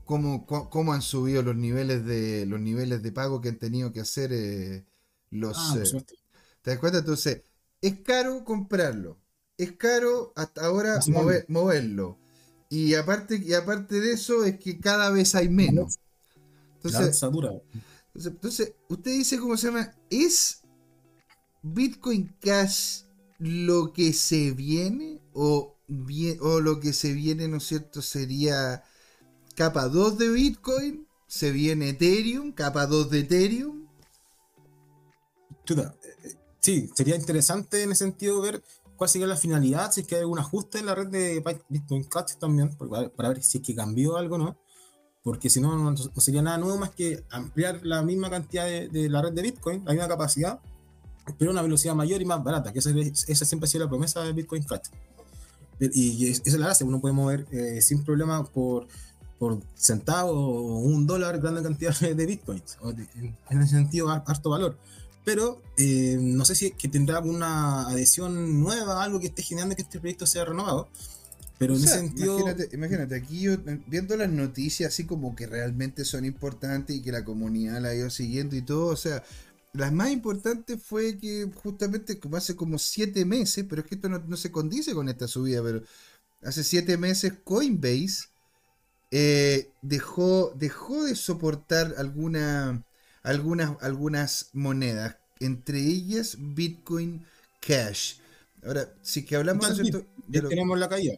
cómo, 0.05 0.47
cómo 0.47 0.93
han 0.93 1.03
subido 1.03 1.43
los 1.43 1.57
niveles 1.57 2.05
de 2.05 2.47
los 2.47 2.61
niveles 2.61 3.03
de 3.03 3.13
pago 3.13 3.41
que 3.41 3.51
han 3.51 3.59
tenido 3.59 3.93
que 3.93 4.01
hacer 4.01 4.33
eh, 4.33 4.85
los, 5.31 5.57
ah, 5.57 5.79
eh, 5.79 6.05
¿Te 6.63 6.71
das 6.71 6.81
cuenta? 6.81 6.99
Entonces, 6.99 7.43
es 7.81 8.01
caro 8.01 8.45
comprarlo. 8.45 9.19
Es 9.57 9.73
caro 9.73 10.33
hasta 10.37 10.65
ahora 10.65 11.01
moverlo. 11.49 12.19
Y 12.71 12.95
aparte, 12.95 13.43
y 13.45 13.53
aparte 13.53 14.01
de 14.01 14.13
eso, 14.13 14.45
es 14.45 14.59
que 14.59 14.79
cada 14.79 15.11
vez 15.11 15.35
hay 15.35 15.51
menos. 15.51 15.99
Entonces, 16.77 17.23
entonces, 18.15 18.73
usted 18.89 19.11
dice 19.11 19.39
cómo 19.39 19.57
se 19.57 19.67
llama. 19.67 19.93
¿Es 20.09 20.63
Bitcoin 21.63 22.35
Cash 22.41 23.03
lo 23.39 23.93
que 23.93 24.13
se 24.15 24.53
viene? 24.53 25.21
O, 25.35 25.77
bien, 25.89 26.39
o 26.41 26.61
lo 26.61 26.81
que 26.81 26.93
se 26.93 27.13
viene, 27.13 27.49
¿no 27.49 27.59
es 27.59 27.65
cierto? 27.65 28.01
Sería 28.01 28.85
capa 29.57 29.89
2 29.89 30.17
de 30.17 30.29
Bitcoin. 30.31 31.07
Se 31.27 31.51
viene 31.51 31.91
Ethereum, 31.91 32.53
capa 32.53 32.87
2 32.87 33.11
de 33.11 33.19
Ethereum 33.21 33.81
eh, 35.79 35.93
eh, 36.25 36.35
sí, 36.59 36.91
sería 36.95 37.17
interesante 37.17 37.83
en 37.83 37.93
ese 37.93 38.05
sentido 38.05 38.41
ver 38.41 38.63
cuál 39.01 39.09
sería 39.09 39.27
la 39.27 39.37
finalidad, 39.37 39.91
si 39.91 40.03
es 40.03 40.07
que 40.07 40.17
hay 40.17 40.21
algún 40.21 40.39
ajuste 40.39 40.81
en 40.81 40.85
la 40.85 40.95
red 40.95 41.07
de 41.07 41.43
Bitcoin 41.71 42.05
Cash 42.05 42.35
también, 42.39 42.69
para, 42.77 43.29
ver 43.31 43.43
si 43.43 43.57
es 43.57 43.65
que 43.65 43.75
cambió 43.75 44.19
algo, 44.19 44.37
¿no? 44.37 44.59
Porque 45.23 45.49
si 45.49 45.59
no, 45.59 45.75
no, 45.75 45.97
sería 45.97 46.43
nada 46.43 46.59
nuevo 46.59 46.77
más 46.77 46.91
que 46.91 47.25
ampliar 47.31 47.81
la 47.83 48.03
misma 48.03 48.29
cantidad 48.29 48.67
de, 48.67 49.09
la 49.09 49.23
red 49.23 49.33
de 49.33 49.41
Bitcoin, 49.41 49.87
la 49.87 49.93
misma 49.93 50.07
capacidad, 50.07 50.61
pero 51.39 51.51
una 51.51 51.63
velocidad 51.63 51.95
mayor 51.95 52.21
y 52.21 52.27
más 52.27 52.45
barata, 52.45 52.75
que 52.75 52.81
esa, 52.81 53.45
siempre 53.47 53.65
ha 53.65 53.71
sido 53.71 53.85
la 53.85 53.89
promesa 53.89 54.23
de 54.23 54.35
Bitcoin 54.35 54.65
Cash. 54.65 54.91
Y 55.79 56.29
esa 56.29 56.43
es 56.45 56.53
la 56.59 56.67
gracia, 56.67 56.85
uno 56.85 57.01
puede 57.01 57.15
mover 57.15 57.47
eh, 57.53 57.81
sin 57.81 58.05
problema 58.05 58.45
por, 58.45 58.87
por 59.39 59.63
centavo 59.77 60.33
o 60.33 60.79
un 60.81 61.07
dólar 61.07 61.41
grande 61.41 61.63
cantidad 61.63 61.99
de 61.99 62.27
bitcoins, 62.27 62.77
en 63.49 63.63
ese 63.63 63.77
sentido, 63.77 64.11
harto 64.11 64.51
valor 64.51 64.77
pero 65.31 65.63
eh, 65.77 66.19
no 66.21 66.45
sé 66.45 66.57
si 66.57 66.67
es 66.67 66.73
que 66.73 66.89
tendrá 66.89 67.19
alguna 67.19 67.87
adhesión 67.87 68.61
nueva, 68.61 69.05
algo 69.05 69.21
que 69.21 69.29
esté 69.29 69.43
generando 69.43 69.77
que 69.77 69.83
este 69.83 70.01
proyecto 70.01 70.27
sea 70.27 70.45
renovado. 70.45 70.89
Pero 71.57 71.77
en 71.77 71.85
ese 71.85 71.99
sentido. 71.99 72.41
Imagínate, 72.41 72.75
imagínate, 72.75 73.15
aquí 73.15 73.43
yo 73.43 73.57
viendo 73.87 74.17
las 74.17 74.29
noticias 74.29 74.93
así 74.93 75.05
como 75.05 75.37
que 75.37 75.47
realmente 75.47 76.05
son 76.05 76.25
importantes 76.25 76.97
y 76.97 77.01
que 77.01 77.13
la 77.13 77.25
comunidad 77.25 77.81
la 77.81 77.91
ha 77.91 77.95
ido 77.95 78.11
siguiendo 78.11 78.57
y 78.57 78.63
todo, 78.63 78.87
o 78.87 78.97
sea, 78.97 79.23
las 79.73 79.93
más 79.93 80.11
importantes 80.11 80.83
fue 80.83 81.17
que 81.17 81.49
justamente 81.63 82.19
como 82.19 82.37
hace 82.37 82.57
como 82.57 82.77
siete 82.81 83.25
meses, 83.25 83.65
pero 83.69 83.83
es 83.83 83.87
que 83.87 83.95
esto 83.95 84.09
no, 84.09 84.37
se 84.37 84.51
condice 84.51 84.95
con 84.95 85.09
esta 85.09 85.29
subida, 85.29 85.63
pero 85.63 85.85
hace 86.43 86.65
siete 86.65 86.97
meses 86.97 87.35
Coinbase 87.45 88.31
eh, 89.13 89.71
dejó, 89.81 90.53
dejó 90.57 91.05
de 91.05 91.15
soportar 91.15 91.95
alguna, 91.99 92.85
algunas, 93.23 93.81
algunas 93.81 94.51
monedas, 94.55 95.20
entre 95.41 95.81
ellas 95.81 96.37
Bitcoin 96.39 97.25
Cash. 97.61 98.15
Ahora, 98.63 98.93
si 99.03 99.25
que 99.25 99.37
hablamos 99.37 99.77
de 99.77 99.83
esto, 99.83 100.05
ya 100.29 100.43
tenemos 100.43 100.79
la 100.79 100.89
caída. 100.89 101.15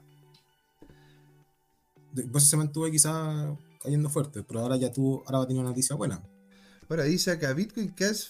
Después 2.12 2.44
se 2.44 2.56
mantuvo 2.56 2.90
quizá 2.90 3.56
cayendo 3.82 4.08
fuerte, 4.08 4.42
pero 4.42 4.60
ahora 4.60 4.76
ya 4.76 4.92
tuvo, 4.92 5.22
ahora 5.26 5.38
va 5.38 5.44
a 5.44 5.46
tener 5.46 5.60
una 5.60 5.70
noticia 5.70 5.96
buena. 5.96 6.22
Ahora 6.88 7.04
dice 7.04 7.30
acá, 7.30 7.52
Bitcoin 7.52 7.88
Cash 7.88 8.28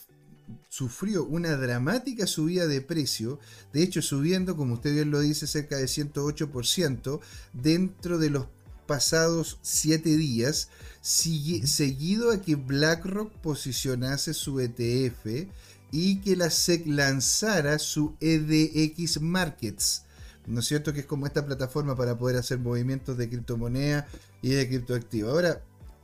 sufrió 0.69 1.25
una 1.25 1.57
dramática 1.57 2.27
subida 2.27 2.67
de 2.67 2.81
precio, 2.81 3.39
de 3.73 3.83
hecho 3.83 4.03
subiendo, 4.03 4.57
como 4.57 4.75
usted 4.75 4.95
bien 4.95 5.11
lo 5.11 5.21
dice, 5.21 5.47
cerca 5.47 5.77
de 5.77 5.87
108% 5.87 7.21
dentro 7.53 8.19
de 8.19 8.31
los 8.31 8.47
pasados 8.87 9.59
7 9.63 10.17
días, 10.17 10.69
seguido 11.01 12.31
a 12.31 12.41
que 12.41 12.57
BlackRock 12.57 13.33
posicionase 13.41 14.35
su 14.35 14.61
ETF 14.61 15.49
y 15.93 16.21
que 16.21 16.35
la 16.35 16.51
SEC 16.51 16.87
lanzara 16.87 17.79
su 17.79 18.17
EDX 18.19 19.21
Markets. 19.21 20.05
¿No 20.47 20.59
es 20.59 20.67
cierto? 20.67 20.93
Que 20.93 21.01
es 21.01 21.07
como 21.07 21.27
esta 21.27 21.47
plataforma 21.47 21.95
para 21.95 22.19
poder 22.19 22.37
hacer 22.37 22.59
movimientos 22.59 23.17
de 23.17 23.29
criptomoneda 23.29 24.09
y 24.41 24.49
de 24.49 24.67
criptoactivo. 24.67 25.31
Ahora, 25.31 25.63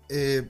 eh, 0.09 0.49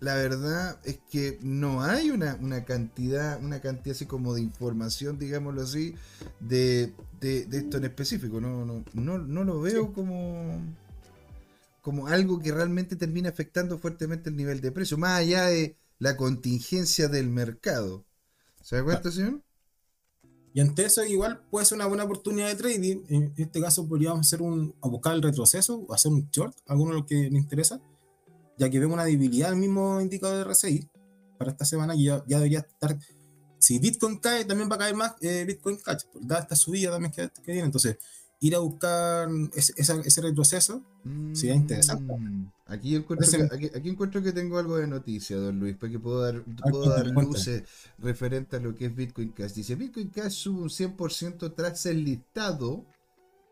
la 0.00 0.16
verdad 0.16 0.80
es 0.84 0.98
que 1.10 1.38
no 1.42 1.82
hay 1.82 2.10
una, 2.10 2.36
cantidad, 2.64 3.40
una 3.40 3.60
cantidad 3.60 3.94
así 3.94 4.04
como 4.04 4.34
de 4.34 4.40
información, 4.40 5.16
digámoslo 5.16 5.62
así, 5.62 5.94
de, 6.40 6.92
esto 7.20 7.76
en 7.76 7.84
específico. 7.84 8.40
No, 8.40 8.64
no, 8.64 9.18
no, 9.18 9.44
lo 9.44 9.60
veo 9.60 9.92
como, 9.92 10.60
como 11.80 12.08
algo 12.08 12.40
que 12.40 12.50
realmente 12.50 12.96
termine 12.96 13.28
afectando 13.28 13.78
fuertemente 13.78 14.28
el 14.28 14.36
nivel 14.36 14.60
de 14.60 14.72
precio, 14.72 14.98
más 14.98 15.20
allá 15.20 15.46
de 15.46 15.76
la 16.00 16.16
contingencia 16.16 17.06
del 17.06 17.30
mercado. 17.30 18.04
¿Se 18.62 18.76
da 18.76 18.84
cuenta, 18.84 19.10
señor? 19.10 19.42
Y 20.54 20.60
ante 20.60 20.84
eso, 20.84 21.04
igual 21.04 21.42
puede 21.50 21.64
ser 21.64 21.76
una 21.76 21.86
buena 21.86 22.04
oportunidad 22.04 22.48
de 22.48 22.56
trading. 22.56 23.04
En 23.08 23.34
este 23.36 23.60
caso, 23.60 23.88
podríamos 23.88 24.20
hacer 24.20 24.42
un, 24.42 24.74
buscar 24.82 25.14
el 25.14 25.22
retroceso, 25.22 25.86
o 25.88 25.94
hacer 25.94 26.12
un 26.12 26.28
short, 26.30 26.56
alguno 26.66 26.92
de 26.92 26.98
los 26.98 27.06
que 27.06 27.30
nos 27.30 27.40
interesa 27.40 27.80
ya 28.62 28.70
que 28.70 28.78
vemos 28.78 28.94
una 28.94 29.04
debilidad 29.04 29.50
el 29.50 29.56
mismo 29.56 30.00
indicador 30.00 30.36
de 30.36 30.52
RSI 30.52 30.88
para 31.38 31.50
esta 31.50 31.64
semana 31.64 31.94
y 31.94 32.04
ya, 32.04 32.20
debería 32.26 32.60
estar. 32.60 32.98
Si 33.58 33.78
Bitcoin 33.78 34.18
cae, 34.18 34.44
también 34.44 34.70
va 34.70 34.76
a 34.76 34.78
caer 34.78 34.94
más 34.94 35.14
eh, 35.20 35.44
Bitcoin 35.46 35.76
Cash, 35.76 36.04
dada 36.20 36.42
esta 36.42 36.56
subida 36.56 36.90
también 36.90 37.12
que, 37.12 37.30
que 37.42 37.52
viene. 37.52 37.66
Entonces, 37.66 37.96
ir 38.42 38.56
a 38.56 38.58
buscar 38.58 39.28
ese, 39.54 39.72
ese 39.78 40.20
retroceso 40.20 40.82
sería 41.32 41.54
interesante. 41.54 42.12
Mm, 42.12 42.50
aquí 42.66 42.96
encuentro, 42.96 43.30
que, 43.30 43.70
aquí, 43.72 43.88
encuentro 43.88 44.20
que 44.20 44.32
tengo 44.32 44.58
algo 44.58 44.78
de 44.78 44.88
noticia, 44.88 45.36
don 45.36 45.60
Luis, 45.60 45.76
porque 45.76 46.00
puedo 46.00 46.22
dar, 46.22 46.42
puedo 46.68 46.90
dar 46.90 47.06
luces 47.06 47.62
referente 47.98 48.56
a 48.56 48.60
lo 48.60 48.74
que 48.74 48.86
es 48.86 48.96
Bitcoin 48.96 49.30
Cash. 49.30 49.52
Dice, 49.52 49.76
Bitcoin 49.76 50.08
Cash 50.08 50.32
sube 50.32 50.62
un 50.62 50.70
100% 50.70 51.54
tras 51.54 51.86
el 51.86 52.04
listado, 52.04 52.84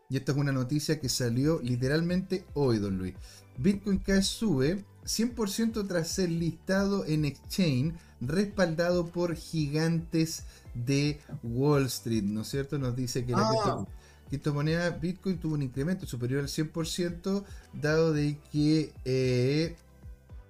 y 0.09 0.17
esta 0.17 0.33
es 0.33 0.37
una 0.37 0.51
noticia 0.51 0.99
que 0.99 1.07
salió 1.07 1.61
literalmente 1.61 2.43
hoy, 2.53 2.79
don 2.79 2.97
Luis. 2.97 3.15
Bitcoin 3.57 3.99
Cash 3.99 4.25
sube 4.25 4.83
100% 5.05 5.87
tras 5.87 6.09
ser 6.09 6.29
listado 6.29 7.05
en 7.05 7.23
exchange 7.23 7.95
respaldado 8.19 9.07
por 9.07 9.35
gigantes 9.37 10.43
de 10.73 11.21
Wall 11.43 11.85
Street, 11.85 12.23
¿no 12.23 12.41
es 12.41 12.49
cierto? 12.49 12.77
Nos 12.77 12.93
dice 12.93 13.25
que 13.25 13.31
la 13.31 13.49
ah. 13.49 13.85
Criptomoneda 14.31 14.89
Bitcoin 14.91 15.37
tuvo 15.37 15.55
un 15.55 15.61
incremento 15.61 16.07
superior 16.07 16.39
al 16.39 16.47
100% 16.47 17.43
dado 17.73 18.13
de 18.13 18.37
que 18.51 18.93
eh, 19.03 19.75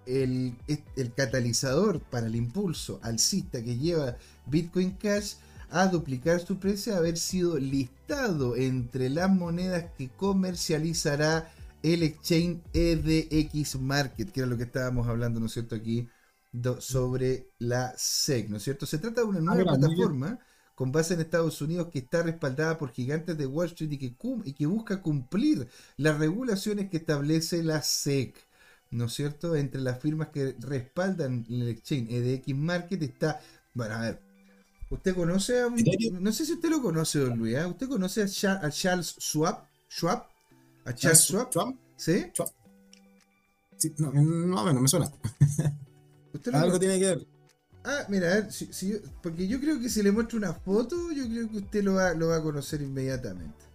el, 0.05 0.55
el, 0.67 1.13
catalizador 1.13 1.99
para 1.99 2.27
el 2.27 2.35
impulso 2.35 2.99
alcista 3.01 3.63
que 3.63 3.77
lleva 3.77 4.17
Bitcoin 4.45 4.91
Cash 4.91 5.33
a 5.71 5.87
duplicar 5.87 6.39
su 6.41 6.59
precio, 6.59 6.95
haber 6.95 7.17
sido 7.17 7.57
listado 7.57 8.55
entre 8.55 9.09
las 9.09 9.31
monedas 9.31 9.85
que 9.97 10.09
comercializará 10.09 11.51
el 11.81 12.03
exchange 12.03 12.61
EDX 12.73 13.79
Market, 13.79 14.31
que 14.31 14.41
era 14.41 14.49
lo 14.49 14.57
que 14.57 14.63
estábamos 14.63 15.07
hablando, 15.07 15.39
¿no 15.39 15.47
es 15.47 15.53
cierto?, 15.53 15.75
aquí 15.75 16.07
sobre 16.79 17.47
la 17.57 17.93
SEC, 17.97 18.49
¿no 18.49 18.57
es 18.57 18.63
cierto? 18.63 18.85
Se 18.85 18.99
trata 18.99 19.21
de 19.21 19.27
una 19.27 19.39
nueva 19.39 19.73
plataforma 19.73 20.37
con 20.81 20.91
base 20.91 21.13
en 21.13 21.21
Estados 21.21 21.61
Unidos 21.61 21.89
que 21.91 21.99
está 21.99 22.23
respaldada 22.23 22.79
por 22.79 22.89
gigantes 22.89 23.37
de 23.37 23.45
Wall 23.45 23.67
Street 23.67 23.91
y 23.91 23.97
que, 23.99 24.15
y 24.45 24.53
que 24.53 24.65
busca 24.65 24.99
cumplir 24.99 25.67
las 25.95 26.17
regulaciones 26.17 26.89
que 26.89 26.97
establece 26.97 27.61
la 27.61 27.83
SEC. 27.83 28.35
¿No 28.89 29.05
es 29.05 29.13
cierto? 29.13 29.55
Entre 29.55 29.79
las 29.79 29.99
firmas 29.99 30.29
que 30.29 30.55
respaldan 30.57 31.45
el 31.47 31.69
exchange 31.69 32.09
EDX 32.09 32.55
Market 32.55 33.03
está. 33.03 33.39
Bueno, 33.75 33.93
a 33.93 33.99
ver. 33.99 34.21
¿Usted 34.89 35.13
conoce 35.13 35.61
a 35.61 35.69
No 35.69 36.31
sé 36.33 36.47
si 36.47 36.53
usted 36.53 36.71
lo 36.71 36.81
conoce, 36.81 37.19
don 37.19 37.37
Luis. 37.37 37.57
¿eh? 37.57 37.65
¿Usted 37.67 37.87
conoce 37.87 38.23
a, 38.23 38.69
Charles 38.71 39.15
Schwab? 39.19 39.63
¿Schwab? 39.87 40.25
¿A 40.85 40.95
Charles 40.95 41.21
Schwab? 41.25 41.75
¿Sí? 41.95 42.25
Sí, 43.77 43.93
no, 43.99 44.11
no, 44.11 44.73
no 44.73 44.81
me 44.81 44.87
suena. 44.87 45.11
Algo 46.53 46.79
tiene 46.79 46.97
que 46.97 47.05
ver. 47.05 47.27
Ah, 47.83 48.05
mira, 48.09 48.31
a 48.31 48.35
ver, 48.35 48.51
si, 48.51 49.01
porque 49.23 49.47
yo 49.47 49.59
creo 49.59 49.79
que 49.79 49.89
si 49.89 50.03
le 50.03 50.11
muestro 50.11 50.37
una 50.37 50.53
foto, 50.53 51.11
yo 51.11 51.25
creo 51.25 51.49
que 51.49 51.57
usted 51.57 51.83
lo 51.83 51.95
va, 51.95 52.13
lo 52.13 52.27
va 52.27 52.37
a 52.37 52.43
conocer 52.43 52.81
inmediatamente. 52.81 53.65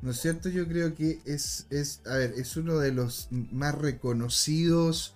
¿No 0.00 0.10
es 0.10 0.20
cierto? 0.20 0.48
Yo 0.48 0.68
creo 0.68 0.94
que 0.94 1.20
es, 1.24 1.66
es, 1.70 2.00
a 2.06 2.16
ver, 2.16 2.34
es 2.36 2.56
uno 2.56 2.78
de 2.78 2.92
los 2.92 3.28
más 3.30 3.74
reconocidos 3.74 5.14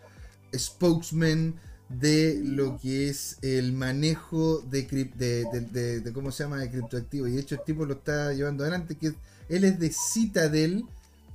spokesmen 0.57 1.57
de 1.89 2.41
lo 2.43 2.79
que 2.79 3.09
es 3.09 3.39
el 3.43 3.73
manejo 3.73 4.61
de, 4.61 4.83
de, 5.15 6.01
de, 6.01 6.13
cómo 6.13 6.33
se 6.33 6.45
llama 6.45 6.59
de 6.59 6.71
criptoactivos. 6.71 7.29
Y 7.29 7.33
de 7.33 7.41
hecho 7.41 7.55
el 7.55 7.65
tipo 7.65 7.85
lo 7.85 7.95
está 7.95 8.33
llevando 8.33 8.65
adelante, 8.65 8.97
que 8.97 9.15
él 9.49 9.65
es 9.65 9.79
de 9.79 9.93
Citadel 9.93 10.85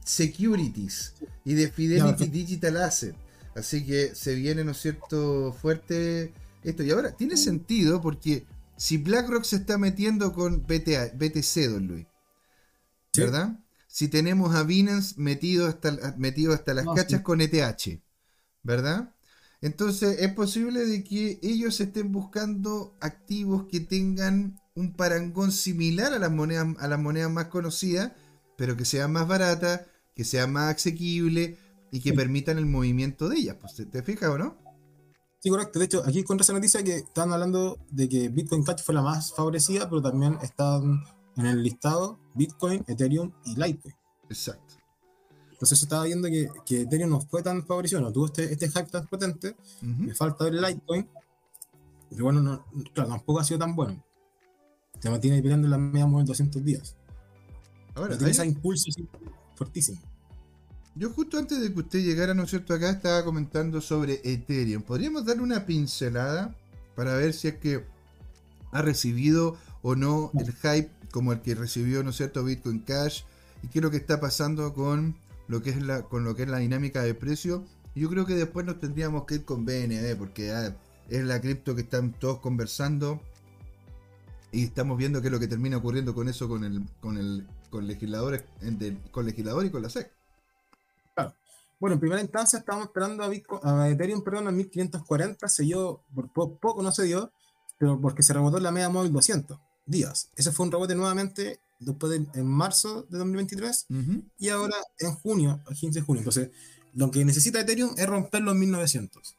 Securities 0.04 1.14
y 1.46 1.54
de 1.54 1.70
Fidelity 1.70 2.28
Digital 2.28 2.78
Asset. 2.78 3.16
Así 3.56 3.86
que 3.86 4.16
se 4.16 4.36
viene, 4.36 4.64
¿no 4.64 4.72
es 4.72 4.82
cierto?, 4.82 5.54
fuerte 5.54 6.34
esto. 6.64 6.84
Y 6.84 6.92
ahora, 6.92 7.12
tiene 7.12 7.38
sentido 7.38 8.02
porque 8.02 8.46
si 8.78 8.98
BlackRock 8.98 9.44
se 9.44 9.58
está 9.58 9.78
metiendo 9.78 10.34
con 10.34 10.66
BTC, 10.66 11.70
don 11.70 11.88
Luis, 11.88 12.08
¿verdad? 13.16 13.60
Si 13.88 14.08
tenemos 14.08 14.56
a 14.56 14.64
Binance 14.64 15.16
metido 15.18 15.68
hasta, 15.68 16.16
metido 16.18 16.54
hasta 16.54 16.74
las 16.74 16.86
cachas 16.96 17.22
con 17.22 17.42
ETH, 17.42 18.02
¿verdad? 18.64 19.14
Entonces 19.62 20.18
es 20.20 20.34
posible 20.34 20.86
de 20.86 21.04
que 21.04 21.40
ellos 21.42 21.80
estén 21.80 22.12
buscando 22.12 22.98
activos 23.00 23.68
que 23.72 23.80
tengan 23.80 24.60
un 24.76 24.94
parangón 24.94 25.52
similar 25.52 26.12
a 26.14 26.20
las 26.20 26.32
monedas, 26.32 26.68
a 26.80 26.88
las 26.88 27.00
monedas 27.00 27.32
más 27.32 27.46
conocidas, 27.46 28.12
pero 28.58 28.76
que 28.76 28.86
sean 28.86 29.12
más 29.12 29.28
baratas, 29.28 29.82
que 30.16 30.26
sean 30.26 30.52
más 30.52 30.76
asequibles 30.76 31.58
y 31.94 32.02
que 32.02 32.12
permitan 32.12 32.58
el 32.58 32.66
movimiento 32.66 33.30
de 33.30 33.38
ellas. 33.38 33.58
Pues, 33.62 33.76
¿Te 33.76 34.02
fijas 34.02 34.32
o 34.32 34.38
no? 34.40 34.58
Sí, 35.40 35.52
correcto. 35.52 35.78
De 35.78 35.86
hecho, 35.86 36.02
aquí 36.04 36.20
encontré 36.20 36.42
esa 36.42 36.54
noticia 36.54 36.84
que 36.84 36.98
están 36.98 37.32
hablando 37.32 37.78
de 37.92 38.10
que 38.10 38.30
Bitcoin 38.30 38.64
Cash 38.64 38.82
fue 38.84 38.96
la 38.96 39.04
más 39.04 39.32
favorecida, 39.32 39.88
pero 39.88 40.02
también 40.02 40.40
están 40.42 41.04
en 41.38 41.46
el 41.46 41.62
listado 41.62 42.20
Bitcoin, 42.34 42.84
Ethereum 42.88 43.32
y 43.46 43.56
Litecoin. 43.56 43.94
Exacto. 44.28 44.74
Entonces 45.52 45.78
se 45.78 45.86
estaba 45.86 46.06
viendo 46.06 46.28
que, 46.30 46.50
que, 46.66 46.82
Ethereum 46.82 47.12
no 47.12 47.22
fue 47.22 47.44
tan 47.44 47.64
favorecido, 47.64 48.02
no 48.02 48.12
tuvo 48.12 48.26
este, 48.26 48.52
este 48.52 48.70
hype 48.70 48.90
tan 48.90 49.06
potente, 49.06 49.56
me 49.82 50.16
falta 50.16 50.46
ver 50.46 50.56
el 50.56 50.62
Litecoin, 50.64 51.08
pero 52.10 52.24
bueno, 52.24 52.42
no, 52.42 52.66
claro, 52.92 53.10
tampoco 53.10 53.40
ha 53.40 53.44
sido 53.44 53.60
tan 53.60 53.76
bueno. 53.76 54.04
Se 55.00 55.12
mantiene 55.12 55.44
peleando 55.44 55.68
en 55.68 55.72
la 55.72 55.78
media 55.78 56.08
móvil 56.08 56.26
200 56.26 56.64
días. 56.66 56.96
Ahora, 57.94 58.18
tiene 58.18 58.32
ese 58.32 58.48
impulso 58.48 58.90
fuertísimo. 59.56 60.02
Yo 60.96 61.10
justo 61.10 61.40
antes 61.40 61.60
de 61.60 61.74
que 61.74 61.80
usted 61.80 62.04
llegara, 62.04 62.36
¿no 62.36 62.44
es 62.44 62.52
cierto? 62.52 62.74
Acá 62.74 62.92
estaba 62.92 63.26
comentando 63.26 63.82
sobre 63.82 64.22
Ethereum. 64.24 64.84
¿Podríamos 64.84 65.26
darle 65.26 65.42
una 65.42 65.66
pincelada 65.66 66.56
para 66.96 67.16
ver 67.16 67.34
si 67.34 67.48
es 67.48 67.56
que 67.56 67.84
ha 68.72 68.82
recibido 68.82 69.58
o 69.82 69.96
no 69.96 70.32
el 70.38 70.54
hype 70.54 70.92
como 71.12 71.34
el 71.34 71.42
que 71.42 71.56
recibió, 71.56 72.04
¿no 72.04 72.12
es 72.12 72.18
cierto?, 72.18 72.44
Bitcoin 72.44 72.80
Cash 72.80 73.24
y 73.64 73.68
qué 73.68 73.80
es 73.80 73.84
lo 73.84 73.90
que 73.90 73.98
está 73.98 74.20
pasando 74.20 74.74
con 74.74 75.16
lo 75.48 75.62
que 75.62 75.72
es 75.72 75.82
la, 75.82 76.04
con 76.04 76.24
lo 76.24 76.36
que 76.36 76.44
es 76.44 76.50
la 76.50 76.58
dinámica 76.58 77.02
de 77.02 77.14
precio. 77.16 77.64
Yo 77.96 78.10
creo 78.10 78.26
que 78.26 78.36
después 78.36 78.66
nos 78.66 78.80
tendríamos 78.80 79.26
que 79.26 79.36
ir 79.36 79.46
con 79.46 79.66
BNB, 79.66 80.16
porque 80.18 80.54
es 81.10 81.24
la 81.24 81.42
cripto 81.42 81.76
que 81.76 81.82
están 81.82 82.12
todos 82.14 82.40
conversando 82.40 83.22
y 84.52 84.66
estamos 84.66 84.98
viendo 84.98 85.22
qué 85.22 85.28
es 85.28 85.32
lo 85.32 85.40
que 85.40 85.48
termina 85.48 85.78
ocurriendo 85.78 86.14
con 86.14 86.30
eso 86.30 86.48
con 86.48 86.64
el 86.64 86.84
con 87.00 87.18
el 87.18 87.48
con 87.72 87.88
legisladores 87.88 88.44
con 89.12 89.26
legislador 89.26 89.66
y 89.66 89.72
con 89.72 89.82
la 89.82 89.90
SEC. 89.90 90.23
Bueno, 91.84 91.96
en 91.96 92.00
primera 92.00 92.22
instancia 92.22 92.60
estábamos 92.60 92.88
esperando 92.88 93.26
a, 93.26 93.28
Bitcoin, 93.28 93.60
a 93.62 93.90
Ethereum, 93.90 94.24
perdón, 94.24 94.48
a 94.48 94.54
1540, 94.54 95.50
se 95.50 95.64
dio, 95.64 96.02
por 96.16 96.30
poco 96.32 96.82
no 96.82 96.94
se 96.94 97.04
dio, 97.04 97.30
pero 97.78 98.00
porque 98.00 98.24
se 98.24 98.32
rebotó 98.32 98.58
la 98.62 98.72
media 98.72 98.88
móvil 98.88 99.12
200 99.12 99.60
días. 99.86 100.30
Ese 100.38 100.54
fue 100.54 100.66
un 100.66 100.72
rebote 100.72 100.96
nuevamente 100.96 101.60
después 101.80 102.12
de, 102.14 102.40
en 102.40 102.48
marzo 102.48 103.06
de 103.10 103.18
2023 103.18 103.88
y 104.40 104.48
ahora 104.48 104.78
en 104.98 105.12
junio, 105.12 105.62
el 105.70 105.76
15 105.76 106.00
de 106.00 106.06
junio. 106.06 106.22
Entonces, 106.22 106.52
lo 106.94 107.12
que 107.12 107.26
necesita 107.26 107.60
Ethereum 107.60 107.94
es 107.98 108.08
romper 108.08 108.44
los 108.44 108.56
1900. 108.56 109.36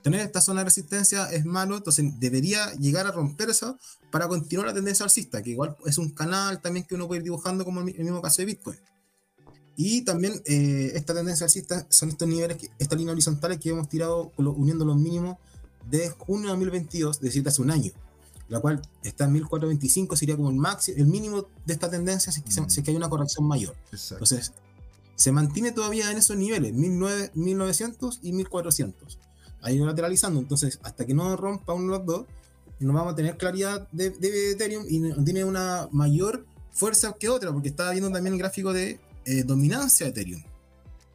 Tener 0.00 0.20
esta 0.20 0.40
zona 0.40 0.60
de 0.60 0.66
resistencia 0.66 1.28
es 1.32 1.44
malo, 1.46 1.78
entonces 1.78 2.04
debería 2.20 2.74
llegar 2.74 3.08
a 3.08 3.10
romper 3.10 3.50
eso 3.50 3.76
para 4.12 4.28
continuar 4.28 4.68
la 4.68 4.74
tendencia 4.74 5.02
alcista, 5.02 5.42
que 5.42 5.50
igual 5.50 5.76
es 5.84 5.98
un 5.98 6.10
canal 6.10 6.60
también 6.60 6.86
que 6.86 6.94
uno 6.94 7.08
puede 7.08 7.18
ir 7.18 7.24
dibujando 7.24 7.64
como 7.64 7.80
el 7.80 7.86
mismo 7.86 8.22
caso 8.22 8.40
de 8.40 8.46
Bitcoin. 8.46 8.78
Y 9.80 10.02
también 10.02 10.42
eh, 10.44 10.90
esta 10.96 11.14
tendencia 11.14 11.44
alcista 11.44 11.86
son 11.88 12.08
estos 12.08 12.26
niveles, 12.26 12.56
que, 12.56 12.68
estas 12.80 12.98
líneas 12.98 13.12
horizontales 13.12 13.60
que 13.60 13.70
hemos 13.70 13.88
tirado 13.88 14.32
uniendo 14.36 14.84
los 14.84 14.96
mínimos 14.96 15.36
de 15.88 16.10
junio 16.10 16.48
de 16.48 16.54
2022, 16.54 17.18
es 17.18 17.22
decir, 17.22 17.46
hace 17.46 17.62
un 17.62 17.70
año, 17.70 17.92
la 18.48 18.58
cual 18.58 18.82
está 19.04 19.26
en 19.26 19.34
1425, 19.34 20.16
sería 20.16 20.34
como 20.34 20.50
el 20.50 20.56
máximo, 20.56 20.98
el 20.98 21.06
mínimo 21.06 21.46
de 21.64 21.74
esta 21.74 21.88
tendencia 21.88 22.32
si, 22.32 22.40
mm. 22.40 22.82
que 22.82 22.90
hay 22.90 22.96
una 22.96 23.08
corrección 23.08 23.46
mayor. 23.46 23.76
Entonces, 24.10 24.52
se 25.14 25.30
mantiene 25.30 25.70
todavía 25.70 26.10
en 26.10 26.18
esos 26.18 26.36
niveles, 26.36 26.74
1900 26.74 28.18
y 28.24 28.32
1400. 28.32 29.16
Ahí 29.62 29.78
lateralizando, 29.78 30.40
entonces 30.40 30.80
hasta 30.82 31.06
que 31.06 31.14
no 31.14 31.36
rompa 31.36 31.74
uno 31.74 31.92
de 31.92 31.98
los 31.98 32.06
dos, 32.06 32.26
no 32.80 32.92
vamos 32.92 33.12
a 33.12 33.16
tener 33.16 33.36
claridad 33.36 33.86
de, 33.92 34.06
Ethereum 34.50 34.86
y 34.88 35.24
tiene 35.24 35.44
una 35.44 35.88
mayor 35.92 36.46
fuerza 36.72 37.12
que 37.12 37.28
otra, 37.28 37.52
porque 37.52 37.68
está 37.68 37.92
viendo 37.92 38.10
también 38.10 38.34
el 38.34 38.40
gráfico 38.40 38.72
de 38.72 38.98
eh, 39.28 39.44
dominancia 39.44 40.06
de 40.06 40.10
Ethereum. 40.10 40.42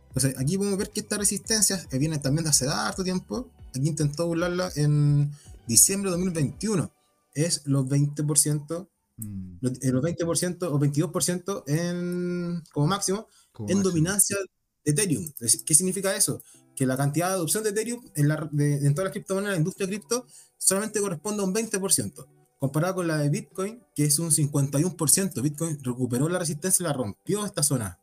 Entonces 0.09 0.35
aquí 0.37 0.57
podemos 0.57 0.77
ver 0.77 0.91
que 0.91 0.99
esta 0.99 1.17
resistencia 1.17 1.83
que 1.89 1.97
viene 1.97 2.19
también 2.19 2.43
de 2.43 2.51
hace 2.51 2.67
harto 2.67 3.03
tiempo, 3.03 3.49
aquí 3.69 3.87
intentó 3.87 4.27
burlarla 4.27 4.71
en 4.75 5.31
diciembre 5.65 6.11
de 6.11 6.17
2021, 6.17 6.91
es 7.33 7.63
los 7.65 7.85
20%, 7.85 8.87
mm. 9.17 9.57
los, 9.61 9.79
20% 9.79 10.61
eh, 10.61 10.65
o 10.67 10.79
22% 10.79 11.63
en, 11.65 12.61
como 12.71 12.85
máximo 12.85 13.27
en 13.67 13.81
dominancia 13.81 14.37
de 14.85 14.91
Ethereum. 14.91 15.31
¿Qué 15.65 15.73
significa 15.73 16.15
eso? 16.15 16.43
Que 16.75 16.85
la 16.85 16.95
cantidad 16.95 17.29
de 17.29 17.33
adopción 17.33 17.63
de 17.63 17.71
Ethereum 17.71 18.03
en, 18.13 18.27
la, 18.27 18.47
en 18.53 18.93
todas 18.93 19.05
las 19.05 19.13
criptomonedas, 19.13 19.53
la 19.53 19.57
industria 19.57 19.87
cripto, 19.87 20.27
solamente 20.59 20.99
corresponde 20.99 21.41
a 21.41 21.45
un 21.45 21.55
20%, 21.55 22.27
comparado 22.59 22.95
con 22.95 23.07
la 23.07 23.17
de 23.17 23.29
Bitcoin, 23.29 23.81
que 23.95 24.05
es 24.05 24.19
un 24.19 24.29
51%. 24.29 25.41
Bitcoin 25.41 25.79
recuperó 25.83 26.29
la 26.29 26.37
resistencia 26.37 26.83
y 26.83 26.87
la 26.87 26.93
rompió 26.93 27.45
esta 27.45 27.63
zona. 27.63 27.99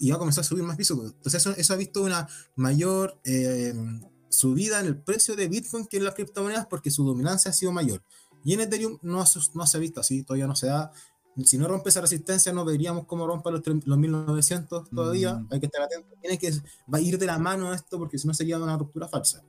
Y, 0.00 0.10
va 0.10 0.16
a 0.16 0.18
comenzar 0.18 0.42
a 0.42 0.46
subir 0.46 0.64
más 0.64 0.76
piso. 0.76 0.94
Entonces 1.04 1.46
eso, 1.46 1.72
ha 1.72 1.76
visto 1.76 2.02
una 2.02 2.26
mayor 2.56 3.20
eh, 3.24 3.74
subida 4.30 4.80
en 4.80 4.86
el 4.86 4.96
precio 4.96 5.36
de 5.36 5.46
Bitcoin 5.46 5.86
que 5.86 5.98
en 5.98 6.04
las 6.04 6.14
criptomonedas 6.14 6.66
porque 6.66 6.90
su 6.90 7.04
dominancia 7.04 7.50
ha 7.50 7.54
sido 7.54 7.70
mayor. 7.70 8.02
Y 8.44 8.54
en 8.54 8.60
Ethereum 8.60 8.98
no, 9.02 9.24
no 9.54 9.66
se 9.66 9.76
ha 9.76 9.80
visto 9.80 10.00
así, 10.00 10.22
todavía 10.22 10.46
no 10.46 10.56
se 10.56 10.66
da 10.66 10.90
si 11.42 11.58
no 11.58 11.66
rompe 11.66 11.88
esa 11.88 12.00
resistencia, 12.00 12.52
no 12.52 12.64
veríamos 12.64 13.06
cómo 13.06 13.26
rompa 13.26 13.50
los, 13.50 13.62
los 13.66 13.98
1900 13.98 14.90
todavía. 14.90 15.34
Mm. 15.34 15.48
Hay 15.50 15.60
que 15.60 15.66
estar 15.66 15.82
atento. 15.82 16.08
Tiene 16.20 16.38
que 16.38 16.52
va 16.92 16.98
a 16.98 17.00
ir 17.00 17.18
de 17.18 17.26
la 17.26 17.38
mano 17.38 17.72
esto 17.72 17.98
porque 17.98 18.18
si 18.18 18.28
no 18.28 18.34
sería 18.34 18.58
una 18.58 18.76
ruptura 18.76 19.08
falsa. 19.08 19.42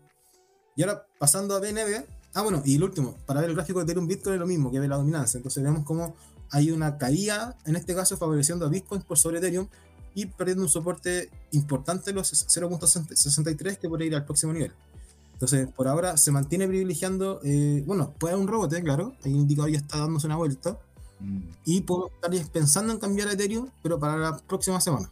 Y 0.76 0.82
ahora, 0.82 1.06
pasando 1.20 1.56
a 1.56 1.60
BNB. 1.60 2.06
Ah, 2.34 2.42
bueno, 2.42 2.62
y 2.66 2.76
el 2.76 2.84
último, 2.84 3.16
para 3.26 3.40
ver 3.40 3.50
el 3.50 3.56
gráfico 3.56 3.80
de 3.80 3.84
Ethereum 3.84 4.08
Bitcoin 4.08 4.34
es 4.34 4.40
lo 4.40 4.48
mismo 4.48 4.70
que 4.72 4.80
ve 4.80 4.88
la 4.88 4.98
dominancia. 4.98 5.38
Entonces 5.38 5.64
vemos 5.64 5.86
cómo 5.86 6.16
hay 6.52 6.72
una 6.72 6.98
caída, 6.98 7.58
en 7.66 7.76
este 7.76 7.96
caso 7.96 8.18
favoreciendo 8.18 8.66
a 8.66 8.70
Bitcoin 8.70 9.02
por 9.02 9.18
sobre 9.18 9.38
Ethereum 9.38 9.70
y 10.16 10.26
perdiendo 10.26 10.64
un 10.64 10.70
soporte 10.70 11.30
importante 11.52 12.14
los 12.14 12.34
0.63 12.34 13.78
que 13.78 13.88
puede 13.88 14.06
ir 14.06 14.16
al 14.16 14.26
próximo 14.26 14.54
nivel. 14.54 14.72
Entonces, 15.34 15.68
por 15.68 15.88
ahora 15.88 16.18
se 16.18 16.32
mantiene 16.32 16.68
privilegiando, 16.68 17.42
eh, 17.44 17.84
bueno, 17.86 18.14
puede 18.18 18.34
haber 18.34 18.44
un 18.46 18.52
rebote, 18.52 18.82
claro, 18.82 19.14
hay 19.24 19.34
un 19.34 19.42
indicador 19.42 19.70
ya 19.70 19.78
está 19.80 20.00
dándose 20.00 20.28
una 20.28 20.38
vuelta, 20.38 20.80
Mm. 21.20 21.40
Y 21.66 21.82
puedo 21.82 22.12
estar 22.14 22.52
pensando 22.52 22.94
en 22.94 23.00
cambiar 23.00 23.30
a 23.30 23.34
Ethereum, 23.34 23.70
pero 23.82 24.00
para 24.00 24.18
la 24.18 24.38
próxima 24.38 24.82
semana. 24.82 25.12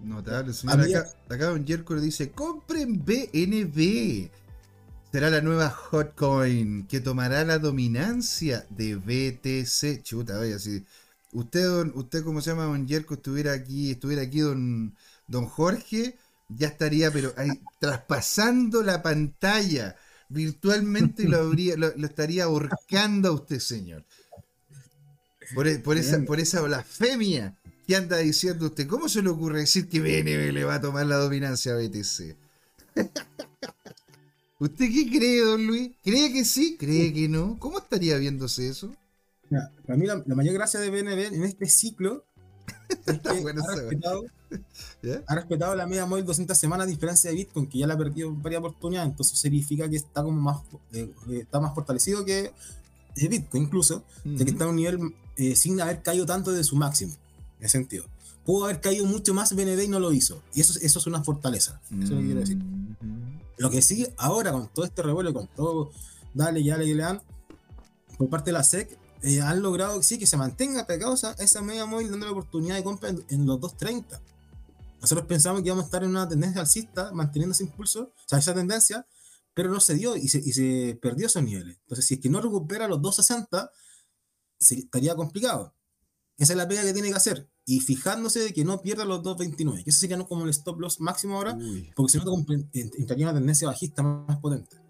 Notable, 0.00 0.52
señor. 0.52 0.80
Acá, 0.80 1.06
acá 1.28 1.46
Don 1.46 1.66
Jerko 1.66 1.94
dice: 2.00 2.30
compren 2.30 3.04
BNB. 3.04 4.30
Será 5.12 5.28
la 5.28 5.42
nueva 5.42 5.68
hotcoin 5.68 6.86
que 6.86 7.00
tomará 7.00 7.44
la 7.44 7.58
dominancia 7.58 8.66
de 8.70 8.96
BTC. 8.96 10.02
Chuta, 10.02 10.38
vaya, 10.38 10.58
si 10.58 10.84
usted, 11.32 11.64
don, 11.64 11.92
usted 11.94 12.22
¿cómo 12.22 12.40
se 12.40 12.50
llama, 12.50 12.64
Don 12.64 12.86
Jerko? 12.86 13.14
Estuviera 13.14 13.52
aquí, 13.52 13.90
estuviera 13.90 14.22
aquí, 14.22 14.40
Don, 14.40 14.94
don 15.26 15.46
Jorge, 15.46 16.16
ya 16.48 16.68
estaría, 16.68 17.10
pero 17.10 17.32
ahí, 17.36 17.50
traspasando 17.80 18.82
la 18.82 19.02
pantalla 19.02 19.96
virtualmente 20.28 21.24
lo, 21.28 21.38
habría, 21.38 21.76
lo, 21.76 21.92
lo 21.96 22.06
estaría 22.06 22.44
ahorcando 22.44 23.28
a 23.28 23.32
usted, 23.32 23.58
señor. 23.58 24.04
Por, 25.54 25.68
e, 25.68 25.82
esa, 25.98 26.20
por 26.22 26.40
esa 26.40 26.60
blasfemia 26.62 27.54
que 27.86 27.96
anda 27.96 28.18
diciendo 28.18 28.66
usted. 28.66 28.86
¿Cómo 28.86 29.08
se 29.08 29.22
le 29.22 29.28
ocurre 29.28 29.60
decir 29.60 29.88
que 29.88 30.00
BNB 30.00 30.52
le 30.52 30.64
va 30.64 30.76
a 30.76 30.80
tomar 30.80 31.06
la 31.06 31.16
dominancia 31.16 31.72
a 31.72 31.76
BTC? 31.76 32.36
¿Usted 34.58 34.90
qué 34.92 35.10
cree, 35.10 35.40
don 35.40 35.66
Luis? 35.66 35.90
¿Cree 36.02 36.32
que 36.32 36.44
sí? 36.44 36.76
¿Cree 36.78 37.12
que 37.12 37.28
no? 37.28 37.58
¿Cómo 37.58 37.78
estaría 37.78 38.16
viéndose 38.16 38.68
eso? 38.68 38.94
Para 39.86 39.98
mí 39.98 40.06
la, 40.06 40.22
mayor 40.34 40.54
gracia 40.54 40.80
de 40.80 40.90
BNB 40.90 41.34
en 41.34 41.44
este 41.44 41.66
ciclo 41.66 42.24
es 43.06 43.18
que 43.18 43.28
ha, 43.28 43.74
respetado, 43.74 44.24
ha, 45.26 45.34
respetado, 45.34 45.74
la 45.74 45.86
media 45.86 46.06
móvil 46.06 46.24
200 46.24 46.56
semanas 46.56 46.86
a 46.86 46.90
diferencia 46.90 47.30
de 47.30 47.36
Bitcoin, 47.36 47.66
que 47.66 47.78
ya 47.78 47.86
la 47.86 47.94
ha 47.94 47.98
perdido 47.98 48.32
varias 48.34 48.60
oportunidades, 48.60 49.10
entonces 49.10 49.38
significa 49.38 49.88
que 49.88 49.96
está 49.96 50.22
como 50.22 50.40
más, 50.40 50.62
eh, 50.92 51.12
eh, 51.28 51.38
está 51.40 51.60
más 51.60 51.74
fortalecido 51.74 52.24
que 52.24 52.52
de 53.14 53.28
Bitcoin 53.28 53.64
incluso, 53.64 54.04
de 54.24 54.44
que 54.44 54.50
está 54.50 54.64
a 54.64 54.68
un 54.68 54.76
nivel 54.76 55.14
eh, 55.36 55.56
sin 55.56 55.80
haber 55.80 56.02
caído 56.02 56.26
tanto 56.26 56.52
de 56.52 56.64
su 56.64 56.76
máximo, 56.76 57.14
en 57.58 57.66
ese 57.66 57.78
sentido. 57.78 58.06
Pudo 58.44 58.64
haber 58.64 58.80
caído 58.80 59.06
mucho 59.06 59.34
más 59.34 59.54
BNB 59.54 59.84
y 59.84 59.88
no 59.88 60.00
lo 60.00 60.12
hizo. 60.12 60.42
Y 60.52 60.60
eso, 60.60 60.78
eso 60.82 60.98
es 60.98 61.06
una 61.06 61.22
fortaleza. 61.22 61.80
Eso 61.90 62.02
es 62.02 62.10
lo 62.10 62.18
que 62.18 62.24
quiero 62.24 62.40
decir. 62.40 62.58
Lo 63.56 63.70
que 63.70 63.82
sigue 63.82 64.12
ahora 64.16 64.50
con 64.50 64.68
todo 64.68 64.84
este 64.84 65.02
revuelo, 65.02 65.32
con 65.32 65.46
todo, 65.46 65.92
dale, 66.34 66.64
ya 66.64 66.76
le 66.76 66.96
dan, 66.96 67.22
por 68.18 68.28
parte 68.28 68.46
de 68.46 68.52
la 68.54 68.64
SEC, 68.64 68.98
eh, 69.22 69.40
han 69.40 69.62
logrado 69.62 70.02
sí 70.02 70.18
que 70.18 70.26
se 70.26 70.36
mantenga 70.36 70.86
pegado 70.86 71.14
a 71.22 71.32
esa 71.42 71.62
media 71.62 71.86
móvil 71.86 72.10
dando 72.10 72.26
la 72.26 72.32
oportunidad 72.32 72.76
de 72.76 72.84
compra 72.84 73.10
en, 73.10 73.46
los 73.46 73.60
2.30. 73.60 74.20
Nosotros 75.00 75.26
pensamos 75.26 75.62
que 75.62 75.68
íbamos 75.68 75.84
a 75.84 75.86
estar 75.86 76.04
en 76.04 76.10
una 76.10 76.28
tendencia 76.28 76.60
alcista, 76.60 77.12
manteniendo 77.12 77.52
ese 77.52 77.64
impulso, 77.64 78.12
o 78.14 78.28
sea, 78.28 78.38
esa 78.38 78.54
tendencia, 78.54 79.06
pero 79.54 79.70
no 79.70 79.80
se 79.80 79.94
dio 79.94 80.16
y 80.16 80.28
se, 80.28 80.38
y 80.38 80.52
se 80.52 80.98
perdió 81.00 81.26
esos 81.26 81.42
niveles. 81.42 81.78
Entonces, 81.82 82.06
si 82.06 82.14
es 82.14 82.20
que 82.20 82.28
no 82.28 82.40
recupera 82.40 82.88
los 82.88 83.00
260, 83.02 83.70
estaría 84.58 85.14
complicado. 85.14 85.74
Esa 86.36 86.54
es 86.54 86.56
la 86.56 86.66
pega 86.66 86.82
que 86.82 86.92
tiene 86.92 87.08
que 87.08 87.16
hacer. 87.16 87.48
Y 87.64 87.80
fijándose 87.80 88.40
de 88.40 88.52
que 88.52 88.64
no 88.64 88.80
pierda 88.82 89.04
los 89.04 89.22
229, 89.22 89.84
que 89.84 89.90
ese 89.90 90.00
sería 90.00 90.18
como 90.24 90.44
el 90.44 90.50
stop 90.50 90.80
loss 90.80 91.00
máximo 91.00 91.36
ahora, 91.36 91.56
porque 91.94 92.12
si 92.12 92.18
no 92.18 92.44
entraría 92.72 93.26
una 93.26 93.34
tendencia 93.34 93.68
bajista 93.68 94.02
más 94.02 94.38
potente. 94.38 94.81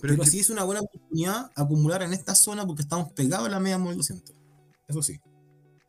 Pero, 0.00 0.24
sí 0.24 0.40
es 0.40 0.50
una 0.50 0.64
buena 0.64 0.82
oportunidad 0.82 1.50
acumular 1.54 2.02
en 2.02 2.12
esta 2.12 2.34
zona 2.34 2.66
porque 2.66 2.82
estamos 2.82 3.12
pegados 3.12 3.46
a 3.46 3.50
la 3.50 3.60
media 3.60 3.78
móvil 3.78 3.96
200. 3.96 4.34
Eso 4.88 5.02
sí. 5.02 5.20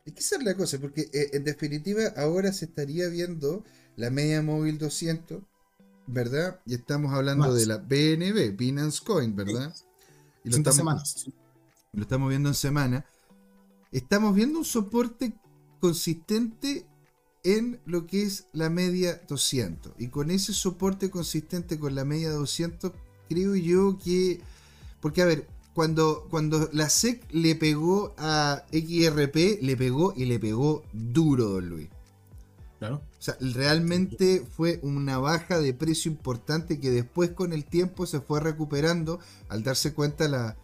Es 0.06 0.12
que 0.14 0.20
esa 0.20 0.36
es 0.36 0.44
la 0.44 0.54
cosa, 0.54 0.78
porque 0.78 1.02
eh, 1.12 1.30
en 1.34 1.44
definitiva 1.44 2.02
ahora 2.16 2.52
se 2.52 2.64
estaría 2.64 3.08
viendo 3.08 3.64
la 3.96 4.10
media 4.10 4.40
móvil 4.42 4.78
200 4.78 5.42
¿verdad? 6.08 6.60
Y 6.66 6.74
estamos 6.74 7.12
hablando 7.12 7.54
de 7.54 7.66
la 7.66 7.76
BNB, 7.76 8.56
Binance 8.56 9.04
Coin, 9.04 9.36
¿verdad? 9.36 9.74
Y 10.42 10.50
lo 10.50 10.56
estamos, 10.56 10.76
semanas. 10.76 11.30
Lo 11.92 12.02
estamos 12.02 12.28
viendo 12.30 12.48
en 12.48 12.54
semana. 12.54 13.06
Estamos 13.92 14.34
viendo 14.34 14.58
un 14.58 14.64
soporte 14.64 15.34
consistente 15.80 16.86
en 17.44 17.80
lo 17.84 18.06
que 18.06 18.22
es 18.22 18.48
la 18.52 18.70
media 18.70 19.22
200. 19.28 19.94
Y 19.98 20.08
con 20.08 20.30
ese 20.30 20.52
soporte 20.52 21.10
consistente 21.10 21.78
con 21.78 21.94
la 21.94 22.04
media 22.04 22.30
200, 22.30 22.92
creo 23.28 23.54
yo 23.56 23.98
que... 23.98 24.40
Porque, 25.00 25.22
a 25.22 25.26
ver, 25.26 25.46
cuando, 25.74 26.26
cuando 26.28 26.68
la 26.72 26.88
SEC 26.88 27.24
le 27.30 27.54
pegó 27.54 28.14
a 28.18 28.64
XRP, 28.72 29.62
le 29.62 29.76
pegó 29.76 30.12
y 30.16 30.24
le 30.24 30.40
pegó 30.40 30.82
duro, 30.92 31.48
don 31.50 31.68
Luis. 31.68 31.88
Claro. 32.78 32.96
O 32.96 33.22
sea, 33.22 33.36
realmente 33.40 34.44
fue 34.56 34.78
una 34.82 35.18
baja 35.18 35.60
de 35.60 35.74
precio 35.74 36.10
importante 36.10 36.78
que 36.78 36.90
después 36.90 37.30
con 37.30 37.52
el 37.52 37.64
tiempo 37.64 38.06
se 38.06 38.20
fue 38.20 38.40
recuperando 38.40 39.20
al 39.48 39.62
darse 39.62 39.94
cuenta 39.94 40.28
la... 40.28 40.56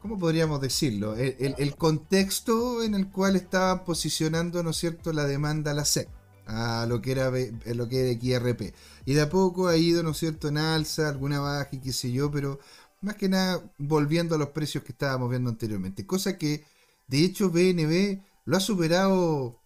¿Cómo 0.00 0.18
podríamos 0.18 0.60
decirlo? 0.60 1.16
El, 1.16 1.76
contexto 1.76 2.84
en 2.84 2.94
el 2.94 3.08
cual 3.08 3.34
estaba 3.34 3.84
posicionando, 3.84 4.62
¿no 4.62 4.70
es 4.70 4.76
cierto?, 4.76 5.12
la 5.12 5.24
demanda 5.24 5.72
a 5.72 5.74
la 5.74 5.84
SEC. 5.84 6.08
A 6.46 6.86
lo 6.88 7.02
que 7.02 7.12
era 7.12 7.30
lo 7.30 7.88
que 7.88 8.10
era 8.10 8.20
XRP. 8.20 8.74
Y 9.04 9.14
de 9.14 9.22
a 9.22 9.28
poco 9.28 9.68
ha 9.68 9.76
ido, 9.76 10.02
¿no 10.02 10.10
es 10.10 10.18
cierto?, 10.18 10.48
en 10.48 10.58
alza, 10.58 11.08
alguna 11.08 11.40
baja 11.40 11.68
y 11.72 11.80
qué 11.80 11.92
sé 11.92 12.12
yo, 12.12 12.30
pero 12.30 12.58
más 13.00 13.16
que 13.16 13.28
nada 13.28 13.62
volviendo 13.78 14.34
a 14.34 14.38
los 14.38 14.50
precios 14.50 14.84
que 14.84 14.92
estábamos 14.92 15.30
viendo 15.30 15.50
anteriormente. 15.50 16.06
Cosa 16.06 16.38
que, 16.38 16.64
de 17.08 17.24
hecho, 17.24 17.50
BNB 17.50 18.20
lo 18.44 18.56
ha 18.56 18.60
superado, 18.60 19.58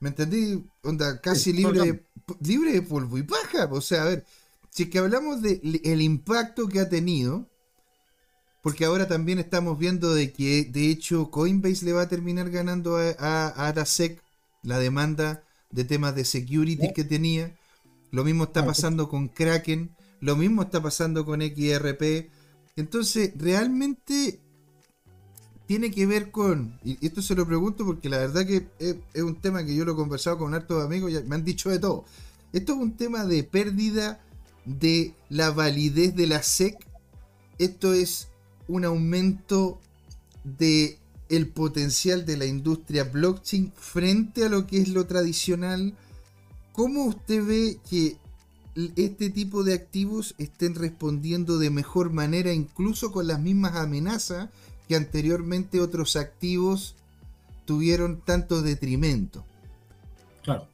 ¿me 0.00 0.10
entendí? 0.10 0.64
Onda, 0.82 1.20
casi 1.20 1.52
libre, 1.52 1.80
de, 1.80 2.04
libre 2.40 2.72
de 2.72 2.82
polvo 2.82 3.18
y 3.18 3.22
paja. 3.22 3.68
O 3.70 3.80
sea, 3.80 4.02
a 4.02 4.06
ver, 4.06 4.26
si 4.70 4.84
es 4.84 4.90
que 4.90 4.98
hablamos 4.98 5.42
del 5.42 6.02
impacto 6.02 6.68
que 6.68 6.80
ha 6.80 6.88
tenido, 6.88 7.48
porque 8.62 8.84
ahora 8.84 9.08
también 9.08 9.38
estamos 9.38 9.78
viendo 9.78 10.12
de 10.12 10.32
que, 10.32 10.64
de 10.64 10.90
hecho, 10.90 11.30
Coinbase 11.30 11.84
le 11.86 11.92
va 11.92 12.02
a 12.02 12.08
terminar 12.08 12.50
ganando 12.50 12.96
a, 12.96 13.14
a, 13.18 13.68
a 13.68 13.86
la 14.62 14.78
demanda 14.78 15.44
de 15.70 15.84
temas 15.84 16.14
de 16.14 16.24
security 16.24 16.92
que 16.92 17.04
tenía. 17.04 17.56
Lo 18.10 18.24
mismo 18.24 18.44
está 18.44 18.60
ah, 18.60 18.66
pasando 18.66 19.08
con 19.08 19.28
Kraken, 19.28 19.94
lo 20.20 20.36
mismo 20.36 20.62
está 20.62 20.82
pasando 20.82 21.24
con 21.24 21.40
XRP. 21.40 22.30
Entonces, 22.76 23.32
realmente 23.36 24.40
tiene 25.70 25.92
que 25.92 26.04
ver 26.04 26.32
con, 26.32 26.80
y 26.82 26.98
esto 27.06 27.22
se 27.22 27.36
lo 27.36 27.46
pregunto 27.46 27.86
porque 27.86 28.08
la 28.08 28.18
verdad 28.18 28.44
que 28.44 28.66
es, 28.80 29.22
un 29.22 29.36
tema 29.36 29.64
que 29.64 29.76
yo 29.76 29.84
lo 29.84 29.92
he 29.92 29.96
conversado 29.96 30.38
con 30.38 30.52
hartos 30.52 30.84
amigos 30.84 31.12
y 31.12 31.22
me 31.28 31.36
han 31.36 31.44
dicho 31.44 31.70
de 31.70 31.78
todo. 31.78 32.04
Esto 32.52 32.72
es 32.72 32.78
un 32.80 32.96
tema 32.96 33.24
de 33.24 33.44
pérdida 33.44 34.20
de 34.64 35.14
la 35.28 35.50
validez 35.50 36.16
de 36.16 36.26
la 36.26 36.42
SEC. 36.42 36.74
Esto 37.58 37.94
es 37.94 38.30
un 38.66 38.84
aumento 38.84 39.80
de 40.42 40.98
el 41.30 41.48
potencial 41.48 42.26
de 42.26 42.36
la 42.36 42.44
industria 42.44 43.04
blockchain 43.04 43.72
frente 43.76 44.44
a 44.44 44.48
lo 44.48 44.66
que 44.66 44.82
es 44.82 44.88
lo 44.88 45.06
tradicional. 45.06 45.94
¿Cómo 46.72 47.04
usted 47.04 47.44
ve 47.44 47.78
que 47.88 48.16
este 48.96 49.30
tipo 49.30 49.62
de 49.62 49.74
activos 49.74 50.34
estén 50.38 50.74
respondiendo 50.74 51.58
de 51.58 51.70
mejor 51.70 52.12
manera, 52.12 52.52
incluso 52.52 53.12
con 53.12 53.28
las 53.28 53.40
mismas 53.40 53.76
amenazas 53.76 54.50
que 54.88 54.96
anteriormente 54.96 55.80
otros 55.80 56.16
activos 56.16 56.96
tuvieron 57.64 58.20
tanto 58.20 58.60
detrimento? 58.60 59.46
Claro. 60.42 60.68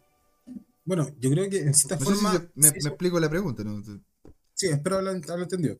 Bueno, 0.86 1.10
yo 1.20 1.30
creo 1.30 1.50
que 1.50 1.60
en 1.60 1.74
cierta 1.74 2.02
forma. 2.02 2.48
me, 2.54 2.68
explico 2.68 3.20
la 3.20 3.28
pregunta, 3.28 3.62
¿no? 3.62 3.82
Sí, 4.54 4.68
espero 4.68 4.96
haberlo, 4.96 5.42
entendido. 5.42 5.76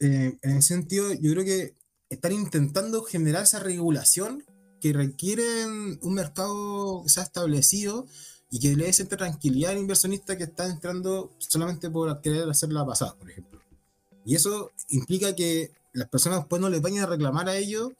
Eh, 0.00 0.36
en 0.42 0.50
ese 0.56 0.74
sentido, 0.74 1.12
yo 1.12 1.30
creo 1.32 1.44
que 1.44 1.76
están 2.10 2.32
intentando 2.32 3.02
generar 3.02 3.44
esa 3.44 3.58
regulación 3.58 4.44
que 4.80 4.92
requieren 4.92 5.98
un 6.02 6.14
mercado 6.14 7.02
sea 7.06 7.24
establecido 7.24 8.06
y 8.50 8.60
que 8.60 8.76
le 8.76 8.84
dé 8.84 8.92
cierta 8.92 9.16
tranquilidad 9.16 9.72
al 9.72 9.78
inversionista 9.78 10.36
que 10.36 10.44
está 10.44 10.66
entrando 10.66 11.30
solamente 11.38 11.90
por 11.90 12.20
querer 12.20 12.48
hacerla 12.48 12.86
pasar, 12.86 13.16
por 13.16 13.30
ejemplo. 13.30 13.60
Y 14.24 14.34
eso 14.34 14.70
implica 14.88 15.34
que 15.34 15.72
las 15.92 16.08
personas 16.08 16.40
después 16.40 16.60
no 16.60 16.68
les 16.68 16.82
vayan 16.82 17.04
a 17.04 17.06
reclamar 17.06 17.48
a 17.48 17.56
ellos 17.56 17.92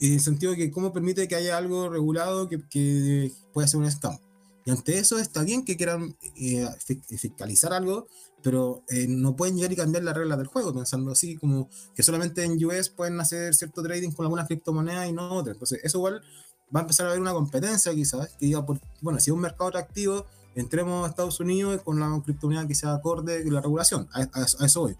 en 0.00 0.14
el 0.14 0.20
sentido 0.20 0.52
de 0.52 0.58
que 0.58 0.70
cómo 0.70 0.92
permite 0.92 1.28
que 1.28 1.36
haya 1.36 1.56
algo 1.56 1.88
regulado 1.88 2.48
que, 2.48 2.60
que 2.68 3.32
pueda 3.52 3.68
ser 3.68 3.80
un 3.80 3.90
scam. 3.90 4.18
Y 4.66 4.72
ante 4.72 4.98
eso 4.98 5.18
está 5.20 5.44
bien 5.44 5.64
que 5.64 5.76
quieran 5.76 6.16
eh, 6.34 6.68
fiscalizar 7.06 7.72
algo, 7.72 8.08
pero 8.42 8.82
eh, 8.88 9.06
no 9.08 9.36
pueden 9.36 9.54
llegar 9.54 9.72
y 9.72 9.76
cambiar 9.76 10.02
las 10.02 10.16
reglas 10.16 10.38
del 10.38 10.48
juego, 10.48 10.74
pensando 10.74 11.12
así 11.12 11.36
como 11.36 11.70
que 11.94 12.02
solamente 12.02 12.42
en 12.42 12.62
US 12.64 12.90
pueden 12.90 13.20
hacer 13.20 13.54
cierto 13.54 13.80
trading 13.80 14.10
con 14.10 14.26
algunas 14.26 14.48
criptomonedas 14.48 15.08
y 15.08 15.12
no 15.12 15.32
otras. 15.32 15.54
Entonces, 15.54 15.78
eso 15.84 15.98
igual 15.98 16.20
va 16.74 16.80
a 16.80 16.82
empezar 16.82 17.06
a 17.06 17.10
haber 17.10 17.20
una 17.20 17.32
competencia 17.32 17.94
quizás, 17.94 18.28
que 18.40 18.46
diga, 18.46 18.66
bueno, 19.02 19.20
si 19.20 19.30
es 19.30 19.34
un 19.34 19.40
mercado 19.40 19.68
atractivo, 19.68 20.26
entremos 20.56 21.06
a 21.06 21.10
Estados 21.10 21.38
Unidos 21.38 21.80
con 21.82 22.00
la 22.00 22.20
criptomoneda 22.24 22.66
que 22.66 22.74
sea 22.74 22.94
acorde 22.94 23.44
con 23.44 23.54
la 23.54 23.60
regulación. 23.60 24.08
A, 24.12 24.64
eso 24.64 24.80
voy. 24.80 24.96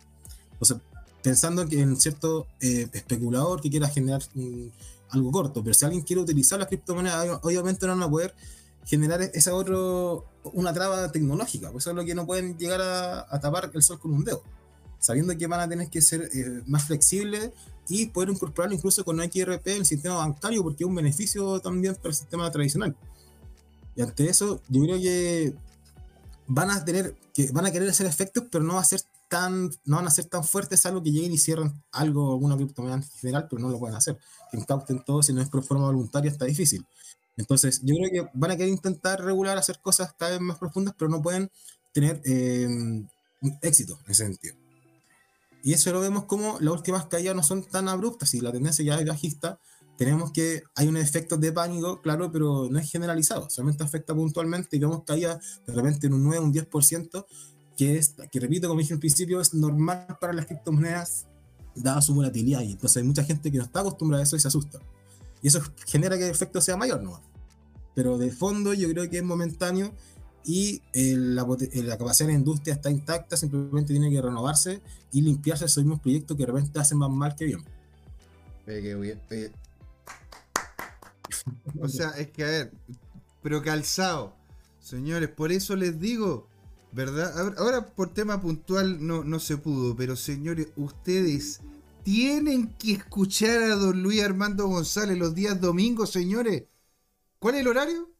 Entonces, 0.53 0.77
pensando 1.25 1.67
que 1.67 1.81
en 1.81 1.97
cierto 2.01 2.47
eh, 2.61 2.89
especulador 2.93 3.61
que 3.61 3.69
quiera 3.69 3.89
generar 3.89 4.23
algo 5.11 5.33
corto, 5.33 5.65
pero 5.65 5.75
si 5.75 5.85
alguien 5.85 6.05
quiere 6.05 6.23
utilizar 6.23 6.61
las 6.61 6.69
criptomonedas, 6.69 7.41
obviamente 7.43 7.85
no 7.89 7.95
van 7.95 8.03
a 8.05 8.09
poder 8.09 8.33
generar 8.87 9.21
esa 9.21 9.55
otro, 9.55 10.25
una 10.45 10.73
traba 10.73 11.11
tecnológica, 11.11 11.71
pues 11.71 11.83
eso 11.83 11.91
es 11.91 11.97
lo 11.97 12.05
que 12.05 12.15
no 12.15 12.25
pueden 12.25 12.57
llegar 12.57 12.81
a, 12.81 13.41
tapar 13.41 13.71
el 13.75 13.83
sol 13.83 13.99
con 13.99 14.15
un 14.15 14.25
dedo, 14.25 14.43
sabiendo 15.01 15.37
que 15.37 15.47
van 15.49 15.61
a 15.61 15.69
tener 15.69 15.91
que 15.91 16.01
ser 16.01 16.31
eh, 16.33 16.63
más 16.67 16.85
flexibles 16.85 17.51
y 17.89 18.07
poder 18.07 18.31
incorporarlo 18.31 18.77
incluso 18.77 19.05
con 19.05 19.19
XRP 19.19 19.67
en 19.67 19.79
el 19.79 19.87
sistema 19.87 20.17
bancario, 20.17 20.63
porque 20.63 20.85
es 20.85 20.89
un 20.89 20.95
beneficio 20.95 21.61
también 21.61 21.97
para 21.97 22.09
el 22.11 22.15
sistema 22.15 22.51
tradicional. 22.51 22.97
Y 23.97 24.03
ante 24.03 24.29
eso, 24.29 24.63
yo 24.69 24.83
creo 24.83 24.99
que 24.99 25.55
van 26.47 26.71
a 26.71 26.85
tener, 26.85 27.17
que 27.35 27.51
van 27.51 27.67
a 27.67 27.73
querer 27.73 27.89
hacer 27.89 28.07
efectos, 28.07 28.45
pero 28.51 28.63
no 28.63 28.75
va 28.75 28.83
a 28.83 28.85
ser 28.85 29.01
tan, 29.29 29.71
no 29.85 29.97
van 29.97 30.07
a 30.07 30.11
ser 30.11 30.27
tan 30.27 30.45
fuertes 30.45 30.87
algo 30.87 31.03
que 31.03 31.11
lleguen 31.11 31.33
y 31.33 31.39
cierren 31.39 31.83
algo, 31.91 32.33
alguna 32.33 32.57
criptomoneda 32.57 32.99
en 32.99 33.03
general, 33.03 33.49
pero 33.51 33.63
no 33.63 33.71
lo 33.71 33.79
pueden 33.79 33.97
hacer. 33.97 34.19
Que 34.51 34.59
incauten 34.59 35.03
todo, 35.05 35.23
si 35.23 35.33
no 35.33 35.43
es 35.43 35.49
por 35.49 35.65
forma 35.65 35.87
voluntaria, 35.87 36.31
está 36.31 36.45
difícil. 36.45 36.87
Entonces, 37.37 37.81
yo 37.83 37.95
creo 37.97 38.11
que 38.11 38.31
van 38.35 38.51
a 38.51 38.57
querer 38.57 38.71
intentar 38.71 39.23
regular, 39.23 39.59
hacer 39.59 39.79
cosas 39.81 40.15
cada 40.15 40.33
vez 40.33 40.41
más 40.41 40.59
profundas, 40.59 40.95
pero 40.99 41.11
no 41.11 41.21
pueden 41.21 41.51
tener 41.93 42.21
eh, 42.25 42.69
éxito 43.63 43.99
en 44.05 44.11
ese 44.11 44.25
sentido. 44.25 44.57
Y 45.63 45.73
eso 45.73 45.93
lo 45.93 46.01
vemos 46.01 46.25
como 46.25 46.59
las 46.61 46.73
últimas 46.73 47.07
caídas 47.07 47.35
no 47.35 47.43
son 47.43 47.65
tan 47.65 47.89
abruptas 47.89 48.33
y 48.35 48.41
la 48.41 48.53
tendencia 48.53 48.85
ya 48.85 48.99
es 48.99 49.07
bajista. 49.07 49.59
Tenemos 49.99 50.31
que 50.31 50.63
hay 50.75 50.87
un 50.87 50.97
efecto 50.97 51.37
de 51.37 51.53
pánico, 51.53 52.01
claro, 52.03 52.31
pero 52.31 52.69
no 52.71 52.79
es 52.79 52.91
generalizado, 52.91 53.51
solamente 53.51 53.83
afecta 53.83 54.15
puntualmente 54.15 54.77
y 54.77 54.79
vemos 54.79 55.03
caídas 55.05 55.61
de 55.67 55.73
repente 55.73 56.07
en 56.07 56.15
un 56.15 56.23
9, 56.25 56.39
un 56.45 56.55
10%, 56.55 57.27
que, 57.77 57.99
es, 57.99 58.15
que 58.31 58.41
repito, 58.41 58.69
como 58.69 58.81
dije 58.81 58.95
al 58.95 59.01
principio, 59.01 59.41
es 59.41 59.55
normal 59.55 60.07
para 60.21 60.33
las 60.33 60.47
criptomonedas 60.47 61.27
dada 61.75 62.01
su 62.01 62.15
volatilidad. 62.15 62.61
Y 62.61 62.73
entonces 62.73 62.99
hay 62.99 63.05
mucha 63.05 63.25
gente 63.25 63.51
que 63.51 63.59
no 63.59 63.65
está 63.65 63.81
acostumbrada 63.81 64.23
a 64.23 64.25
eso 64.25 64.37
y 64.37 64.41
se 64.41 64.49
asusta. 64.49 64.81
Y 65.47 65.49
eso 65.49 65.63
genera 65.87 66.19
que 66.19 66.25
el 66.25 66.33
efecto 66.33 66.61
sea 66.61 66.77
mayor, 66.77 67.05
¿no? 67.05 67.23
Pero 67.95 68.19
de 68.19 68.33
fondo 68.33 68.75
yo 68.75 68.89
creo 68.89 69.09
que 69.09 69.19
es 69.19 69.23
momentáneo 69.23 69.95
y 70.45 70.83
la, 70.93 71.47
capacidad 71.97 72.27
de 72.27 72.33
la 72.33 72.39
industria 72.41 72.75
está 72.75 72.91
intacta, 72.91 73.37
simplemente 73.37 73.93
tiene 73.93 74.11
que 74.11 74.21
renovarse 74.21 74.81
y 75.13 75.21
limpiarse 75.21 75.67
esos 75.67 75.85
mismos 75.85 76.01
proyectos 76.01 76.37
que 76.37 76.43
de 76.43 76.53
repente 76.53 76.81
hacen 76.81 76.99
más 76.99 77.11
mal 77.11 77.37
que 77.37 77.45
bien. 77.45 77.65
O 81.81 81.89
sea, 81.89 82.11
es 82.19 82.29
que 82.33 82.43
a 82.43 82.49
ver, 82.49 82.73
pero 83.41 83.63
calzado, 83.63 84.35
señores, 84.81 85.29
por 85.29 85.53
eso 85.53 85.77
les 85.77 86.01
digo, 86.01 86.49
¿verdad? 86.91 87.55
Ahora, 87.57 87.87
por 87.87 88.13
tema 88.13 88.41
puntual 88.41 89.07
no, 89.07 89.23
no 89.23 89.39
se 89.39 89.59
pudo, 89.59 89.95
pero 89.95 90.17
señores, 90.17 90.71
ustedes 90.75 91.61
tienen 92.07 92.73
que 92.79 92.93
escuchar 92.93 93.65
a 93.65 93.75
don 93.75 94.01
Luis 94.01 94.23
Armando 94.23 94.69
González 94.69 95.19
los 95.19 95.35
días 95.35 95.61
domingos, 95.61 96.13
señores. 96.13 96.63
¿Cuál 97.41 97.57
es 97.57 97.63
el 97.63 97.67
horario? 97.67 98.15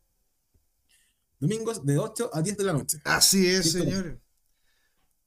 Domingos 1.39 1.87
de 1.87 1.97
8 1.97 2.31
a 2.33 2.43
10 2.43 2.57
de 2.57 2.65
la 2.65 2.73
noche. 2.73 2.99
Así 3.05 3.47
es, 3.47 3.71
señores. 3.71 4.19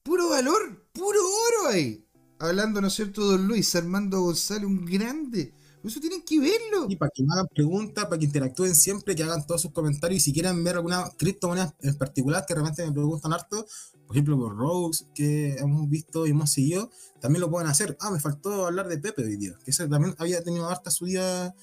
Puro 0.04 0.28
valor, 0.28 0.90
puro 0.92 1.22
oro 1.22 1.70
ahí. 1.70 2.06
Hablando, 2.38 2.82
¿no 2.82 2.88
es 2.88 2.96
cierto, 2.96 3.24
don 3.24 3.48
Luis 3.48 3.74
Armando 3.78 4.20
González, 4.20 4.66
un 4.66 4.86
grande. 4.86 5.54
Eso 5.84 6.00
tienen 6.00 6.24
que 6.24 6.40
verlo. 6.40 6.88
Y 6.90 6.96
para 6.96 7.12
que 7.14 7.24
me 7.24 7.34
hagan 7.34 7.48
preguntas, 7.48 8.06
para 8.06 8.20
que 8.20 8.26
interactúen 8.26 8.76
siempre, 8.76 9.16
que 9.16 9.24
hagan 9.24 9.46
todos 9.46 9.62
sus 9.62 9.72
comentarios 9.72 10.22
y 10.22 10.26
si 10.26 10.34
quieren 10.34 10.64
ver 10.64 10.76
alguna 10.76 11.10
criptomoneda 11.18 11.74
en 11.82 11.98
particular 11.98 12.46
que 12.46 12.54
realmente 12.54 12.86
me 12.86 12.92
preguntan 12.92 13.34
harto, 13.34 13.66
por 14.06 14.16
ejemplo, 14.16 14.38
por 14.38 14.58
Rose, 14.58 15.06
que 15.14 15.56
hemos 15.56 15.88
visto 15.88 16.26
y 16.26 16.32
hemos 16.32 16.52
seguido, 16.52 16.90
también 17.22 17.42
lo 17.42 17.50
pueden 17.52 17.70
hacer. 17.70 17.96
Ah, 18.02 18.12
me 18.12 18.20
faltó 18.20 18.66
hablar 18.66 18.88
de 18.88 18.98
Pepe 18.98 19.24
hoy 19.24 19.38
día, 19.38 19.54
que 19.64 19.72
ese 19.72 19.88
también 19.88 20.16
había 20.18 20.44
tenido 20.44 20.68
harta 20.68 20.90
subida 20.90 21.54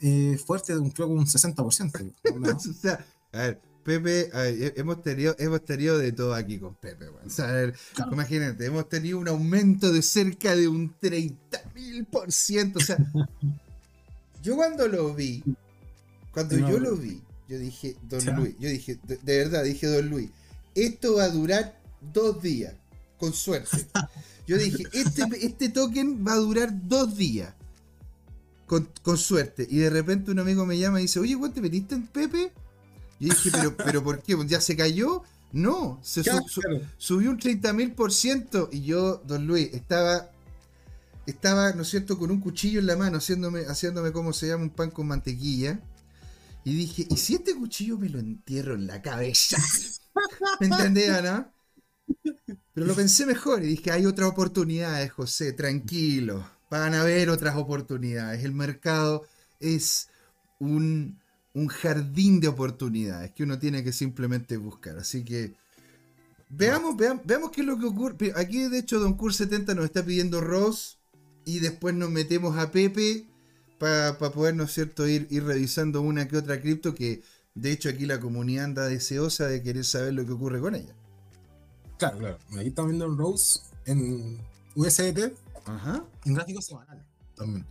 eh, 0.00 0.38
fuerte, 0.44 0.72
creo 0.94 1.08
que 1.08 1.14
un 1.14 1.26
60%. 1.26 2.14
o 2.56 2.72
sea, 2.80 3.06
a 3.32 3.38
ver, 3.38 3.60
Pepe, 3.90 4.30
hemos, 4.76 5.02
tenido, 5.02 5.34
hemos 5.40 5.64
tenido 5.64 5.98
de 5.98 6.12
todo 6.12 6.32
aquí 6.32 6.60
con 6.60 6.76
Pepe. 6.76 7.06
imagínate, 8.12 8.66
hemos 8.66 8.88
tenido 8.88 9.18
un 9.18 9.26
aumento 9.26 9.92
de 9.92 10.00
cerca 10.00 10.54
de 10.54 10.68
un 10.68 10.94
30.000%. 11.00 12.76
O 12.76 12.80
sea, 12.80 12.96
yo 14.44 14.54
cuando 14.54 14.86
lo 14.86 15.12
vi, 15.12 15.42
cuando 16.30 16.56
yo 16.56 16.78
lo 16.78 16.94
vi, 16.94 17.20
yo 17.48 17.58
dije, 17.58 17.96
Don 18.02 18.24
Luis, 18.36 18.54
yo 18.60 18.68
dije, 18.68 18.96
de, 19.02 19.38
verdad, 19.38 19.64
dije, 19.64 19.88
Don 19.88 20.08
Luis, 20.08 20.30
esto 20.76 21.16
va 21.16 21.24
a 21.24 21.30
durar 21.30 21.80
dos 22.12 22.40
días, 22.40 22.74
con 23.18 23.32
suerte. 23.32 23.76
Yo 24.46 24.58
dije, 24.58 24.82
este, 24.94 25.22
este 25.46 25.68
token 25.68 26.26
va 26.26 26.32
a 26.32 26.36
durar 26.38 26.70
dos 26.88 27.16
días, 27.16 27.54
con, 28.66 29.16
suerte. 29.16 29.64
Y 29.70 29.76
de 29.76 29.90
repente 29.90 30.32
un 30.32 30.40
amigo 30.40 30.66
me 30.66 30.76
llama 30.76 30.98
y 30.98 31.02
dice, 31.02 31.20
oye, 31.20 31.36
¿cuánto 31.38 31.56
te 31.56 31.60
metiste 31.60 31.94
en 31.94 32.08
Pepe? 32.08 32.50
Y 33.20 33.26
dije, 33.26 33.50
¿pero, 33.52 33.76
pero 33.76 34.02
por 34.02 34.22
qué? 34.22 34.36
¿Ya 34.46 34.60
se 34.60 34.74
cayó? 34.76 35.22
No, 35.52 36.00
se 36.02 36.22
subió 36.96 37.30
un 37.30 37.38
30.000%. 37.38 38.68
Y 38.72 38.82
yo, 38.82 39.22
don 39.26 39.46
Luis, 39.46 39.72
estaba, 39.74 40.30
estaba, 41.26 41.72
¿no 41.72 41.82
es 41.82 41.88
cierto?, 41.88 42.18
con 42.18 42.30
un 42.30 42.40
cuchillo 42.40 42.80
en 42.80 42.86
la 42.86 42.96
mano, 42.96 43.18
haciéndome, 43.18 43.64
haciéndome, 43.66 44.10
¿cómo 44.10 44.32
se 44.32 44.48
llama? 44.48 44.64
Un 44.64 44.70
pan 44.70 44.90
con 44.90 45.06
mantequilla. 45.06 45.80
Y 46.64 46.74
dije, 46.74 47.06
¿y 47.08 47.16
si 47.16 47.34
este 47.34 47.54
cuchillo 47.54 47.98
me 47.98 48.08
lo 48.08 48.18
entierro 48.18 48.74
en 48.74 48.86
la 48.86 49.02
cabeza? 49.02 49.58
¿Me 50.60 50.66
entendía, 50.66 51.20
no? 51.20 51.52
Pero 52.72 52.86
lo 52.86 52.94
pensé 52.94 53.26
mejor 53.26 53.62
y 53.62 53.66
dije, 53.66 53.90
hay 53.90 54.06
otras 54.06 54.30
oportunidades, 54.30 55.12
José, 55.12 55.52
tranquilo. 55.52 56.48
Van 56.70 56.94
a 56.94 57.02
haber 57.02 57.28
otras 57.28 57.56
oportunidades. 57.56 58.44
El 58.44 58.52
mercado 58.52 59.26
es 59.58 60.08
un, 60.58 61.19
un 61.60 61.68
jardín 61.68 62.40
de 62.40 62.48
oportunidades 62.48 63.32
que 63.32 63.42
uno 63.42 63.58
tiene 63.58 63.84
que 63.84 63.92
simplemente 63.92 64.56
buscar. 64.56 64.96
Así 64.98 65.24
que 65.24 65.54
veamos, 66.48 66.96
veamos, 66.96 67.24
veamos 67.26 67.50
qué 67.50 67.60
es 67.60 67.66
lo 67.66 67.78
que 67.78 67.86
ocurre. 67.86 68.32
Aquí, 68.34 68.68
de 68.68 68.78
hecho, 68.78 68.98
Don 68.98 69.14
Cur 69.14 69.34
70 69.34 69.74
nos 69.74 69.84
está 69.84 70.02
pidiendo 70.02 70.40
Ross 70.40 70.98
y 71.44 71.58
después 71.60 71.94
nos 71.94 72.10
metemos 72.10 72.56
a 72.56 72.70
Pepe 72.70 73.26
para 73.78 74.16
poder, 74.18 74.54
¿no 74.54 74.64
es 74.64 74.72
cierto?, 74.72 75.06
ir, 75.06 75.26
ir 75.30 75.44
revisando 75.44 76.00
una 76.00 76.28
que 76.28 76.36
otra 76.38 76.60
cripto 76.60 76.94
que, 76.94 77.22
de 77.54 77.72
hecho, 77.72 77.88
aquí 77.88 78.06
la 78.06 78.20
comunidad 78.20 78.64
anda 78.64 78.86
deseosa 78.86 79.46
de 79.46 79.62
querer 79.62 79.84
saber 79.84 80.14
lo 80.14 80.24
que 80.24 80.32
ocurre 80.32 80.60
con 80.60 80.74
ella. 80.74 80.94
Claro, 81.98 82.18
claro. 82.18 82.38
Aquí 82.58 82.68
estamos 82.68 82.90
viendo 82.90 83.08
Rose 83.14 83.60
en 83.84 84.38
USDT 84.74 85.34
Ajá. 85.66 86.04
en 86.24 86.34
gráfico 86.34 86.62
semanal 86.62 87.04
también. 87.34 87.66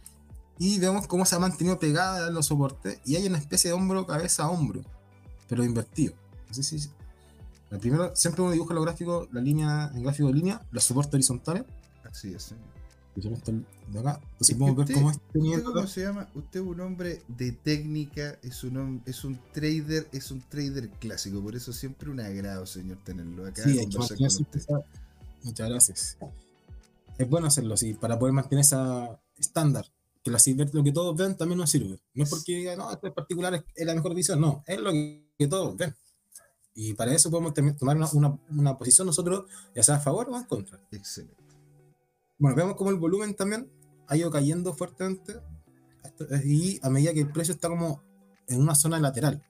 Y 0.60 0.78
vemos 0.78 1.08
cómo 1.08 1.26
se 1.26 1.36
ha 1.36 1.40
mantenido 1.40 1.80
pegada 1.80 2.28
en 2.28 2.34
los 2.34 2.48
soportes 2.48 3.00
y 3.06 3.16
hay 3.16 3.26
una 3.26 3.38
especie 3.38 3.70
de 3.70 3.74
hombro, 3.74 4.06
cabeza, 4.06 4.50
hombro, 4.50 4.82
pero 5.48 5.64
invertido. 5.64 6.14
Así 6.50 6.64
sí. 6.64 6.90
El 7.72 7.80
primero, 7.80 8.16
siempre 8.16 8.42
uno 8.42 8.52
dibuja 8.52 8.74
los 8.74 8.84
gráficos, 8.84 9.28
la 9.32 9.42
línea, 9.42 9.92
en 9.94 10.04
gráfico 10.04 10.28
de 10.28 10.34
línea, 10.36 10.62
los 10.72 10.84
soportes 10.84 11.14
horizontales. 11.14 11.64
Así 12.04 12.34
es, 12.34 12.44
señor 12.44 12.80
de 13.20 14.00
acá. 14.00 14.20
Entonces 14.32 14.56
podemos 14.56 14.88
ver 14.88 14.96
cómo 14.96 15.64
¿Cómo 15.74 15.88
se 15.88 16.02
llama? 16.02 16.30
Usted 16.36 16.60
es 16.62 16.66
un 16.66 16.80
hombre 16.80 17.22
de 17.28 17.52
técnica, 17.52 18.38
es 18.42 18.64
un, 18.64 19.02
es 19.06 19.24
un 19.24 19.40
trader, 19.52 20.08
es 20.12 20.32
un 20.32 20.42
trader 20.42 20.90
clásico. 20.90 21.42
Por 21.42 21.56
eso 21.56 21.74
siempre 21.74 22.10
un 22.10 22.20
agrado, 22.20 22.66
señor, 22.66 22.98
tenerlo 23.04 23.46
acá. 23.46 23.64
Sí, 23.64 23.80
Muchas 25.44 25.70
gracias. 25.70 26.18
Es 27.18 27.30
bueno 27.30 27.48
hacerlo 27.48 27.74
así, 27.74 27.94
para 27.94 28.18
poder 28.18 28.34
mantener 28.34 28.62
esa 28.62 29.20
estándar. 29.38 29.86
Que 30.24 30.32
la 30.32 30.40
Silver, 30.40 30.74
lo 30.74 30.84
que 30.84 30.92
todos 30.92 31.16
ven, 31.16 31.38
también 31.38 31.60
nos 31.60 31.70
sirve. 31.70 32.00
No 32.14 32.24
es 32.24 32.30
porque, 32.30 32.76
no, 32.76 32.92
este 32.92 33.12
particular 33.12 33.64
es, 33.76 33.86
la 33.86 33.96
mejor 33.96 34.14
visión, 34.14 34.42
no, 34.42 34.64
es 34.68 34.80
lo 34.80 34.92
que, 34.92 35.48
todos 35.48 35.78
ven. 35.78 35.96
Y 36.76 36.94
para 36.94 37.14
eso 37.14 37.30
podemos 37.30 37.54
tomar 37.54 37.98
una, 37.98 38.10
una, 38.14 38.40
una 38.50 38.78
posición 38.78 39.08
nosotros, 39.08 39.46
ya 39.76 39.84
sea 39.84 39.96
a 39.96 40.00
favor 40.00 40.30
o 40.30 40.38
en 40.38 40.44
contra. 40.44 40.80
Excelente. 40.92 41.36
Bueno, 42.38 42.56
vemos 42.56 42.76
como 42.76 42.90
el 42.90 42.98
volumen 42.98 43.36
también 43.36 43.70
ha 44.08 44.18
ido 44.18 44.32
cayendo 44.32 44.74
fuertemente 44.74 45.36
y 46.44 46.86
a 46.86 46.90
medida 46.90 47.14
que 47.14 47.22
el 47.22 47.32
precio 47.32 47.54
está 47.54 47.70
como 47.70 48.04
en 48.48 48.62
una 48.62 48.76
zona 48.76 49.00
lateral. 49.00 49.42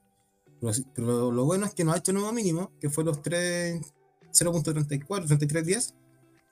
Pero, 0.94 1.32
lo 1.32 1.44
bueno 1.44 1.66
es 1.66 1.74
que 1.74 1.84
nos 1.84 1.94
ha 1.94 1.98
hecho 1.98 2.12
nuevo 2.12 2.32
mínimo, 2.32 2.72
que 2.80 2.90
fue 2.90 3.04
los 3.04 3.18
0.34, 3.18 5.26
3310, 5.26 5.94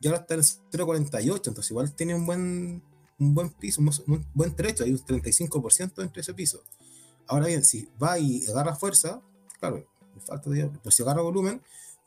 y 0.01 0.07
ahora 0.07 0.21
está 0.21 0.35
en 0.35 0.41
0.48, 0.41 1.49
entonces 1.49 1.71
igual 1.71 1.93
tiene 1.95 2.15
un 2.15 2.25
buen, 2.25 2.83
un 3.19 3.35
buen 3.35 3.51
piso, 3.51 3.81
un, 3.81 4.27
buen 4.35 4.55
trecho, 4.55 4.85
hay 4.85 4.93
un 4.93 4.99
35% 4.99 6.03
entre 6.03 6.21
ese 6.21 6.35
piso. 6.35 6.63
Ahora 7.27 7.47
bien, 7.47 7.65
si 7.65 7.89
va 8.03 8.19
y 8.19 8.47
agarra 8.47 8.75
fuerza, 8.75 9.21
claro, 9.61 9.87
falta 10.25 10.51
de, 10.51 10.71
pero 10.83 10.91
si 10.91 11.03
agarra 11.03 11.23
volumen, 11.23 11.61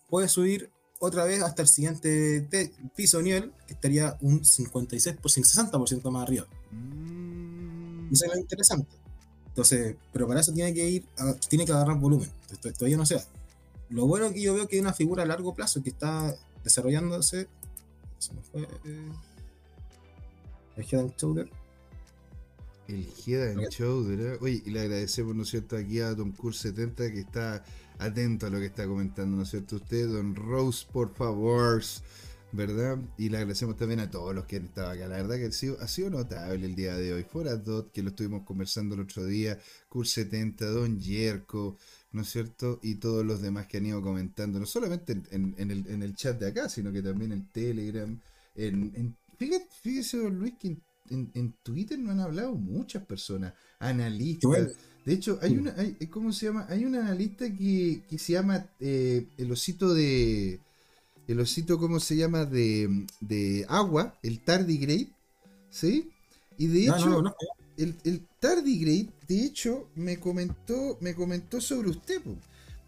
puede 0.10 0.28
subir 0.28 0.72
otra 1.00 1.26
vez 1.26 1.42
hasta 1.42 1.64
el 1.64 1.68
siguiente 1.68 2.48
piso 2.96 3.22
nivel, 3.22 3.52
que 3.68 3.74
estaría 3.74 4.18
un 4.22 4.42
56%, 4.42 5.20
60% 5.20 6.12
más 6.12 6.24
arriba. 6.24 6.48
Mm. 6.72 8.12
Eso 8.12 8.26
es 8.26 8.34
lo 8.34 8.40
interesante. 8.40 8.96
Entonces, 9.48 9.96
pero 10.14 10.28
para 10.28 10.40
eso 10.40 10.54
tiene 10.54 10.74
que 10.74 10.88
ir, 10.88 11.06
tiene 11.50 11.66
que 11.66 11.72
agarrar 11.72 11.98
volumen. 12.00 12.30
Entonces, 12.52 12.78
todavía 12.78 12.98
no 12.98 13.06
sea. 13.06 13.24
Lo 13.90 14.06
bueno 14.08 14.32
que 14.32 14.42
yo 14.42 14.54
veo 14.54 14.68
que 14.68 14.78
hay 14.78 14.82
una 14.82 14.94
figura 14.94 15.24
a 15.24 15.26
largo 15.26 15.54
plazo 15.54 15.84
que 15.84 15.90
está 15.90 16.36
desarrollándose. 16.64 17.48
Se 18.18 18.34
me 18.34 18.42
fue. 18.44 18.62
Eh, 18.86 19.12
el 20.82 20.88
Head 20.90 21.00
and 21.00 21.16
Shoulder. 21.18 21.50
El 22.88 23.08
Head 23.26 23.52
and 23.52 23.70
Shoulder. 23.70 24.20
¿eh? 24.20 24.38
Oye, 24.42 24.62
y 24.66 24.70
le 24.72 24.82
agradecemos, 24.82 25.36
¿no 25.36 25.44
es 25.44 25.50
cierto?, 25.50 25.78
aquí 25.78 26.00
a 26.00 26.16
Tom 26.16 26.32
Cool 26.34 26.54
70 26.54 27.12
que 27.12 27.20
está 27.20 27.64
atento 28.00 28.48
a 28.48 28.50
lo 28.50 28.60
que 28.60 28.66
está 28.66 28.88
comentando, 28.88 29.38
¿no 29.38 29.44
es 29.44 29.50
cierto? 29.50 29.76
Usted, 29.78 30.10
don 30.10 30.36
Rose, 30.36 30.86
por 30.92 31.14
favor, 31.14 31.82
¿verdad? 32.52 32.98
Y 33.18 33.30
le 33.30 33.38
agradecemos 33.38 33.78
también 33.78 34.00
a 34.00 34.10
todos 34.10 34.34
los 34.34 34.46
que 34.46 34.58
han 34.58 34.66
estado 34.66 34.90
acá. 34.90 35.08
La 35.08 35.18
verdad 35.18 35.38
que 35.38 35.46
ha 35.46 35.52
sido, 35.52 35.80
ha 35.80 35.88
sido 35.88 36.10
notable 36.10 36.66
el 36.66 36.76
día 36.76 36.96
de 36.96 37.14
hoy. 37.14 37.24
Fuera 37.24 37.56
Dot, 37.56 37.92
que 37.92 38.02
lo 38.02 38.10
estuvimos 38.10 38.44
conversando 38.44 38.96
el 38.96 39.02
otro 39.02 39.24
día, 39.26 39.60
Cur 39.88 40.08
70, 40.08 40.66
Don 40.66 41.00
Yerko, 41.00 41.78
¿no 42.12 42.24
es 42.24 42.30
cierto? 42.30 42.80
Y 42.82 42.96
todos 42.96 43.26
los 43.26 43.42
demás 43.42 43.68
que 43.68 43.78
han 43.78 43.86
ido 43.86 44.02
comentando, 44.02 44.60
no 44.60 44.66
solamente 44.66 45.22
en, 45.30 45.56
el, 45.58 46.16
chat 46.16 46.40
de 46.40 46.48
acá, 46.48 46.70
sino 46.70 46.92
que 46.92 47.02
también 47.02 47.32
en 47.32 47.48
Telegram. 47.50 48.20
En, 48.54 49.16
fíjese, 49.82 50.18
don 50.18 50.38
Luis, 50.40 50.54
que 50.60 50.78
en, 51.10 51.54
Twitter 51.64 52.00
no 52.00 52.12
han 52.12 52.20
hablado 52.20 52.54
muchas 52.54 53.04
personas, 53.06 53.54
analistas. 53.80 54.76
De 55.06 55.14
hecho, 55.14 55.40
hay 55.42 55.58
una, 55.58 55.74
hay, 55.78 55.96
¿cómo 56.08 56.32
se 56.32 56.46
llama? 56.46 56.68
Hay 56.70 56.86
un 56.86 56.96
analista 56.96 57.46
que, 57.52 58.04
se 58.18 58.34
llama 58.34 58.68
eh, 58.80 59.28
el 59.38 59.52
osito 59.52 59.94
de, 59.94 60.60
el 61.28 61.40
osito, 61.40 61.80
¿cómo 61.80 62.00
se 62.00 62.16
llama? 62.16 62.46
De, 62.46 63.08
de 63.20 63.66
agua, 63.68 64.18
el 64.22 64.40
tardigrade, 64.42 65.10
¿sí? 65.70 66.12
Y 66.58 66.68
de 66.68 66.84
hecho, 66.86 67.24
El, 67.78 67.96
el, 68.04 68.28
tardigrade, 68.40 69.10
de 69.28 69.46
hecho, 69.46 69.90
me 69.96 70.20
comentó, 70.20 70.98
me 71.02 71.16
comentó 71.16 71.60
sobre 71.60 71.90
usted, 71.90 72.22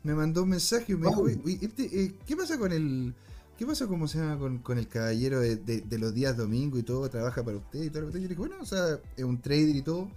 me 0.03 0.13
mandó 0.13 0.43
un 0.43 0.49
mensaje 0.49 0.93
y 0.93 0.95
me 0.95 1.07
dijo, 1.07 1.27
este, 1.27 2.03
eh, 2.03 2.15
¿qué 2.27 2.35
pasa 2.35 2.57
con 2.59 2.71
el, 2.71 3.15
qué 3.57 3.65
pasa, 3.65 3.87
cómo 3.87 4.07
se 4.07 4.19
llama, 4.19 4.61
con, 4.61 4.77
el 4.77 4.87
caballero 4.87 5.39
de, 5.39 5.97
los 5.99 6.13
días 6.13 6.37
domingo 6.37 6.77
y 6.77 6.83
todo, 6.83 7.09
trabaja 7.09 7.43
para 7.43 7.57
usted 7.57 7.83
y 7.83 7.89
todo? 7.89 8.09
Y 8.09 8.13
yo 8.13 8.19
le 8.19 8.27
dije, 8.27 8.35
bueno, 8.35 8.55
o 8.61 8.65
sea, 8.65 8.99
es 9.15 9.23
un 9.23 9.41
trader 9.41 9.75
y 9.75 9.81
todo 9.81 10.09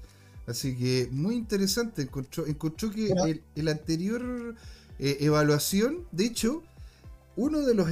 Así 0.47 0.76
que 0.76 1.09
muy 1.11 1.34
interesante. 1.34 2.03
Encontró, 2.03 2.47
encontró 2.47 2.91
que 2.91 3.12
el, 3.55 3.68
anterior 3.68 4.55
eh, 4.99 5.18
evaluación, 5.20 6.07
de 6.12 6.26
hecho, 6.26 6.62
uno 7.37 7.61
de 7.61 7.74
los... 7.74 7.89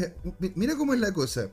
Mira 0.54 0.76
cómo 0.76 0.94
es 0.94 1.00
la 1.00 1.12
cosa. 1.12 1.48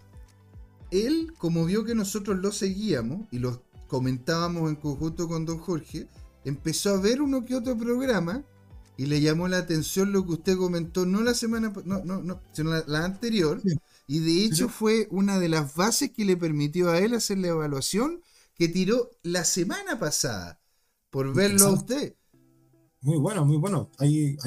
Él, 0.91 1.33
como 1.37 1.65
vio 1.65 1.83
que 1.83 1.95
nosotros 1.95 2.37
lo 2.39 2.51
seguíamos 2.51 3.27
y 3.31 3.39
lo 3.39 3.63
comentábamos 3.87 4.69
en 4.69 4.75
conjunto 4.75 5.27
con 5.27 5.45
don 5.45 5.57
Jorge, 5.57 6.07
empezó 6.45 6.91
a 6.91 7.01
ver 7.01 7.21
uno 7.21 7.45
que 7.45 7.55
otro 7.55 7.77
programa 7.77 8.43
y 9.01 9.07
le 9.07 9.19
llamó 9.19 9.47
la 9.47 9.57
atención 9.57 10.11
lo 10.11 10.27
que 10.27 10.33
usted 10.33 10.57
comentó, 10.57 11.07
no 11.07 11.23
la 11.23 11.33
semana, 11.33 11.73
no, 11.85 12.05
no, 12.05 12.21
no 12.21 12.43
sino 12.51 12.69
la, 12.85 13.03
anterior. 13.03 13.59
Y 14.05 14.19
de 14.19 14.45
hecho 14.45 14.69
fue 14.69 15.07
una 15.09 15.39
de 15.39 15.49
las 15.49 15.73
bases 15.73 16.11
que 16.11 16.23
le 16.23 16.37
permitió 16.37 16.91
a 16.91 16.99
él 16.99 17.15
hacer 17.15 17.39
la 17.39 17.47
evaluación 17.47 18.21
que 18.53 18.67
tiró 18.67 19.09
la 19.23 19.43
semana 19.43 19.97
pasada 19.97 20.61
por 21.09 21.33
verlo 21.33 21.65
a 21.65 21.71
usted. 21.71 22.15
Muy 23.01 23.17
bueno, 23.17 23.43
muy 23.43 23.57
bueno. 23.57 23.89
Hay, 23.97 24.37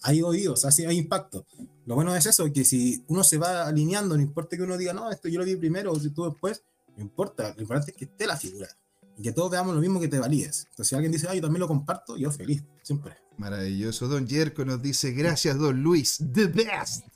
hay, 0.00 0.22
oídos, 0.22 0.64
así 0.64 0.86
hay 0.86 0.96
impacto. 0.96 1.44
Lo 1.84 1.94
bueno 1.94 2.16
es 2.16 2.24
eso, 2.24 2.50
que 2.50 2.64
si 2.64 3.04
uno 3.08 3.22
se 3.22 3.36
va 3.36 3.66
alineando, 3.66 4.16
no 4.16 4.22
importa 4.22 4.56
que 4.56 4.62
uno 4.62 4.78
diga, 4.78 4.94
no, 4.94 5.10
esto 5.10 5.28
yo 5.28 5.38
lo 5.38 5.44
vi 5.44 5.56
primero 5.56 5.92
o 5.92 6.00
si 6.00 6.08
tú 6.08 6.24
después, 6.24 6.64
no 6.96 7.02
importa. 7.02 7.52
Lo 7.56 7.60
importante 7.60 7.90
es 7.90 7.96
que 7.98 8.06
esté 8.06 8.26
la 8.26 8.38
figura 8.38 8.70
y 9.18 9.22
que 9.22 9.32
todos 9.32 9.50
veamos 9.50 9.74
lo 9.74 9.82
mismo 9.82 10.00
que 10.00 10.08
te 10.08 10.18
valides. 10.18 10.66
Entonces, 10.70 10.88
si 10.88 10.94
alguien 10.94 11.12
dice, 11.12 11.26
ah, 11.28 11.34
yo 11.34 11.42
también 11.42 11.60
lo 11.60 11.68
comparto, 11.68 12.16
yo 12.16 12.30
feliz, 12.30 12.64
siempre. 12.82 13.21
Maravilloso. 13.38 14.08
Don 14.08 14.28
Jerko 14.28 14.64
nos 14.64 14.82
dice, 14.82 15.12
gracias, 15.12 15.58
Don 15.58 15.82
Luis, 15.82 16.18
the 16.32 16.46
best. 16.46 17.06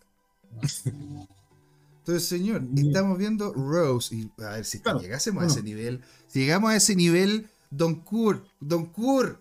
Entonces, 2.07 2.29
señor, 2.29 2.63
estamos 2.77 3.19
viendo 3.19 3.53
Rose. 3.53 4.15
Y 4.15 4.31
a 4.39 4.51
ver 4.51 4.65
si 4.65 4.81
llegásemos 5.01 5.43
a 5.43 5.47
ese 5.47 5.63
nivel. 5.63 6.03
Si 6.29 6.39
llegamos 6.39 6.71
a 6.71 6.77
ese 6.77 6.95
nivel 6.95 7.51
Don 7.71 7.97
Kur, 7.97 8.47
Don 8.61 8.87
Kur, 8.87 9.41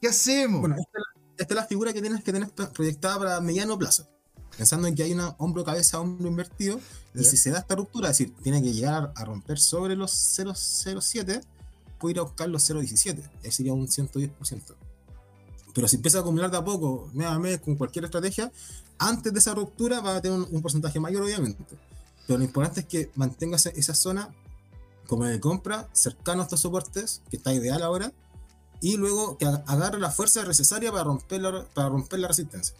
¿qué 0.00 0.08
hacemos? 0.08 0.60
Bueno, 0.60 0.76
esta, 1.36 1.54
es 1.54 1.56
la 1.56 1.66
figura 1.66 1.92
que 1.92 2.00
tienes 2.00 2.22
que 2.22 2.32
tener 2.32 2.48
proyectada 2.72 3.18
para 3.18 3.40
mediano 3.40 3.76
plazo. 3.76 4.08
Pensando 4.56 4.86
en 4.86 4.94
que 4.94 5.02
hay 5.02 5.12
una 5.12 5.30
hombro, 5.38 5.64
cabeza, 5.64 6.00
hombro 6.00 6.28
invertido. 6.28 6.80
Y 7.12 7.24
si 7.24 7.36
se 7.36 7.50
da 7.50 7.58
esta 7.58 7.74
ruptura, 7.74 8.10
es 8.10 8.18
decir, 8.18 8.34
tiene 8.42 8.62
que 8.62 8.72
llegar 8.72 9.12
a 9.14 9.24
romper 9.24 9.58
sobre 9.58 9.96
los 9.96 10.12
0,07, 10.38 11.42
puede 11.98 12.12
ir 12.12 12.18
a 12.20 12.22
buscar 12.22 12.48
los 12.48 12.70
0,17. 12.70 13.28
Ahí 13.44 13.50
sería 13.50 13.72
un 13.74 13.88
110%. 13.88 14.76
Pero 15.76 15.88
si 15.88 15.96
empieza 15.96 16.16
a 16.16 16.20
acumular 16.22 16.50
de 16.50 16.56
a 16.56 16.64
poco, 16.64 17.10
mes 17.12 17.26
a 17.26 17.38
mes, 17.38 17.60
con 17.60 17.76
cualquier 17.76 18.06
estrategia, 18.06 18.50
antes 18.98 19.30
de 19.30 19.38
esa 19.38 19.52
ruptura 19.52 20.00
va 20.00 20.16
a 20.16 20.22
tener 20.22 20.40
un, 20.40 20.62
porcentaje 20.62 20.98
mayor, 20.98 21.22
obviamente. 21.22 21.62
Pero 22.26 22.38
lo 22.38 22.46
importante 22.46 22.80
es 22.80 22.86
que 22.86 23.10
mantenga 23.14 23.56
esa 23.58 23.94
zona 23.94 24.34
como 25.06 25.26
de 25.26 25.38
compra 25.38 25.86
cercano 25.92 26.40
a 26.40 26.44
estos 26.44 26.60
soportes, 26.60 27.20
que 27.28 27.36
está 27.36 27.52
ideal 27.52 27.82
ahora, 27.82 28.10
y 28.80 28.96
luego 28.96 29.36
que 29.36 29.44
agarre 29.44 30.00
la 30.00 30.10
fuerza 30.10 30.42
necesaria 30.46 30.90
para 30.90 31.04
romper 31.04 31.42
la, 31.42 31.66
para 31.66 31.90
romper 31.90 32.20
la 32.20 32.28
resistencia. 32.28 32.74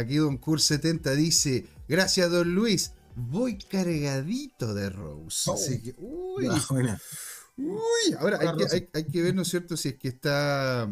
Aquí 0.00 0.16
Don 0.16 0.38
Cur 0.38 0.62
70 0.62 1.12
dice, 1.12 1.68
gracias 1.86 2.30
Don 2.30 2.54
Luis, 2.54 2.92
voy 3.14 3.58
cargadito 3.58 4.72
de 4.72 4.88
Rose. 4.88 5.50
Oh. 5.50 5.52
Así 5.52 5.82
que, 5.82 5.94
uy, 5.98 6.48
uy, 7.58 8.14
ahora 8.18 8.38
hay 8.40 8.56
que, 8.56 8.88
hay, 8.94 9.04
que, 9.04 9.20
ver, 9.20 9.34
¿no 9.34 9.42
es 9.42 9.48
cierto?, 9.48 9.76
si 9.76 9.90
es 9.90 9.98
que 9.98 10.08
está 10.08 10.88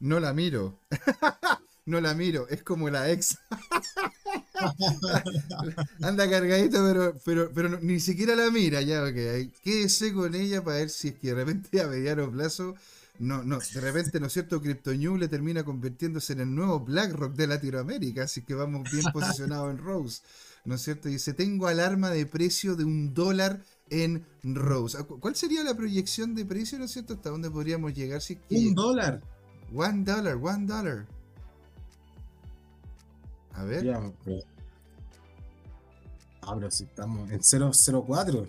No 0.00 0.18
la 0.18 0.32
miro. 0.32 0.78
no 1.86 2.00
la 2.00 2.14
miro. 2.14 2.48
Es 2.48 2.62
como 2.62 2.88
la 2.88 3.10
ex. 3.10 3.38
Anda 6.02 6.28
cargadito, 6.28 6.84
pero, 6.84 7.16
pero, 7.24 7.50
pero 7.52 7.80
ni 7.80 8.00
siquiera 8.00 8.34
la 8.34 8.50
mira. 8.50 8.80
Ya, 8.80 9.04
ok. 9.04 9.52
Quédese 9.62 10.12
con 10.12 10.34
ella 10.34 10.64
para 10.64 10.78
ver 10.78 10.90
si 10.90 11.08
es 11.08 11.14
que 11.14 11.28
de 11.28 11.34
repente 11.34 11.80
a 11.80 11.86
mediano 11.86 12.30
plazo. 12.30 12.74
No, 13.18 13.42
no, 13.42 13.58
de 13.58 13.80
repente, 13.82 14.18
¿no 14.18 14.28
es 14.28 14.32
cierto? 14.32 14.62
Crypto 14.62 14.94
New 14.94 15.18
le 15.18 15.28
termina 15.28 15.62
convirtiéndose 15.62 16.32
en 16.32 16.40
el 16.40 16.54
nuevo 16.54 16.80
BlackRock 16.80 17.34
de 17.34 17.46
Latinoamérica, 17.46 18.22
así 18.22 18.40
que 18.40 18.54
vamos 18.54 18.90
bien 18.90 19.04
posicionados 19.12 19.70
en 19.70 19.76
Rose, 19.76 20.22
¿no 20.64 20.76
es 20.76 20.80
cierto? 20.80 21.10
Dice, 21.10 21.34
tengo 21.34 21.66
alarma 21.66 22.08
de 22.08 22.24
precio 22.24 22.76
de 22.76 22.84
un 22.84 23.12
dólar 23.12 23.62
en 23.90 24.24
Rose. 24.42 24.96
¿Cuál 25.04 25.36
sería 25.36 25.62
la 25.62 25.74
proyección 25.74 26.34
de 26.34 26.46
precio, 26.46 26.78
no 26.78 26.86
es 26.86 26.92
cierto? 26.92 27.12
¿Hasta 27.12 27.28
dónde 27.28 27.50
podríamos 27.50 27.92
llegar? 27.92 28.22
Si 28.22 28.38
Un 28.48 28.74
dólar. 28.74 29.20
One 29.72 30.04
dollar, 30.04 30.36
one 30.36 30.66
dollar. 30.66 31.06
A 33.54 33.64
ver. 33.64 33.84
Ya, 33.84 34.00
ah, 36.42 36.58
si 36.70 36.84
estamos 36.84 37.30
en 37.30 37.40
004. 37.40 38.48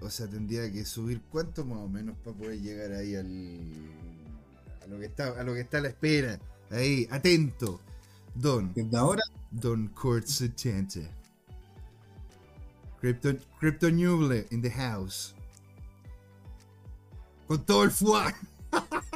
O 0.00 0.10
sea, 0.10 0.28
tendría 0.28 0.70
que 0.70 0.84
subir 0.84 1.22
cuánto 1.30 1.64
más 1.64 1.78
o 1.78 1.88
menos 1.88 2.16
para 2.18 2.36
poder 2.36 2.60
llegar 2.60 2.92
ahí 2.92 3.16
al. 3.16 3.70
a 4.82 4.86
lo 4.86 4.98
que 4.98 5.06
está, 5.06 5.28
a 5.40 5.42
lo 5.42 5.54
que 5.54 5.60
está 5.60 5.78
a 5.78 5.80
la 5.82 5.88
espera. 5.88 6.38
Ahí, 6.70 7.08
atento. 7.10 7.80
Don. 8.34 8.72
Desde 8.74 8.96
ahora. 8.96 9.22
Don 9.50 9.88
Court 9.88 10.26
70. 10.26 11.00
Crypto, 13.00 13.34
Crypto 13.58 13.90
Nuble 13.90 14.46
in 14.50 14.62
the 14.62 14.70
house. 14.70 15.34
Con 17.46 17.64
todo 17.64 17.84
el 17.84 17.90
fuá. 17.90 18.34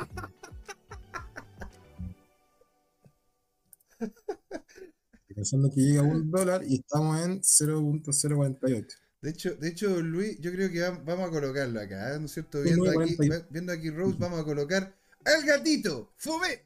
Pensando 5.38 5.70
que 5.70 5.80
llega 5.80 6.00
a 6.00 6.02
un 6.02 6.32
dólar 6.32 6.64
y 6.66 6.80
estamos 6.80 7.24
en 7.24 7.40
0.048. 7.40 8.86
De 9.22 9.30
hecho, 9.30 9.54
de 9.54 9.68
hecho, 9.68 10.02
Luis, 10.02 10.36
yo 10.40 10.50
creo 10.50 10.68
que 10.68 10.80
vamos 11.04 11.28
a 11.28 11.30
colocarlo 11.30 11.80
acá, 11.80 12.12
¿eh? 12.12 12.18
¿no 12.18 12.26
es 12.26 12.32
cierto? 12.32 12.60
Viendo 12.60 12.90
aquí, 13.00 13.16
viendo 13.48 13.72
aquí 13.72 13.88
Rose, 13.90 14.16
vamos 14.18 14.40
a 14.40 14.44
colocar 14.44 14.92
al 15.24 15.44
gatito, 15.44 16.12
¡Fome! 16.16 16.64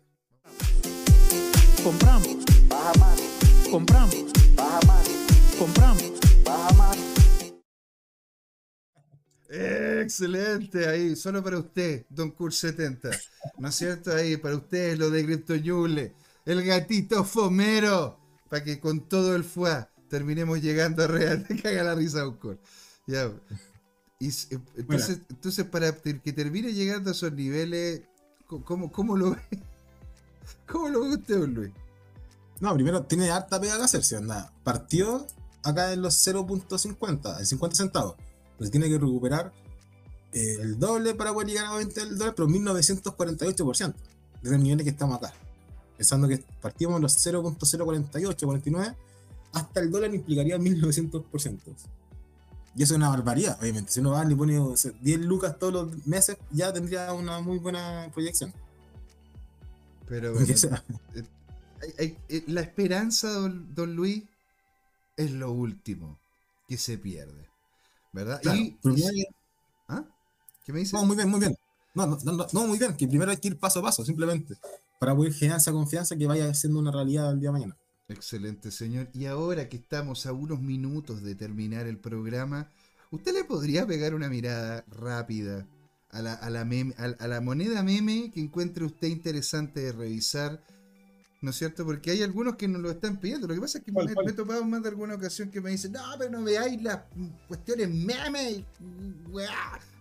Compramos, 1.85 2.39
baja 2.67 2.99
más. 2.99 3.21
Compramos, 3.71 4.33
baja 4.57 4.81
más. 4.87 5.09
Compramos, 5.59 6.13
baja 6.43 6.73
más. 6.73 6.99
Excelente, 9.51 10.89
ahí, 10.89 11.15
solo 11.15 11.45
para 11.45 11.59
usted, 11.59 12.07
Don 12.09 12.31
Cool 12.31 12.55
70. 12.55 13.11
¿No 13.59 13.69
es 13.69 13.75
cierto? 13.75 14.15
Ahí, 14.15 14.39
para 14.39 14.57
usted, 14.57 14.97
lo 14.97 15.11
de 15.11 15.27
Crypto 15.27 15.53
el 16.45 16.65
gatito 16.65 17.23
fomero, 17.23 18.19
para 18.53 18.65
que 18.65 18.79
con 18.81 19.01
todo 19.09 19.35
el 19.35 19.45
fuá 19.45 19.89
terminemos 20.11 20.61
llegando 20.61 21.03
a 21.03 21.07
real, 21.07 21.43
te 21.49 21.57
caga 21.57 21.85
la 21.85 21.95
risa, 21.95 22.29
Oscar. 22.29 22.59
Ya. 23.07 23.33
Y, 24.19 24.29
eh, 24.29 24.61
entonces, 24.77 25.21
entonces, 25.31 25.65
para 25.65 25.91
que 25.97 26.33
termine 26.35 26.75
llegando 26.75 27.09
a 27.09 27.13
esos 27.15 27.33
niveles, 27.33 28.03
¿cómo, 28.47 28.93
cómo 28.93 29.17
lo 29.17 29.31
ve? 29.31 29.39
¿Cómo 30.69 30.91
lo 30.91 31.01
ve 31.01 31.15
usted, 31.15 31.49
Luis? 31.49 31.73
No, 32.61 32.75
primero 32.75 33.03
tiene 33.05 33.31
harta 33.31 33.59
pega 33.59 33.79
que 33.79 33.85
hacerse, 33.85 34.17
anda. 34.17 34.53
Partió 34.63 35.27
acá 35.65 35.95
en 35.95 36.03
los 36.03 36.15
0.50, 36.27 37.39
en 37.39 37.47
50 37.47 37.75
centavos. 37.75 38.17
Entonces 38.51 38.71
tiene 38.71 38.91
que 38.91 38.99
recuperar 38.99 39.51
eh, 40.35 40.59
el 40.61 40.79
doble 40.79 41.15
para 41.15 41.33
poder 41.33 41.49
llegar 41.49 41.65
a 41.65 41.77
20 41.77 42.03
el 42.03 42.19
dólar, 42.19 42.35
pero 42.35 42.49
1948% 42.49 43.95
desde 44.43 44.57
el 44.57 44.63
nivel 44.63 44.85
que 44.85 44.91
estamos 44.91 45.17
acá 45.17 45.33
pensando 45.97 46.29
que 46.29 46.39
partimos 46.61 47.01
los 47.01 47.17
0.048, 47.27 48.45
49, 48.45 48.97
hasta 49.53 49.81
el 49.81 49.91
dólar 49.91 50.15
implicaría 50.15 50.59
1900%. 50.59 51.61
Y 52.75 52.83
eso 52.83 52.95
es 52.95 52.97
una 52.97 53.11
barbaridad, 53.11 53.59
obviamente. 53.61 53.93
Si 53.93 54.01
uno 54.01 54.13
va 54.13 54.25
y 54.25 54.29
le 54.29 54.37
pone 54.37 54.59
10 55.01 55.21
lucas 55.21 55.59
todos 55.59 55.73
los 55.73 56.07
meses, 56.07 56.39
ya 56.51 56.73
tendría 56.73 57.13
una 57.13 57.41
muy 57.41 57.59
buena 57.59 58.11
proyección. 58.15 58.53
Pero 60.09 60.33
bueno, 60.33 60.47
eh, 61.99 62.17
eh, 62.29 62.45
la 62.47 62.63
esperanza, 62.63 63.29
don, 63.31 63.95
Luis, 63.95 64.25
es 65.17 65.31
lo 65.31 65.53
último 65.53 66.19
que 66.67 66.79
se 66.79 66.97
pierde. 66.97 67.49
¿Verdad? 68.13 68.41
y, 68.55 68.77
¿Ah? 69.89 70.05
¿Qué 70.65 70.73
me 70.73 70.81
dice? 70.81 70.97
No, 70.97 71.05
muy 71.05 71.17
bien, 71.17 71.29
muy 71.29 71.41
bien. 71.41 71.57
No, 71.95 72.07
no, 72.07 72.19
no, 72.25 72.47
no, 72.53 72.67
muy 72.67 72.79
bien, 72.79 72.97
que 72.97 73.07
primero 73.07 73.31
hay 73.31 73.37
que 73.37 73.49
ir 73.49 73.59
paso 73.59 73.81
a 73.81 73.83
paso, 73.83 74.05
simplemente 74.05 74.57
para 75.03 75.17
poder 75.17 75.33
generar 75.33 75.59
esa 75.59 75.73
confianza 75.73 76.15
que 76.15 76.29
vaya 76.29 76.55
siendo 76.55 76.79
una 76.79 76.93
realidad 76.93 77.33
el 77.33 77.41
día 77.41 77.49
de 77.49 77.53
mañana. 77.55 77.77
Excelente, 78.07 78.71
señor. 78.71 79.09
Y 79.13 79.27
ahora 79.27 79.69
que 79.69 79.79
estamos 79.79 80.27
a 80.27 80.33
unos 80.33 80.61
minutos 80.61 81.25
de 81.25 81.35
terminar 81.35 81.89
el 81.89 81.99
programa, 81.99 82.71
¿usted 83.11 83.35
le 83.35 83.43
podría 83.43 83.85
pegar 83.85 84.15
una 84.15 84.29
mirada 84.29 84.85
rápida 84.87 85.67
a 86.11 86.23
la, 86.23 86.35
a 86.35 86.51
la, 86.51 87.41
moneda 87.41 87.83
meme 87.83 88.31
que 88.33 88.39
encuentre 88.39 88.85
usted 88.85 89.09
interesante 89.09 89.81
de 89.81 89.91
revisar? 89.91 90.63
¿No 91.41 91.51
es 91.51 91.57
cierto? 91.57 91.85
Porque 91.85 92.13
hay 92.13 92.23
algunos 92.23 92.55
que 92.55 92.69
nos 92.69 92.81
lo 92.81 92.93
están 92.93 93.19
pidiendo. 93.19 93.49
Lo 93.49 93.55
que 93.55 93.61
pasa 93.61 93.79
es 93.79 93.85
que 93.85 93.91
me, 93.91 94.05
he 94.05 94.33
topado 94.35 94.65
más 94.65 94.85
de 94.85 94.89
alguna 94.91 95.17
ocasión 95.17 95.51
que 95.51 95.61
me 95.61 95.71
dicen, 95.71 95.91
no, 95.91 96.03
pero 96.17 96.31
no 96.31 96.45
veáis 96.45 96.81
las 96.81 97.01
cuestiones 97.49 97.91
meme. 97.91 98.65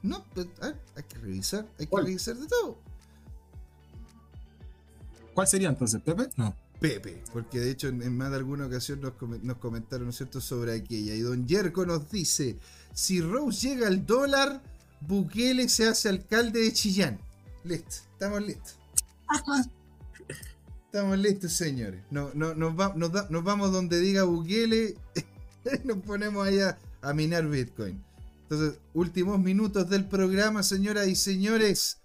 No, 0.04 0.24
pues, 0.36 0.48
hay 0.62 1.04
que 1.10 1.18
revisar, 1.18 1.68
hay 1.80 1.88
que 1.88 1.98
revisar 1.98 2.36
de 2.36 2.46
todo. 2.46 2.91
¿Cuál 5.34 5.48
sería 5.48 5.70
entonces? 5.70 6.02
¿Pepe? 6.02 6.30
No. 6.38 6.56
Pepe, 6.80 7.24
porque 7.32 7.60
de 7.60 7.70
hecho 7.70 7.90
en, 7.90 8.18
más 8.18 8.32
de 8.32 8.38
alguna 8.38 8.66
ocasión 8.66 9.02
nos, 9.02 9.14
comentaron, 9.58 10.06
¿no 10.06 10.10
es 10.10 10.18
cierto?, 10.18 10.42
sobre 10.42 10.74
aquella. 10.74 11.14
Y 11.14 11.22
don 11.22 11.48
Yerko 11.48 11.86
nos 11.86 12.10
dice, 12.10 12.58
si 12.92 13.22
Rose 13.22 13.70
llega 13.70 13.88
al 13.88 14.04
dólar, 14.06 14.64
Bukele 15.02 15.70
se 15.70 15.88
hace 15.88 16.10
alcalde 16.10 16.60
de 16.62 16.74
Chillán. 16.74 17.20
Listo, 17.64 17.98
estamos 18.14 18.42
listos. 18.42 18.78
Estamos 20.86 21.18
listos, 21.20 21.54
señores. 21.54 22.04
No, 22.12 22.32
no, 22.34 22.54
nos, 22.54 22.76
nos, 22.98 23.44
vamos 23.46 23.72
donde 23.72 24.02
diga 24.02 24.24
Bukele 24.24 24.98
y 25.16 25.88
nos 25.88 26.00
ponemos 26.00 26.46
allá 26.46 26.78
a 27.02 27.14
minar 27.14 27.48
Bitcoin. 27.48 28.04
Entonces, 28.42 28.78
últimos 28.94 29.40
minutos 29.40 29.88
del 29.88 30.06
programa, 30.06 30.64
señoras 30.64 31.08
y 31.08 31.16
señores 31.16 32.01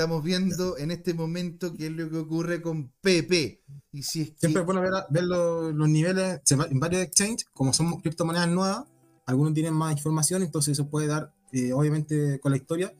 estamos 0.00 0.24
viendo 0.24 0.78
en 0.78 0.90
este 0.90 1.12
momento 1.12 1.74
qué 1.74 1.88
es 1.88 1.92
lo 1.92 2.08
que 2.08 2.16
ocurre 2.16 2.62
con 2.62 2.90
PP. 3.02 3.62
Y 3.92 4.02
si 4.02 4.22
es 4.22 4.32
Siempre 4.38 4.62
es 4.62 4.66
bueno 4.66 4.80
ver, 4.80 5.24
los, 5.24 5.88
niveles 5.90 6.40
en 6.48 6.80
varios 6.80 7.02
exchanges, 7.02 7.46
como 7.52 7.74
son 7.74 8.00
criptomonedas 8.00 8.48
nuevas, 8.48 8.84
algunos 9.26 9.52
tienen 9.52 9.74
más 9.74 9.92
información, 9.92 10.42
entonces 10.42 10.72
eso 10.72 10.88
puede 10.88 11.06
dar, 11.06 11.34
eh, 11.52 11.74
obviamente, 11.74 12.40
con 12.40 12.52
la 12.52 12.56
historia, 12.56 12.94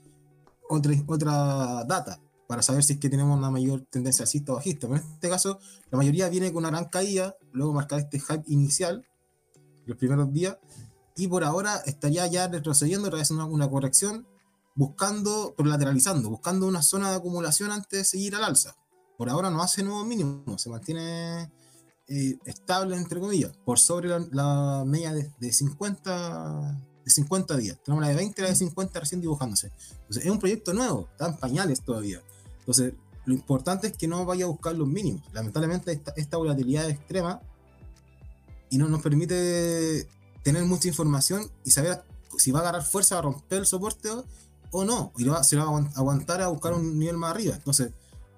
otra, 0.69 0.93
otra 1.07 1.85
data 1.85 2.21
para 2.47 2.61
saber 2.61 2.83
si 2.83 2.95
es 2.95 2.99
que 2.99 3.09
tenemos 3.09 3.39
una 3.39 3.51
mayor 3.51 3.87
tendencia 3.89 4.25
alcista 4.25 4.53
o 4.53 4.57
bajista. 4.57 4.87
Pero 4.87 5.01
en 5.01 5.11
este 5.13 5.31
caso, 5.31 5.59
la 5.91 5.97
mayoría 5.97 6.29
viene 6.29 6.53
con 6.53 6.65
una 6.65 6.71
gran 6.71 6.91
caída, 6.91 7.35
luego 7.53 7.73
marcar 7.73 8.01
este 8.01 8.21
hype 8.21 8.45
inicial, 8.49 9.07
los 9.87 9.97
primeros 9.97 10.31
días, 10.35 10.59
y 11.17 11.29
por 11.29 11.45
ahora 11.45 11.77
estaría 11.87 12.27
ya 12.27 12.47
retrocediendo, 12.49 13.09
realizando 13.09 13.47
una 13.47 13.71
corrección 13.71 14.27
buscando, 14.75 15.55
lateralizando, 15.59 16.31
buscando 16.31 16.67
una 16.67 16.83
zona 16.83 17.11
de 17.11 17.17
acumulación 17.17 17.71
antes 17.71 17.99
de 17.99 18.05
seguir 18.05 18.35
al 18.35 18.45
alza. 18.45 18.77
Por 19.17 19.29
ahora 19.29 19.51
no 19.51 19.63
hace 19.63 19.83
nuevos 19.83 20.07
mínimos, 20.07 20.63
se 20.63 20.71
mantiene 20.71 21.53
eh, 22.09 22.39
estable, 22.45 22.97
entre 22.97 23.21
comillas, 23.21 23.57
por 23.65 23.79
sobre 23.79 24.09
la, 24.33 24.85
media 24.87 25.13
de, 25.13 25.53
50, 25.53 26.83
de 27.05 27.11
50 27.11 27.57
días. 27.57 27.79
Tenemos 27.85 28.03
la 28.03 28.09
de 28.09 28.17
20 28.17 28.41
y 28.41 28.43
la 28.43 28.51
de 28.51 28.57
50 28.57 29.01
recién 29.01 29.21
dibujándose. 29.21 29.71
Entonces, 29.93 30.25
es 30.25 30.31
un 30.31 30.39
proyecto 30.39 30.73
nuevo, 30.73 31.09
está 31.13 31.29
en 31.29 31.37
pañales 31.37 31.83
todavía. 31.83 32.23
Entonces, 32.61 32.95
lo 33.27 33.35
importante 33.35 33.89
es 33.89 33.97
que 33.97 34.09
no 34.09 34.25
vaya 34.25 34.47
a 34.47 34.49
buscar 34.49 34.75
los 34.75 34.89
mínimos. 34.89 35.23
Lamentablemente, 35.33 35.93
esta, 35.93 36.13
esta 36.17 36.37
volatilidad 36.37 36.89
es 36.89 36.97
extrema 36.97 37.41
y 38.71 38.79
no 38.79 38.89
nos 38.89 39.03
permite 39.03 40.09
tener 40.43 40.65
mucha 40.65 40.89
información 40.89 41.51
y 41.65 41.71
saber 41.71 42.03
si 42.39 42.51
va 42.51 42.61
a 42.61 42.63
agarrar 42.63 42.85
fuerza 42.85 43.19
a 43.19 43.23
romper 43.23 43.59
el 43.59 43.67
soporte 43.67 44.09
o 44.71 44.85
no, 44.85 45.13
y 45.19 45.25
se 45.43 45.57
va 45.57 45.65
a 45.65 45.91
aguantar 45.97 46.41
a 46.43 46.49
buscar 46.49 46.73
un 46.75 46.99
nivel 46.99 47.17
más 47.17 47.33
arriba. 47.33 47.55
Entonces, 47.57 47.93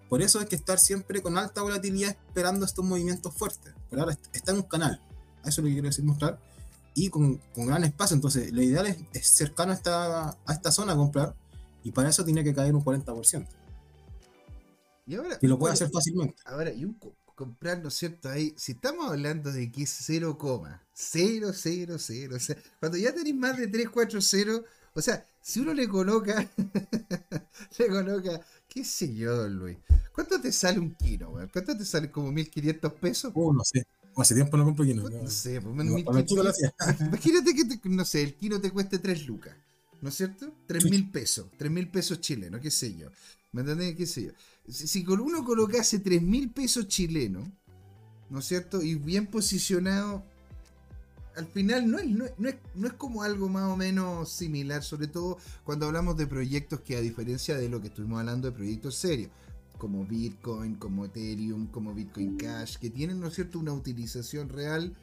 por 0.09 0.23
eso 0.23 0.41
hay 0.41 0.47
que 0.47 0.57
estar 0.57 0.79
siempre 0.79 1.23
con 1.23 1.39
alta 1.39 1.63
volatilidad 1.63 2.11
esperando 2.11 2.67
estos 2.67 2.85
movimientos 2.85 3.35
fuertes. 3.35 3.75
Pero 3.89 4.03
ahora 4.03 4.19
está 4.33 4.53
en 4.53 4.59
un 4.59 4.65
canal, 4.65 5.01
eso 5.41 5.49
es 5.49 5.59
lo 5.59 5.65
que 5.65 5.73
quiero 5.73 5.89
decir 5.89 6.05
mostrar, 6.05 6.39
y 6.95 7.09
con, 7.09 7.41
gran 7.57 7.85
espacio. 7.85 8.15
Entonces, 8.15 8.53
lo 8.53 8.63
ideal 8.63 8.87
es, 9.13 9.29
cercano 9.29 9.73
a 9.73 9.75
esta, 9.75 10.31
a 10.31 10.53
esta 10.53 10.71
zona 10.71 10.93
a 10.93 10.97
comprar, 10.97 11.35
y 11.83 11.93
para 11.93 12.09
eso 12.09 12.25
tiene 12.25 12.45
que 12.45 12.55
caer 12.55 12.75
un 12.75 12.85
40%. 12.85 13.47
Y, 15.07 15.17
ahora, 15.17 15.39
y 15.41 15.47
lo 15.47 15.59
puede 15.59 15.75
hacer 15.75 15.91
fácilmente. 15.91 16.37
Ahora, 16.45 16.73
y 16.73 16.85
un 16.85 16.97
comprar, 17.35 17.83
¿no 17.83 17.89
es 17.89 17.95
cierto? 17.95 18.29
Ahí, 18.29 18.55
si 18.57 18.73
estamos 18.73 19.11
hablando 19.11 19.51
de 19.51 19.71
que 19.73 19.83
es 19.83 19.91
0, 19.91 20.39
0, 20.93 21.53
0, 21.53 21.97
0, 22.39 22.61
cuando 22.79 22.99
ya 22.99 23.15
tenéis 23.15 23.35
más 23.35 23.57
de 23.57 23.67
3, 23.67 23.89
4, 23.89 24.21
0, 24.21 24.65
o 24.95 25.03
sea, 25.03 25.27
si 25.43 25.61
uno 25.61 25.75
le 25.75 25.89
coloca, 25.89 26.49
le 27.79 27.89
coloca, 27.89 28.41
qué 28.69 28.85
sé 28.85 29.15
yo, 29.15 29.37
don 29.37 29.55
Luis, 29.57 29.79
¿cuánto 30.15 30.41
te 30.41 30.53
sale 30.53 30.79
un 30.79 30.95
kilo, 30.95 31.31
weón? 31.31 31.51
¿Cuánto 31.53 31.77
te 31.77 31.85
sale 31.85 32.11
como 32.11 32.31
1500 32.33 32.93
pesos? 32.95 33.33
Oh, 33.35 33.53
no 33.53 33.65
sé. 33.65 33.85
Hace 34.17 34.35
tiempo 34.35 34.57
no 34.57 34.65
compro 34.65 34.85
kino. 34.85 35.03
No, 35.09 35.23
No, 35.23 35.31
sé, 35.31 35.61
pues, 35.61 35.75
no, 35.75 35.85
1500. 35.85 36.13
a 36.13 36.17
ver, 36.17 36.27
chico, 36.27 36.43
lo 36.43 36.51
hacía. 36.51 36.75
Imagínate 37.09 37.55
que, 37.55 37.65
te- 37.65 37.89
no 37.89 38.05
sé, 38.05 38.23
el 38.23 38.35
kilo 38.35 38.61
te 38.61 38.71
cueste 38.71 38.99
3 38.99 39.27
lucas, 39.27 39.57
¿no 40.01 40.09
es 40.11 40.15
cierto? 40.15 40.53
3 40.67 40.85
mil 40.85 41.11
pesos, 41.11 41.47
3 41.57 41.71
mil 41.71 41.89
pesos 41.89 42.21
chilenos, 42.21 42.61
qué 42.61 42.71
sé 42.71 42.95
yo. 42.95 43.09
¿Me 43.53 43.63
entendés? 43.63 43.97
¿Qué 43.97 44.07
sé 44.07 44.25
yo? 44.27 44.33
Si, 44.69 44.87
si 44.87 45.05
uno 45.07 45.45
colocase 45.45 45.99
3 45.99 46.23
mil 46.23 46.51
pesos 46.51 46.89
chilenos, 46.89 47.49
¿no 48.31 48.39
es 48.39 48.45
cierto? 48.47 48.83
Y 48.83 48.95
bien 48.97 49.27
posicionado, 49.27 50.25
al 51.37 51.47
final 51.47 51.91
no 51.91 51.99
es, 51.99 52.07
no, 52.09 52.25
es, 52.27 52.33
no 52.39 52.49
es- 52.49 52.57
no 52.75 52.87
es 52.87 52.93
como 52.95 53.23
algo 53.23 53.49
más 53.49 53.71
o 53.71 53.77
menos 53.77 54.31
similar, 54.31 54.83
sobre 54.83 55.07
todo 55.07 55.39
cuando 55.65 55.87
hablamos 55.87 56.17
de 56.17 56.27
proyectos 56.27 56.81
que 56.81 56.97
a 56.97 57.01
diferencia 57.01 57.57
de 57.57 57.69
lo 57.69 57.81
que 57.81 57.89
estuvimos 57.89 58.21
hablando 58.21 58.49
de 58.51 58.57
proyectos 58.57 58.95
serios, 58.97 59.31
como 59.79 60.05
Bitcoin, 60.07 60.77
como 60.77 61.05
Ethereum, 61.07 61.67
como 61.69 61.93
Bitcoin 61.95 62.37
Cash, 62.37 62.77
que 62.77 62.91
tienen, 62.91 63.21
¿no 63.21 63.29
es 63.29 63.35
cierto?, 63.35 63.59
una 63.59 63.73
utilización 63.73 64.49
real. 64.49 64.95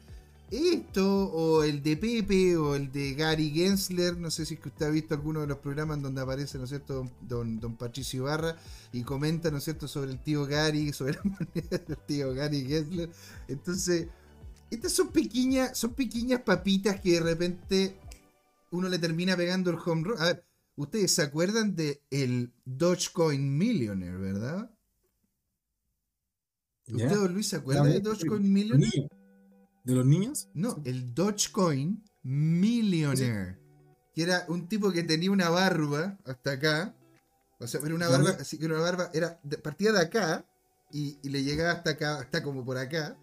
Esto, 0.50 1.26
o 1.30 1.62
el 1.62 1.80
de 1.80 1.96
Pepe, 1.96 2.56
o 2.56 2.74
el 2.74 2.90
de 2.90 3.14
Gary 3.14 3.50
Gensler, 3.50 4.16
no 4.16 4.32
sé 4.32 4.44
si 4.44 4.54
es 4.54 4.60
que 4.60 4.68
usted 4.68 4.86
ha 4.86 4.90
visto 4.90 5.14
alguno 5.14 5.40
de 5.42 5.46
los 5.46 5.58
programas 5.58 5.98
en 5.98 6.02
donde 6.02 6.20
aparece, 6.22 6.58
¿no 6.58 6.64
es 6.64 6.70
cierto?, 6.70 6.94
don, 6.94 7.10
don, 7.28 7.60
don 7.60 7.76
Patricio 7.76 8.22
Ibarra, 8.22 8.56
y 8.92 9.02
comenta, 9.04 9.50
¿no 9.52 9.58
es 9.58 9.64
cierto?, 9.64 9.86
sobre 9.86 10.10
el 10.10 10.18
tío 10.18 10.46
Gary, 10.46 10.92
sobre 10.94 11.12
la 11.14 11.22
moneda 11.22 11.78
del 11.86 11.98
tío 12.06 12.34
Gary 12.34 12.64
Gensler. 12.66 13.10
Entonces, 13.46 14.08
estas 14.70 14.92
son 14.92 15.08
pequeñas, 15.08 15.76
son 15.78 15.94
pequeñas 15.94 16.40
papitas 16.42 17.00
que 17.00 17.12
de 17.12 17.20
repente 17.20 17.96
uno 18.70 18.88
le 18.88 18.98
termina 18.98 19.36
pegando 19.36 19.70
el 19.70 19.78
home 19.84 20.04
run. 20.04 20.20
A 20.20 20.26
ver, 20.26 20.44
ustedes 20.76 21.14
se 21.14 21.22
acuerdan 21.22 21.74
de 21.74 22.02
el 22.10 22.52
Dogecoin 22.64 23.56
Millionaire, 23.58 24.16
¿verdad? 24.16 24.70
¿Ya? 26.86 27.06
¿Usted, 27.06 27.16
don 27.18 27.34
Luis, 27.34 27.48
se 27.48 27.56
acuerda 27.56 27.84
de 27.84 28.00
Dogecoin 28.00 28.42
¿Los 28.42 28.50
Millionaire? 28.50 29.08
¿De 29.84 29.94
los 29.94 30.06
niños? 30.06 30.48
No, 30.54 30.80
el 30.84 31.14
Dogecoin 31.14 32.02
Millionaire. 32.22 33.58
Que 34.14 34.22
era 34.22 34.44
un 34.48 34.68
tipo 34.68 34.90
que 34.90 35.02
tenía 35.04 35.30
una 35.30 35.48
barba 35.50 36.18
hasta 36.24 36.52
acá. 36.52 36.94
O 37.60 37.66
sea, 37.66 37.80
era 37.84 37.94
una 37.94 38.08
barba, 38.08 38.30
así 38.40 38.58
que 38.58 38.66
una 38.66 38.78
barba, 38.78 39.10
era, 39.12 39.38
de- 39.44 39.58
partía 39.58 39.92
de 39.92 40.00
acá 40.00 40.44
y, 40.90 41.18
y 41.22 41.28
le 41.28 41.44
llegaba 41.44 41.72
hasta 41.72 41.90
acá, 41.90 42.18
hasta 42.20 42.42
como 42.42 42.64
por 42.64 42.76
acá. 42.78 43.16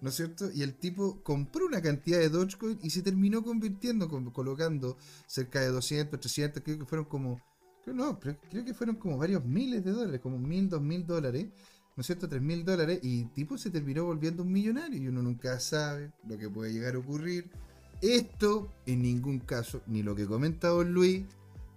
¿No 0.00 0.10
es 0.10 0.14
cierto? 0.14 0.50
Y 0.52 0.62
el 0.62 0.74
tipo 0.74 1.22
compró 1.22 1.66
una 1.66 1.82
cantidad 1.82 2.18
de 2.18 2.28
Dogecoin 2.28 2.78
y 2.82 2.90
se 2.90 3.02
terminó 3.02 3.42
convirtiendo, 3.42 4.08
con- 4.08 4.30
colocando 4.30 4.96
cerca 5.26 5.60
de 5.60 5.68
200, 5.68 6.20
300, 6.20 6.62
creo 6.62 6.78
que 6.78 6.84
fueron 6.84 7.06
como, 7.06 7.40
no, 7.86 8.18
creo 8.20 8.64
que 8.64 8.74
fueron 8.74 8.96
como 8.96 9.18
varios 9.18 9.44
miles 9.44 9.84
de 9.84 9.90
dólares, 9.90 10.20
como 10.20 10.38
mil, 10.38 10.68
dos 10.68 10.80
mil 10.80 11.04
dólares, 11.04 11.46
¿no 11.96 12.00
es 12.02 12.06
cierto? 12.06 12.28
Tres 12.28 12.40
mil 12.42 12.64
dólares 12.64 13.00
y 13.02 13.22
el 13.22 13.32
tipo 13.32 13.58
se 13.58 13.70
terminó 13.70 14.04
volviendo 14.04 14.44
un 14.44 14.52
millonario 14.52 15.02
y 15.02 15.08
uno 15.08 15.20
nunca 15.20 15.58
sabe 15.58 16.12
lo 16.28 16.38
que 16.38 16.48
puede 16.48 16.72
llegar 16.72 16.94
a 16.94 16.98
ocurrir. 16.98 17.50
Esto, 18.00 18.72
en 18.86 19.02
ningún 19.02 19.40
caso, 19.40 19.82
ni 19.88 20.04
lo 20.04 20.14
que 20.14 20.26
comenta 20.26 20.68
Don 20.68 20.92
Luis, 20.92 21.24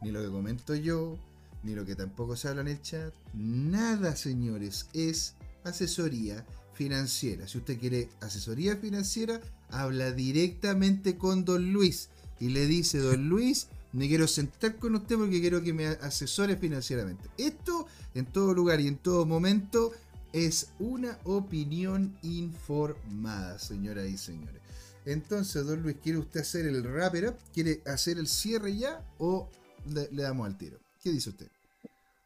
ni 0.03 0.11
lo 0.11 0.21
que 0.21 0.29
comento 0.29 0.75
yo, 0.75 1.17
ni 1.63 1.73
lo 1.73 1.85
que 1.85 1.95
tampoco 1.95 2.35
se 2.35 2.49
habla 2.49 2.61
en 2.61 2.67
el 2.67 2.81
chat, 2.83 3.13
nada, 3.33 4.15
señores, 4.15 4.87
es 4.93 5.35
asesoría 5.63 6.45
financiera. 6.81 7.47
Si 7.47 7.59
usted 7.59 7.79
quiere 7.79 8.09
asesoría 8.21 8.75
financiera, 8.75 9.39
habla 9.69 10.11
directamente 10.11 11.15
con 11.15 11.45
Don 11.45 11.71
Luis 11.71 12.09
y 12.39 12.49
le 12.49 12.65
dice, 12.65 12.97
Don 12.97 13.29
Luis, 13.29 13.67
me 13.93 14.07
quiero 14.07 14.27
sentar 14.27 14.77
con 14.77 14.95
usted 14.95 15.15
porque 15.15 15.39
quiero 15.39 15.61
que 15.61 15.73
me 15.73 15.85
asesore 15.85 16.57
financieramente. 16.57 17.29
Esto, 17.37 17.85
en 18.15 18.25
todo 18.25 18.55
lugar 18.55 18.81
y 18.81 18.87
en 18.87 18.97
todo 18.97 19.27
momento, 19.27 19.91
es 20.33 20.69
una 20.79 21.19
opinión 21.23 22.17
informada, 22.23 23.59
señoras 23.59 24.07
y 24.09 24.17
señores. 24.17 24.59
Entonces, 25.05 25.63
don 25.67 25.83
Luis, 25.83 25.97
¿quiere 26.01 26.17
usted 26.17 26.39
hacer 26.39 26.65
el 26.65 26.81
wrapper 26.81 27.27
up? 27.27 27.35
¿Quiere 27.53 27.83
hacer 27.85 28.17
el 28.17 28.27
cierre 28.27 28.75
ya 28.75 29.05
o 29.19 29.47
le 29.85 30.23
damos 30.23 30.47
al 30.47 30.57
tiro? 30.57 30.79
¿Qué 30.99 31.11
dice 31.11 31.29
usted? 31.29 31.47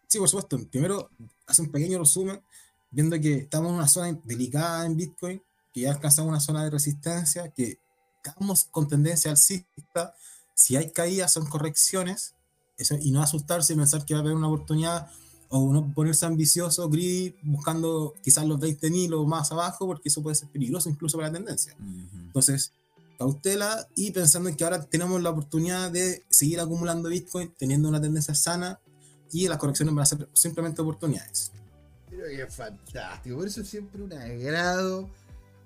Sí, 0.08 0.18
por 0.18 0.30
supuesto. 0.30 0.58
Primero, 0.70 1.10
hace 1.46 1.62
un 1.62 1.72
pequeño 1.72 2.00
resumen, 2.00 2.40
viendo 2.96 3.20
que 3.20 3.40
estamos 3.40 3.70
en 3.70 3.76
una 3.76 3.88
zona 3.90 4.18
delicada 4.24 4.86
en 4.86 4.96
Bitcoin, 4.96 5.42
que 5.74 5.82
ya 5.82 5.92
alcanzamos 5.92 6.30
una 6.30 6.40
zona 6.40 6.64
de 6.64 6.70
resistencia, 6.70 7.50
que 7.50 7.78
estamos 8.24 8.70
con 8.72 8.88
tendencia 8.88 9.32
alcista. 9.32 10.16
Si 10.54 10.78
hay 10.78 10.92
caídas, 10.92 11.34
son 11.34 11.46
correcciones, 11.48 12.36
eso, 12.78 12.96
y 12.96 13.12
no 13.12 13.22
asustarse 13.22 13.74
y 13.74 13.76
pensar 13.76 14.06
que 14.06 14.14
va 14.14 14.22
a 14.22 14.24
haber 14.24 14.34
una 14.34 14.48
oportunidad, 14.48 15.12
o 15.50 15.74
no 15.74 15.94
ponerse 15.94 16.26
ambicioso, 16.26 16.90
greedy, 16.90 17.36
buscando 17.44 18.14
quizás 18.24 18.46
los 18.46 18.60
20.000 18.60 19.14
o 19.14 19.26
más 19.26 19.52
abajo, 19.52 19.86
porque 19.86 20.08
eso 20.08 20.24
puede 20.24 20.38
ser 20.38 20.48
peligroso 20.48 20.90
incluso 20.90 21.18
para 21.18 21.28
la 21.28 21.34
tendencia. 21.34 21.76
Entonces, 21.78 22.72
cautela 23.18 23.88
y 23.96 24.12
pensando 24.12 24.48
en 24.48 24.56
que 24.56 24.64
ahora 24.64 24.86
tenemos 24.86 25.22
la 25.22 25.32
oportunidad 25.32 25.92
de 25.92 26.24
seguir 26.30 26.62
acumulando 26.62 27.10
Bitcoin, 27.10 27.54
teniendo 27.58 27.90
una 27.90 28.00
tendencia 28.00 28.34
sana 28.34 28.80
y 29.34 29.50
las 29.50 29.58
correcciones 29.58 29.94
van 29.94 30.04
a 30.04 30.06
ser 30.06 30.30
simplemente 30.34 30.82
oportunidades. 30.82 31.52
Es 32.28 32.56
fantástico. 32.56 33.38
Por 33.38 33.48
eso 33.48 33.62
es 33.62 33.68
siempre 33.68 34.02
un 34.02 34.14
agrado 34.14 35.10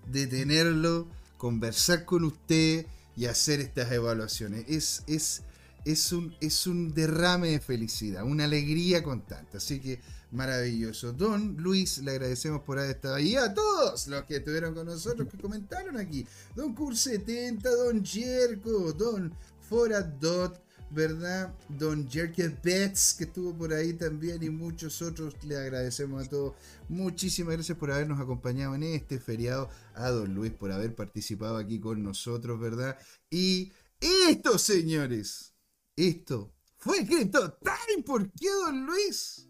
de 0.08 0.28
tenerlo, 0.28 1.08
conversar 1.38 2.06
con 2.06 2.24
usted 2.24 2.86
y 3.16 3.26
hacer 3.26 3.60
estas 3.60 3.92
evaluaciones. 3.92 4.66
Es, 4.68 5.04
es, 5.08 5.44
es, 5.86 6.12
un, 6.12 6.36
es 6.40 6.68
un 6.68 6.94
derrame 6.94 7.50
de 7.52 7.60
felicidad, 7.60 8.24
una 8.24 8.46
alegría 8.46 9.04
constante. 9.04 9.58
Así 9.58 9.80
que 9.80 10.00
maravilloso. 10.32 11.14
Don 11.14 11.58
Luis, 11.58 12.00
le 12.00 12.12
agradecemos 12.12 12.62
por 12.62 12.80
haber 12.80 12.92
estado 12.92 13.16
ahí. 13.16 13.36
A 13.36 13.54
todos 13.54 14.08
los 14.08 14.24
que 14.24 14.38
estuvieron 14.38 14.74
con 14.74 14.86
nosotros, 14.86 15.28
que 15.30 15.38
comentaron 15.38 15.98
aquí. 15.98 16.26
Don 16.56 16.76
Cur70, 16.76 17.62
Don 17.62 18.06
Jerko, 18.06 18.94
Don 18.94 19.34
Foradot. 19.68 20.69
¿Verdad? 20.92 21.54
Don 21.70 22.10
Jerky 22.10 22.44
Betts, 22.64 23.14
que 23.18 23.26
estuvo 23.26 23.56
por 23.58 23.74
ahí 23.74 23.94
también, 23.94 24.42
y 24.44 24.50
muchos 24.50 25.02
otros. 25.02 25.36
Le 25.44 25.58
agradecemos 25.58 26.26
a 26.26 26.30
todos. 26.30 26.54
Muchísimas 26.88 27.54
gracias 27.56 27.78
por 27.78 27.92
habernos 27.92 28.20
acompañado 28.20 28.76
en 28.76 28.84
este 28.84 29.20
feriado. 29.20 29.70
A 29.96 30.10
Don 30.10 30.34
Luis 30.34 30.52
por 30.54 30.72
haber 30.72 30.96
participado 30.96 31.58
aquí 31.58 31.80
con 31.80 32.02
nosotros, 32.04 32.60
¿verdad? 32.60 32.98
Y 33.30 33.72
esto, 34.00 34.58
señores, 34.58 35.54
esto 35.96 36.54
fue 36.78 37.06
Crypto 37.06 37.54
Time. 37.62 38.04
¿Por 38.06 38.32
qué, 38.32 38.48
Don 38.66 38.86
Luis? 38.86 39.46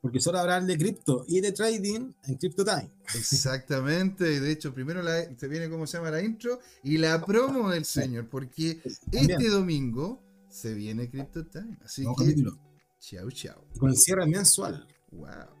Porque 0.00 0.18
solo 0.18 0.38
hablar 0.38 0.64
de 0.64 0.78
cripto 0.78 1.26
y 1.28 1.42
de 1.42 1.52
trading 1.52 2.10
en 2.26 2.34
Crypto 2.36 2.64
Time. 2.64 2.90
Exactamente, 3.14 4.40
de 4.40 4.50
hecho, 4.50 4.72
primero 4.72 5.02
la- 5.02 5.36
se 5.36 5.46
viene 5.46 5.68
como 5.68 5.86
se 5.86 5.98
llama 5.98 6.10
la 6.10 6.22
intro 6.22 6.58
y 6.82 6.96
la 6.96 7.22
promo 7.22 7.68
del 7.70 7.84
señor, 7.84 8.26
porque 8.30 8.80
este 9.12 9.48
domingo 9.48 10.22
se 10.50 10.74
viene 10.74 11.08
Crypto 11.08 11.46
Time. 11.46 11.78
Así 11.84 12.02
Nuevo 12.02 12.16
que, 12.16 12.24
capítulo. 12.24 12.58
chao, 12.98 13.30
chao. 13.30 13.64
Y 13.74 13.78
con 13.78 13.90
el 13.90 13.96
cierre 13.96 14.26
mensual. 14.26 14.86
Wow. 15.10 15.60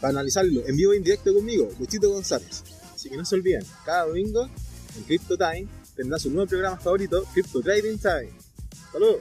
para 0.00 0.10
analizarlo 0.10 0.62
en 0.66 0.76
vivo 0.76 0.92
e 0.92 0.96
indirecto 0.96 1.32
conmigo, 1.34 1.68
Luchito 1.78 2.10
González. 2.10 2.62
Así 2.94 3.10
que 3.10 3.16
no 3.16 3.24
se 3.24 3.34
olviden, 3.34 3.64
cada 3.84 4.06
domingo 4.06 4.48
en 4.96 5.02
Crypto 5.04 5.36
Time 5.36 5.66
tendrá 5.94 6.18
su 6.18 6.30
nuevo 6.30 6.48
programa 6.48 6.76
favorito, 6.78 7.24
Crypto 7.32 7.60
Trading 7.60 7.98
Time. 7.98 8.32
¡Saludos! 8.92 9.20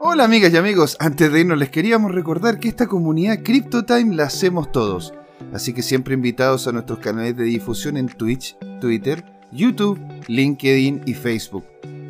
Hola 0.00 0.24
amigas 0.24 0.52
y 0.52 0.56
amigos, 0.56 0.96
antes 1.00 1.30
de 1.30 1.40
irnos 1.40 1.58
les 1.58 1.70
queríamos 1.70 2.12
recordar 2.12 2.58
que 2.58 2.68
esta 2.68 2.86
comunidad 2.86 3.42
CryptoTime 3.42 4.16
la 4.16 4.24
hacemos 4.24 4.72
todos. 4.72 5.12
Así 5.52 5.74
que 5.74 5.82
siempre 5.82 6.14
invitados 6.14 6.66
a 6.66 6.72
nuestros 6.72 6.98
canales 7.00 7.36
de 7.36 7.44
difusión 7.44 7.96
en 7.96 8.08
Twitch, 8.08 8.56
Twitter, 8.80 9.24
YouTube, 9.52 10.00
LinkedIn 10.28 11.02
y 11.04 11.14
Facebook. 11.14 11.64